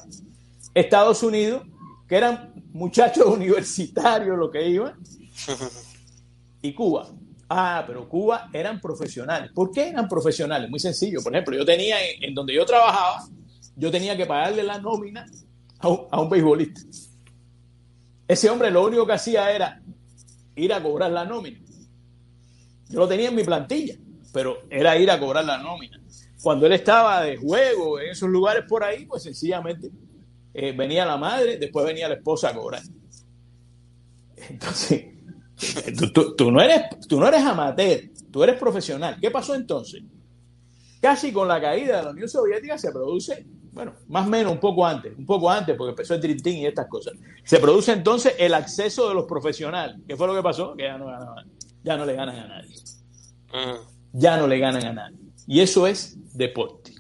[0.74, 1.62] Estados Unidos,
[2.08, 4.96] que eran muchachos universitarios los que iban.
[6.64, 7.08] Y Cuba.
[7.48, 9.52] Ah, pero Cuba eran profesionales.
[9.54, 10.72] ¿Por qué eran profesionales?
[10.72, 11.22] Muy sencillo.
[11.22, 13.28] Por ejemplo, yo tenía, en, donde yo trabajaba,
[13.76, 15.24] yo tenía que pagarle la nómina
[15.78, 16.82] a un, a un beisbolista.
[18.28, 19.82] Ese hombre lo único que hacía era
[20.56, 21.60] ir a cobrar la nómina.
[22.90, 23.96] Yo lo tenía en mi plantilla,
[24.32, 26.00] pero era ir a cobrar la nómina.
[26.42, 29.90] Cuando él estaba de juego en esos lugares por ahí, pues sencillamente
[30.54, 32.82] eh, venía la madre, después venía la esposa a cobrar.
[34.50, 35.06] Entonces,
[36.38, 39.18] tú, no eres, tú no eres amateur, tú eres profesional.
[39.20, 40.04] ¿Qué pasó entonces?
[41.02, 43.46] Casi con la caída de la Unión Soviética se produce
[43.76, 46.66] bueno, más o menos un poco antes, un poco antes, porque empezó el Dream y
[46.66, 47.14] estas cosas.
[47.44, 49.98] Se produce entonces el acceso de los profesionales.
[50.08, 50.74] ¿Qué fue lo que pasó?
[50.78, 51.08] Que ya no,
[51.84, 52.74] ya no le ganan a nadie.
[54.14, 55.18] Ya no le ganan a nadie.
[55.46, 56.94] Y eso es deporte.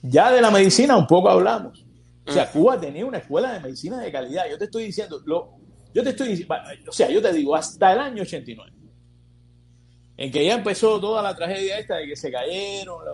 [0.00, 1.84] Ya de la medicina un poco hablamos.
[2.26, 2.50] O sea.
[2.50, 4.44] Cuba tenía una escuela de medicina de calidad.
[4.50, 5.58] Yo te estoy diciendo, lo,
[5.92, 6.46] yo te estoy
[6.88, 8.72] o sea, yo te digo, hasta el año 89.
[10.16, 13.04] en que ya empezó toda la tragedia esta de que se cayeron,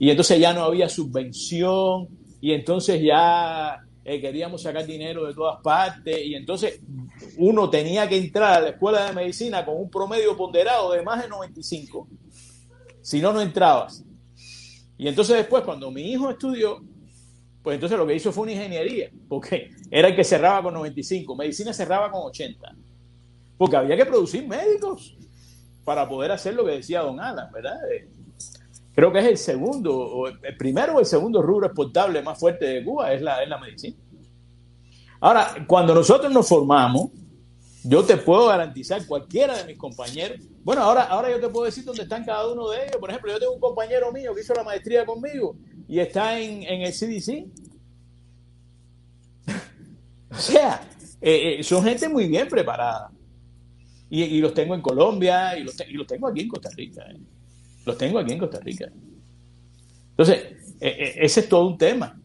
[0.00, 2.08] y entonces ya no había subvención,
[2.40, 6.80] y entonces ya eh, queríamos sacar dinero de todas partes, y entonces
[7.36, 11.22] uno tenía que entrar a la escuela de medicina con un promedio ponderado de más
[11.22, 12.08] de 95,
[13.02, 14.02] si no, no entrabas.
[14.96, 16.82] Y entonces después, cuando mi hijo estudió,
[17.62, 21.36] pues entonces lo que hizo fue una ingeniería, porque era el que cerraba con 95,
[21.36, 22.74] medicina cerraba con 80,
[23.58, 25.14] porque había que producir médicos
[25.84, 27.76] para poder hacer lo que decía don Alan, ¿verdad?
[29.00, 32.66] Creo que es el segundo, o el primero o el segundo rubro exportable más fuerte
[32.66, 33.96] de Cuba, es la, es la medicina.
[35.20, 37.08] Ahora, cuando nosotros nos formamos,
[37.82, 41.82] yo te puedo garantizar, cualquiera de mis compañeros, bueno, ahora, ahora yo te puedo decir
[41.82, 42.98] dónde están cada uno de ellos.
[43.00, 45.56] Por ejemplo, yo tengo un compañero mío que hizo la maestría conmigo
[45.88, 47.46] y está en, en el CDC.
[50.30, 50.86] o sea,
[51.22, 53.10] eh, eh, son gente muy bien preparada.
[54.10, 57.02] Y, los tengo en Colombia y los, y los, tengo aquí en Costa Rica.
[57.10, 57.18] Eh.
[57.84, 58.90] Los tengo aquí en Costa Rica.
[60.10, 62.20] Entonces, ese es todo un tema.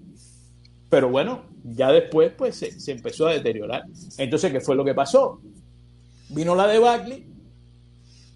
[0.90, 3.84] Pero bueno, ya después pues se, se, empezó a deteriorar.
[4.18, 5.42] Entonces, ¿qué fue lo que pasó?
[6.30, 7.26] Vino la debacle,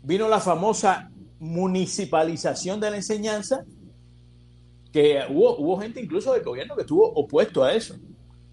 [0.03, 3.65] vino la famosa municipalización de la enseñanza,
[4.91, 7.95] que hubo, hubo gente incluso del gobierno que estuvo opuesto a eso.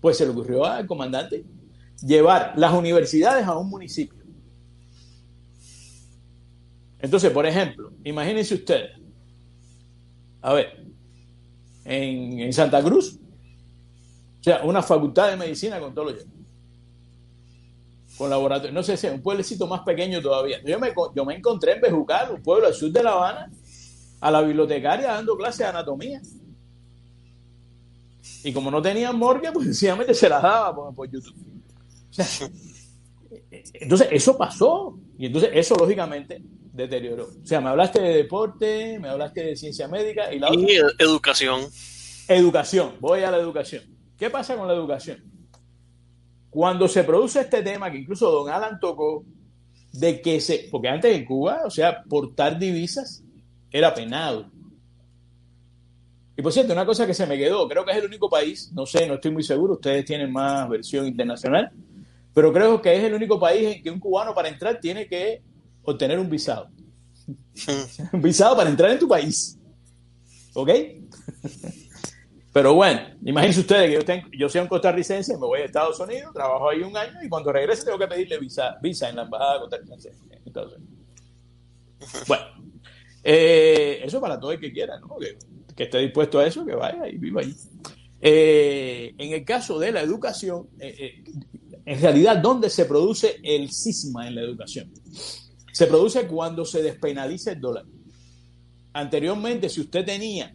[0.01, 1.45] Pues se le ocurrió al comandante
[2.03, 4.16] llevar las universidades a un municipio.
[6.99, 8.93] Entonces, por ejemplo, imagínense ustedes,
[10.41, 10.87] a ver,
[11.85, 13.19] en, Santa Cruz,
[14.41, 16.33] o sea, una facultad de medicina con todo lo lleno.
[18.17, 18.73] Con laboratorio.
[18.73, 20.63] No sé si un pueblecito más pequeño todavía.
[20.65, 23.51] Yo me, yo me encontré en Bejucal, un pueblo al sur de La Habana,
[24.21, 26.23] a la bibliotecaria dando clases de anatomía.
[28.43, 31.35] Y como no tenían morgue, pues sencillamente se las daba por, por YouTube.
[33.51, 34.99] entonces, eso pasó.
[35.19, 36.43] Y entonces, eso lógicamente
[36.77, 37.29] deterioró.
[37.43, 40.61] O sea, me hablaste de deporte, me hablaste de ciencia médica y la otra.
[40.61, 41.63] Y educación.
[42.29, 43.83] Educación, voy a la educación.
[44.19, 45.25] ¿Qué pasa con la educación?
[46.51, 49.25] Cuando se produce este tema, que incluso don Alan tocó,
[49.93, 50.69] de que se.
[50.71, 53.23] Porque antes en Cuba, o sea, portar divisas
[53.71, 54.51] era penado.
[56.37, 58.71] Y por cierto, una cosa que se me quedó, creo que es el único país,
[58.75, 61.71] no sé, no estoy muy seguro, ustedes tienen más versión internacional,
[62.35, 65.43] pero creo que es el único país en que un cubano para entrar tiene que
[65.87, 66.69] obtener un visado.
[68.13, 69.59] un visado para entrar en tu país.
[70.55, 70.71] ¿Ok?
[72.53, 76.01] Pero bueno, imagínense ustedes que yo, tengo, yo soy un costarricense, me voy a Estados
[76.01, 79.23] Unidos, trabajo ahí un año y cuando regrese tengo que pedirle visa, visa en la
[79.25, 80.97] embajada costarricense en Estados Unidos.
[82.27, 82.45] Bueno,
[83.23, 85.17] eh, eso para todo el que quiera, ¿no?
[85.19, 87.55] Que, esté dispuesto a eso, que vaya y viva ahí.
[88.23, 91.23] Eh, en el caso de la educación, eh,
[91.85, 94.91] en realidad, ¿dónde se produce el cisma en la educación?
[95.77, 97.85] Se produce cuando se despenaliza el dólar.
[98.95, 100.55] Anteriormente, si usted tenía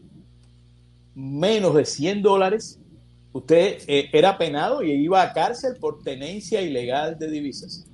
[1.13, 2.79] menos de 100 dólares,
[3.31, 7.85] usted eh, era penado y iba a cárcel por tenencia ilegal de divisas.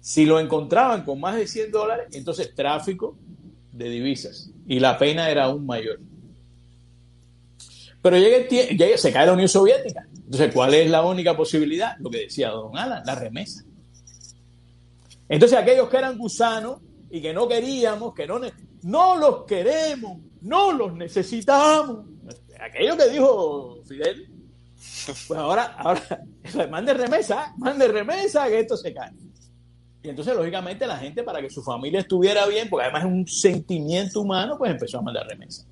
[0.00, 3.14] Si lo encontraban con más de 100 dólares, entonces tráfico
[3.70, 6.00] de divisas y la pena era aún mayor.
[8.00, 10.08] Pero llega tiempo, se cae la Unión Soviética.
[10.14, 11.98] Entonces, ¿cuál es la única posibilidad?
[11.98, 13.66] Lo que decía don Alan, la remesa.
[15.32, 18.38] Entonces aquellos que eran gusanos y que no queríamos, que no,
[18.82, 22.04] no los queremos, no los necesitamos.
[22.60, 24.28] Aquello que dijo Fidel,
[25.26, 26.22] pues ahora, ahora,
[26.70, 29.12] mande remesa, mande remesa, que esto se cae.
[30.02, 33.26] Y entonces, lógicamente, la gente, para que su familia estuviera bien, porque además es un
[33.26, 35.64] sentimiento humano, pues empezó a mandar remesa.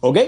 [0.00, 0.18] ¿Ok?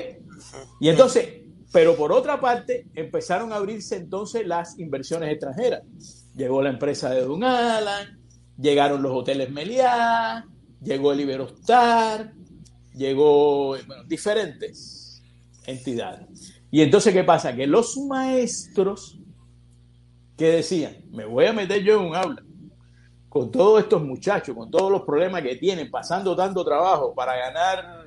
[0.78, 1.28] Y entonces,
[1.72, 5.82] pero por otra parte, empezaron a abrirse entonces las inversiones extranjeras
[6.34, 8.18] llegó la empresa de Don Alan,
[8.58, 10.46] llegaron los hoteles Meliá,
[10.82, 12.32] llegó el Iberostar,
[12.94, 13.76] llegó
[14.06, 15.22] diferentes
[15.66, 16.54] entidades.
[16.70, 17.54] Y entonces, ¿qué pasa?
[17.54, 19.18] Que los maestros
[20.36, 22.42] que decían, me voy a meter yo en un aula
[23.28, 28.04] con todos estos muchachos, con todos los problemas que tienen, pasando tanto trabajo para ganar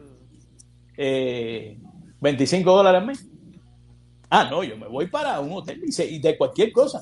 [0.96, 3.28] 25 eh, dólares al mes.
[4.30, 7.02] Ah, no, yo me voy para un hotel y de cualquier cosa.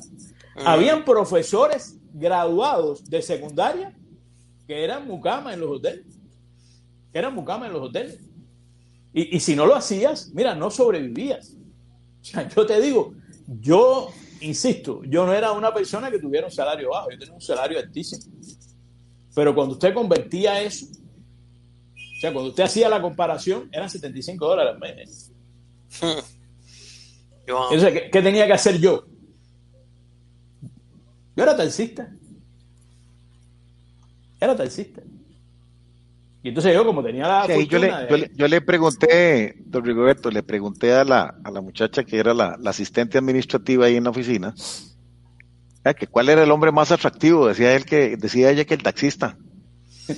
[0.56, 3.94] Habían profesores graduados de secundaria
[4.68, 6.06] que eran mucama en los hoteles.
[7.12, 8.20] eran mucama en los hoteles.
[9.14, 11.56] Y, si no lo hacías, mira, no sobrevivías.
[12.22, 13.14] O sea, yo te digo,
[13.62, 14.10] yo
[14.42, 17.78] insisto, yo no era una persona que tuviera un salario bajo, yo tenía un salario
[17.78, 18.24] altísimo.
[19.36, 24.74] Pero cuando usted convertía eso, o sea, cuando usted hacía la comparación, eran 75 dólares
[24.74, 25.32] al mes.
[27.46, 29.06] Entonces, ¿qué, tenía que hacer yo?
[31.36, 32.10] Yo era taxista.
[34.40, 35.02] Era taxista.
[36.44, 37.46] Y entonces yo, como tenía la.
[37.48, 41.50] Sí, yo, le, yo, le, yo, le, pregunté, don Rigoberto, le pregunté a la, a
[41.50, 44.54] la muchacha que era la, la asistente administrativa ahí en la oficina,
[45.98, 49.38] que cuál era el hombre más atractivo, decía él que, decía ella que el taxista,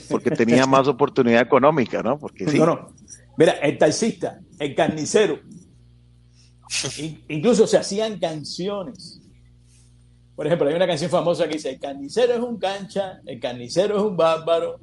[0.09, 2.17] porque tenía más oportunidad económica, ¿no?
[2.17, 2.57] Porque sí.
[2.57, 2.95] No, no.
[3.37, 5.39] Mira, el taxista, el carnicero,
[7.27, 9.21] incluso se hacían canciones.
[10.35, 13.97] Por ejemplo, hay una canción famosa que dice, el carnicero es un cancha, el carnicero
[13.97, 14.79] es un bárbaro,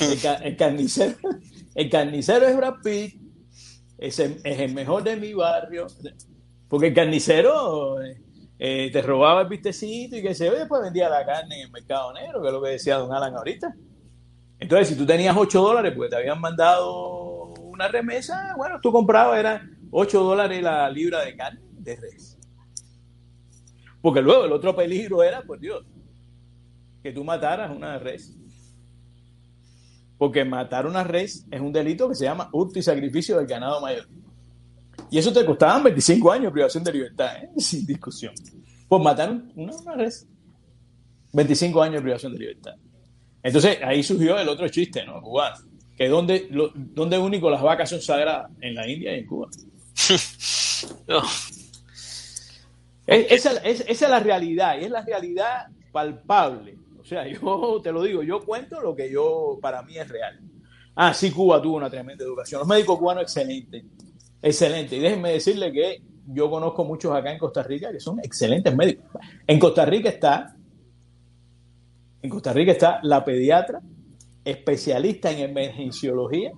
[0.00, 1.16] el, carnicero,
[1.74, 3.20] el carnicero es Brad Pitt,
[3.98, 5.86] es el, mejor de mi barrio.
[6.68, 7.96] Porque el carnicero
[8.58, 11.70] eh, te robaba el vistecito y que se ve, pues vendía la carne en el
[11.70, 13.74] mercado negro, que es lo que decía don Alan ahorita.
[14.60, 19.38] Entonces, si tú tenías 8 dólares, porque te habían mandado una remesa, bueno, tú comprabas,
[19.38, 22.27] era 8 dólares la libra de carne de res.
[24.00, 25.84] Porque luego el otro peligro era, por Dios,
[27.02, 28.38] que tú mataras una res
[30.18, 33.80] porque matar una res es un delito que se llama hurto y sacrificio del ganado
[33.80, 34.08] mayor.
[35.10, 37.50] Y eso te costaba 25 años de privación de libertad, ¿eh?
[37.56, 38.34] sin discusión.
[38.88, 40.26] Por matar una, res.
[41.32, 42.74] 25 años de privación de libertad.
[43.42, 45.22] Entonces ahí surgió el otro chiste, ¿no?
[45.22, 45.56] Cubano.
[45.96, 49.48] Que donde, donde único las vacas son sagradas, en la India y en Cuba.
[53.08, 58.02] esa, esa es la realidad, y es la realidad palpable o sea, yo te lo
[58.02, 60.38] digo, yo cuento lo que yo, para mí es real.
[60.94, 62.60] Ah, sí, Cuba tuvo una tremenda educación.
[62.60, 63.84] Los médicos cubanos, excelente.
[64.42, 64.96] Excelente.
[64.96, 69.06] Y déjenme decirle que yo conozco muchos acá en Costa Rica que son excelentes médicos.
[69.46, 70.54] En Costa Rica está,
[72.20, 73.80] en Costa Rica está la pediatra
[74.44, 76.52] especialista en emergenciología,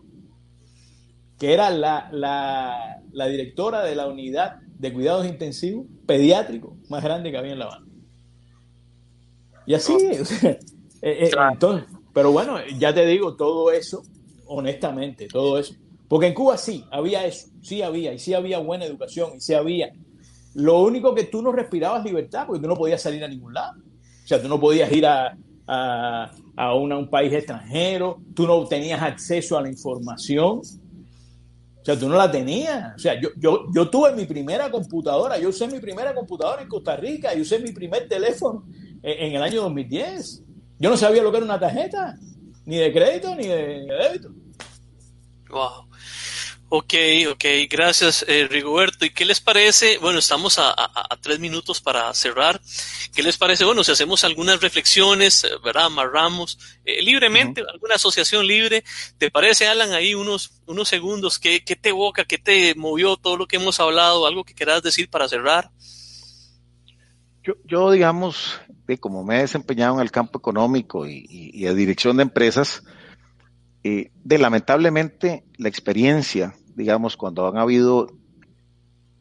[1.39, 7.31] que era la, la, la directora de la unidad de cuidados intensivos pediátricos más grande
[7.31, 7.87] que había en La Habana.
[9.67, 9.93] Y así,
[10.43, 10.59] eh,
[11.03, 14.03] eh, entonces, pero bueno, ya te digo, todo eso,
[14.47, 15.75] honestamente, todo eso.
[16.09, 19.53] Porque en Cuba sí, había eso, sí había, y sí había buena educación, y sí
[19.53, 19.93] había.
[20.55, 23.79] Lo único que tú no respirabas libertad, porque tú no podías salir a ningún lado.
[24.25, 25.37] O sea, tú no podías ir a,
[25.67, 30.63] a, a un país extranjero, tú no tenías acceso a la información.
[31.81, 32.95] O sea, tú no la tenías.
[32.95, 36.69] O sea, yo, yo, yo tuve mi primera computadora, yo usé mi primera computadora en
[36.69, 38.65] Costa Rica, yo usé mi primer teléfono
[39.03, 40.45] en el año 2010.
[40.79, 42.19] Yo no sabía lo que era una tarjeta,
[42.65, 44.31] ni de crédito ni de, débito.
[45.51, 45.90] Wow.
[46.73, 46.95] Ok,
[47.33, 49.05] ok, gracias eh, Rigoberto.
[49.05, 49.99] ¿Y qué les parece?
[49.99, 50.73] Bueno, estamos a,
[51.21, 52.61] tres minutos para cerrar.
[53.13, 53.65] ¿Qué les parece?
[53.65, 55.87] Bueno, si hacemos algunas reflexiones, eh, ¿verdad?
[55.87, 58.85] Amarramos eh, libremente, alguna asociación libre.
[59.19, 61.41] ¿Te parece, Alan, ahí unos, unos segundos?
[61.41, 62.25] ¿Qué, ¿Qué te evoca?
[62.25, 64.25] ¿Qué te movió todo lo que hemos hablado?
[64.25, 65.73] ¿Algo que quieras decir para cerrar?
[67.43, 68.61] Yo, yo digamos,
[69.01, 72.85] como me he desempeñado en el campo económico y, y, de dirección de empresas,
[73.83, 78.11] eh, de lamentablemente la experiencia, digamos, cuando han habido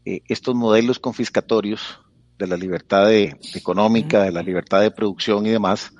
[0.05, 1.99] eh, estos modelos confiscatorios
[2.37, 5.93] de la libertad de, económica, de la libertad de producción y demás,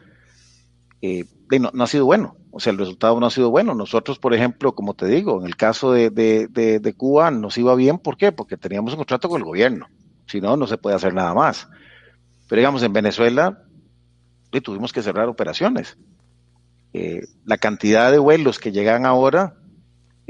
[1.02, 1.26] eh,
[1.60, 2.38] no, no, ha sido bueno.
[2.52, 3.76] O sea, el resultado no ha sido bueno.
[3.76, 7.58] Nosotros, por ejemplo, como te digo, en el caso de, de, de, de Cuba nos
[7.58, 7.98] iba bien.
[8.00, 8.32] ¿Por qué?
[8.32, 9.88] Porque teníamos un contrato con el gobierno.
[10.28, 11.68] Si no, no se puede hacer nada más.
[12.48, 13.64] Pero digamos, en Venezuela
[14.64, 15.98] tuvimos que cerrar operaciones.
[16.94, 19.59] Eh, la cantidad de vuelos que llegan ahora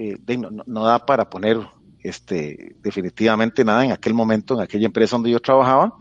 [0.01, 1.57] eh, no, da para poner
[2.01, 5.93] este, definitivamente nada en aquel momento, en aquella empresa donde yo trabajaba,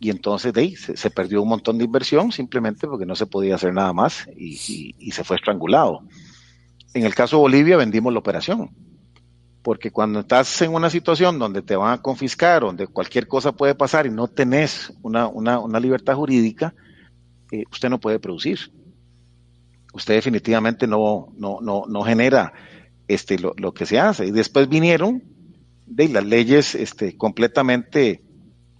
[0.00, 3.56] y entonces de ahí se, perdió un montón de inversión simplemente porque no se podía
[3.56, 6.00] hacer nada más y, y se fue estrangulado.
[6.94, 8.70] En el caso de Bolivia vendimos la operación,
[9.62, 13.74] porque cuando estás en una situación donde te van a confiscar, donde cualquier cosa puede
[13.74, 16.74] pasar y no tenés una, una, una libertad jurídica,
[17.52, 18.72] eh, usted no puede producir.
[19.92, 22.54] Usted definitivamente no, no, no, no genera
[23.08, 24.26] este, lo, lo, que se hace.
[24.26, 25.22] Y después vinieron
[25.86, 28.22] de las leyes este, completamente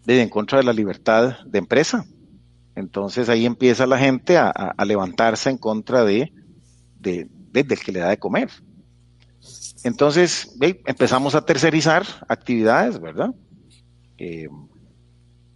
[0.07, 2.07] en contra de la libertad de empresa.
[2.75, 6.33] Entonces ahí empieza la gente a, a, levantarse en contra de,
[7.01, 8.51] de, de, del que le da de comer.
[9.85, 10.57] Entonces,
[10.87, 13.35] empezamos a tercerizar actividades, ¿verdad?
[14.17, 14.49] Eh,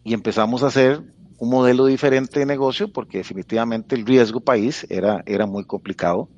[0.04, 1.02] y empezamos a hacer
[1.38, 6.28] un modelo diferente de negocio porque definitivamente el riesgo país era, era muy complicado.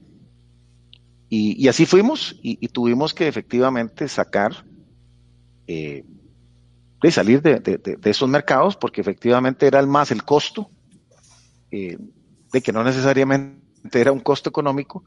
[1.28, 4.64] Y, así fuimos y, tuvimos que efectivamente sacar,
[5.66, 6.04] eh,
[7.02, 10.70] de salir de, esos mercados porque efectivamente era el más el costo,
[11.70, 11.98] eh,
[12.52, 15.04] de que no necesariamente era un costo económico,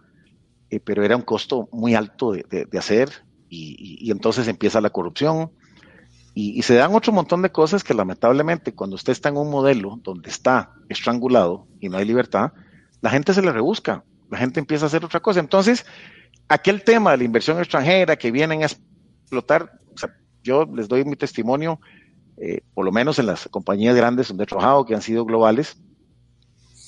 [0.69, 3.09] eh, pero era un costo muy alto de, hacer
[3.47, 5.51] y, y, entonces empieza la corrupción.
[6.33, 9.49] Y, y, se dan otro montón de cosas que lamentablemente cuando usted está en un
[9.49, 12.51] modelo donde está estrangulado y no hay libertad,
[13.01, 15.39] la gente se le rebusca, la gente empieza a hacer otra cosa.
[15.39, 15.85] Entonces,
[16.47, 19.79] aquel tema de la inversión extranjera que vienen a explotar,
[20.43, 21.79] yo les doy mi testimonio,
[22.37, 25.77] eh, por lo menos en las compañías grandes donde he trabajado, que han sido globales,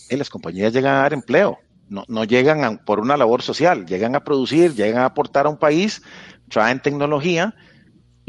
[0.10, 1.58] eh, las compañías llegan a dar empleo,
[1.90, 5.58] no, no llegan por una labor social, llegan a producir, llegan a aportar a un
[5.58, 6.02] país,
[6.48, 7.56] traen tecnología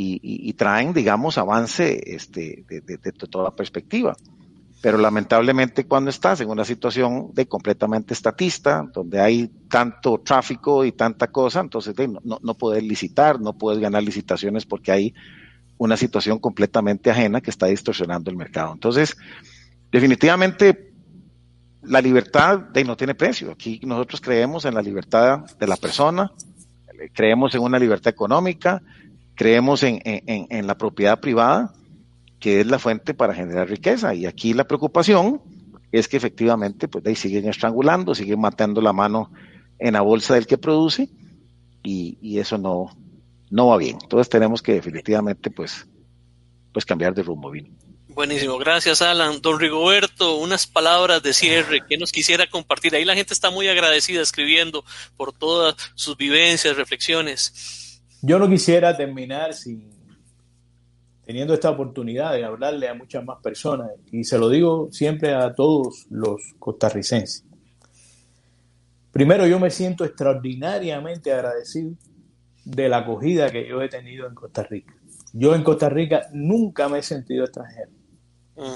[0.02, 4.16] y, traen, digamos, avance este, de, de toda perspectiva
[4.80, 10.92] pero lamentablemente cuando estás en una situación de completamente estatista, donde hay tanto tráfico y
[10.92, 15.14] tanta cosa, entonces no, no puedes licitar, no puedes ganar licitaciones porque hay
[15.76, 18.72] una situación completamente ajena que está distorsionando el mercado.
[18.72, 19.16] Entonces,
[19.92, 20.92] definitivamente
[21.82, 23.50] la libertad de, no tiene precio.
[23.50, 26.32] Aquí nosotros creemos en la libertad de la persona,
[27.12, 28.82] creemos en una libertad económica,
[29.34, 31.72] creemos en, en, en la propiedad privada
[32.40, 34.14] que es la fuente para generar riqueza.
[34.14, 35.40] Y aquí la preocupación
[35.92, 39.30] es que efectivamente pues ahí siguen estrangulando, siguen matando la mano
[39.78, 41.08] en la bolsa del que produce
[41.82, 42.96] y, eso no,
[43.50, 43.98] no va bien.
[44.02, 45.86] Entonces tenemos que definitivamente pues,
[46.72, 47.50] pues cambiar de rumbo.
[47.50, 47.76] Bien.
[48.08, 49.40] Buenísimo, gracias Alan.
[49.40, 52.94] Don Rigoberto, unas palabras de cierre que nos quisiera compartir.
[52.94, 54.84] Ahí la gente está muy agradecida escribiendo
[55.16, 58.02] por todas sus vivencias, reflexiones.
[58.22, 59.99] Yo no quisiera terminar sin
[61.24, 63.90] teniendo esta oportunidad de hablarle a muchas más personas.
[64.10, 67.44] Y se lo digo siempre a todos los costarricenses.
[69.12, 71.92] Primero, yo me siento extraordinariamente agradecido
[72.64, 74.94] de la acogida que yo he tenido en Costa Rica.
[75.32, 77.90] Yo en Costa Rica nunca me he sentido extranjero.
[78.56, 78.74] Mm.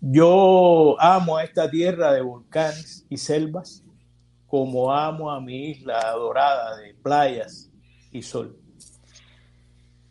[0.00, 3.82] Yo amo a esta tierra de volcanes y selvas
[4.46, 7.70] como amo a mi isla adorada de playas
[8.12, 8.56] y sol.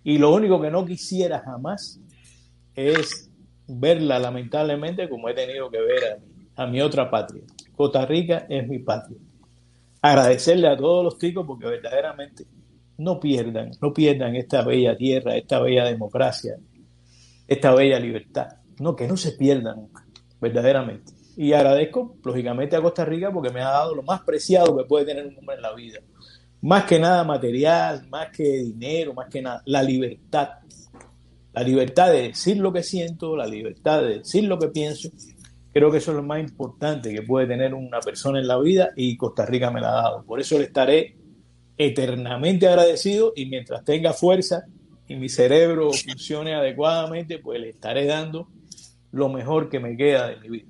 [0.07, 1.99] Y lo único que no quisiera jamás
[2.73, 3.29] es
[3.67, 6.21] verla, lamentablemente, como he tenido que ver
[6.55, 7.43] a mi, otra patria.
[7.75, 9.17] Costa Rica es mi patria.
[10.01, 12.45] Agradecerle a todos los ticos porque verdaderamente
[12.99, 16.55] no pierdan, no pierdan esta bella tierra, esta bella democracia,
[17.45, 18.47] esta bella libertad.
[18.79, 20.07] No, que no se pierda nunca,
[20.39, 21.11] verdaderamente.
[21.35, 25.03] Y agradezco, lógicamente, a Costa Rica porque me ha dado lo más preciado que puede
[25.03, 25.99] tener un hombre en la vida,
[26.67, 30.49] más que nada material, más que dinero, más que nada, la libertad.
[31.53, 35.07] La libertad de decir lo que siento, la libertad de decir lo que pienso.
[35.71, 38.89] Creo que eso es lo más importante que puede tener una persona en la vida
[38.97, 40.25] y Costa Rica me la ha dado.
[40.25, 41.15] Por eso le estaré
[41.77, 44.65] eternamente agradecido y mientras tenga fuerza
[45.07, 48.49] y mi cerebro funcione adecuadamente, pues le estaré dando
[49.13, 50.67] lo mejor que me queda de mi vida.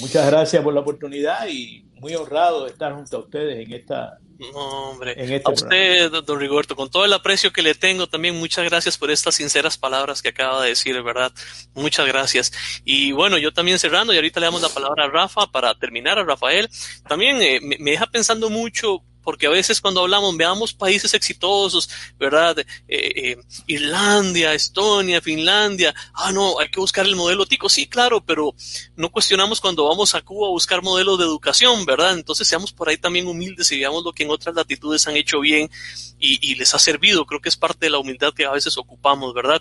[0.00, 4.20] Muchas gracias por la oportunidad y muy honrado de estar junto a ustedes en esta
[4.38, 5.14] no, hombre.
[5.16, 8.98] Este a usted, don Rigoberto, con todo el aprecio que le tengo, también muchas gracias
[8.98, 11.32] por estas sinceras palabras que acaba de decir, ¿verdad?
[11.74, 12.52] Muchas gracias.
[12.84, 16.18] Y bueno, yo también cerrando, y ahorita le damos la palabra a Rafa para terminar,
[16.18, 16.68] a Rafael.
[17.08, 22.60] También eh, me deja pensando mucho porque a veces cuando hablamos, veamos países exitosos, ¿verdad?
[22.60, 23.36] Eh, eh,
[23.66, 28.54] Irlandia, Estonia, Finlandia, ah, no, hay que buscar el modelo tico, sí, claro, pero
[28.94, 32.14] no cuestionamos cuando vamos a Cuba a buscar modelos de educación, ¿verdad?
[32.14, 35.40] Entonces seamos por ahí también humildes y veamos lo que en otras latitudes han hecho
[35.40, 35.68] bien
[36.20, 38.78] y, y les ha servido, creo que es parte de la humildad que a veces
[38.78, 39.60] ocupamos, ¿verdad?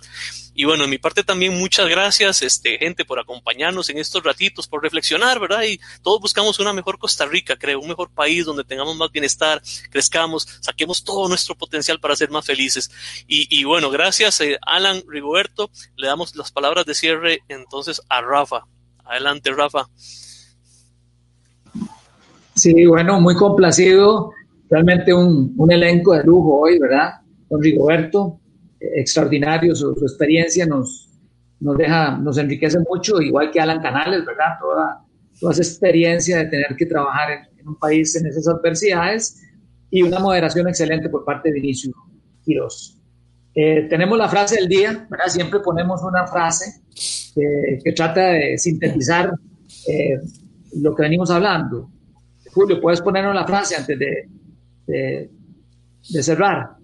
[0.57, 4.67] Y bueno, en mi parte también muchas gracias, este, gente, por acompañarnos en estos ratitos,
[4.67, 5.63] por reflexionar, ¿verdad?
[5.63, 9.54] Y todos buscamos una mejor Costa Rica, creo, un mejor país donde tengamos más bienestar,
[9.89, 12.89] crezcamos, saquemos todo nuestro potencial para ser más felices.
[13.27, 15.69] Y, bueno, gracias, eh, Alan Rigoberto.
[15.95, 18.65] Le damos las palabras de cierre entonces a Rafa.
[19.03, 19.87] Adelante, Rafa.
[22.55, 24.31] Sí, bueno, muy complacido.
[24.69, 27.13] Realmente un, un elenco de lujo hoy, ¿verdad?
[27.47, 28.39] Con Rigoberto,
[28.79, 31.09] extraordinario, su, experiencia nos,
[31.59, 34.57] nos deja, nos enriquece mucho, igual que Alan Canales, ¿verdad?
[34.59, 35.05] Toda,
[35.39, 39.41] toda esa experiencia de tener que trabajar en, un país en esas adversidades
[39.89, 41.91] y una moderación excelente por parte de Vinicio
[42.43, 42.97] Quiroz.
[43.53, 45.27] Eh, tenemos la frase del día, ¿verdad?
[45.27, 46.81] Siempre ponemos una frase
[47.33, 49.31] que, trata de sintetizar
[49.87, 50.19] eh,
[50.81, 51.89] lo que venimos hablando.
[52.53, 54.29] Julio, ¿puedes ponernos la frase antes de,
[54.87, 55.29] de,
[56.09, 56.75] de cerrar?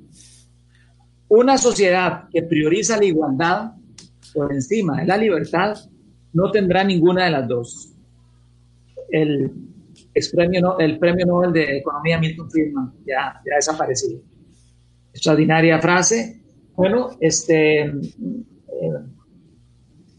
[1.27, 3.71] Una sociedad que prioriza la igualdad
[4.33, 5.77] por encima de la libertad
[6.33, 7.93] no tendrá ninguna de las dos.
[9.09, 9.51] El,
[10.33, 14.21] premio, el premio Nobel de Economía Milton Friedman ya, ya desaparecido.
[15.13, 16.41] Extraordinaria frase.
[16.75, 17.91] Bueno, este, eh,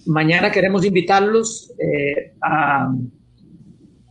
[0.06, 2.34] mañana queremos invitarlos eh,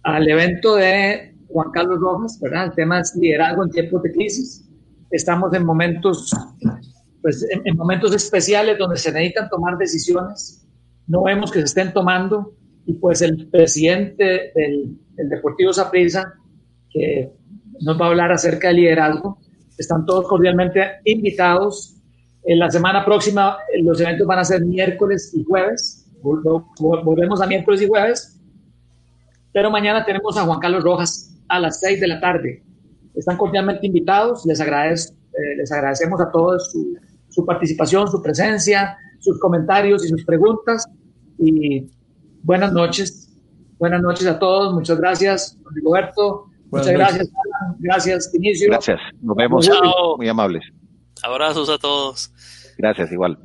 [0.04, 2.66] al evento de Juan Carlos Rojas, ¿verdad?
[2.66, 4.68] El tema es liderazgo en tiempos de crisis.
[5.12, 6.34] Estamos en momentos
[7.22, 10.68] pues en, momentos especiales donde se necesitan tomar decisiones,
[11.08, 12.56] no vemos que se estén tomando
[12.86, 14.98] y pues el presidente del,
[15.30, 16.34] Deportivo Saprissa,
[16.90, 17.32] que
[17.82, 19.40] nos va a hablar acerca del liderazgo.
[19.78, 21.96] Están todos cordialmente invitados.
[22.44, 26.08] En la semana próxima los eventos van a ser miércoles y jueves.
[26.22, 28.40] Volvemos a miércoles y jueves.
[29.54, 32.64] Pero mañana tenemos a Juan Carlos Rojas a las 6 de la tarde.
[33.16, 34.46] Están cordialmente invitados.
[34.46, 36.96] Les, agradezco, eh, les agradecemos a todos su,
[37.30, 40.88] su participación, su presencia, sus comentarios y sus preguntas.
[41.38, 41.88] Y
[42.44, 43.31] buenas noches.
[43.82, 44.76] Buenas noches a todos.
[44.76, 46.46] Muchas gracias, Rigoberto.
[46.70, 47.32] Muchas gracias,
[47.80, 48.68] Gracias, Inicio.
[48.70, 49.00] Gracias.
[49.24, 49.68] Nos vemos.
[50.18, 50.64] Muy amables.
[51.24, 52.32] Abrazos a todos.
[52.78, 53.40] Gracias, igual.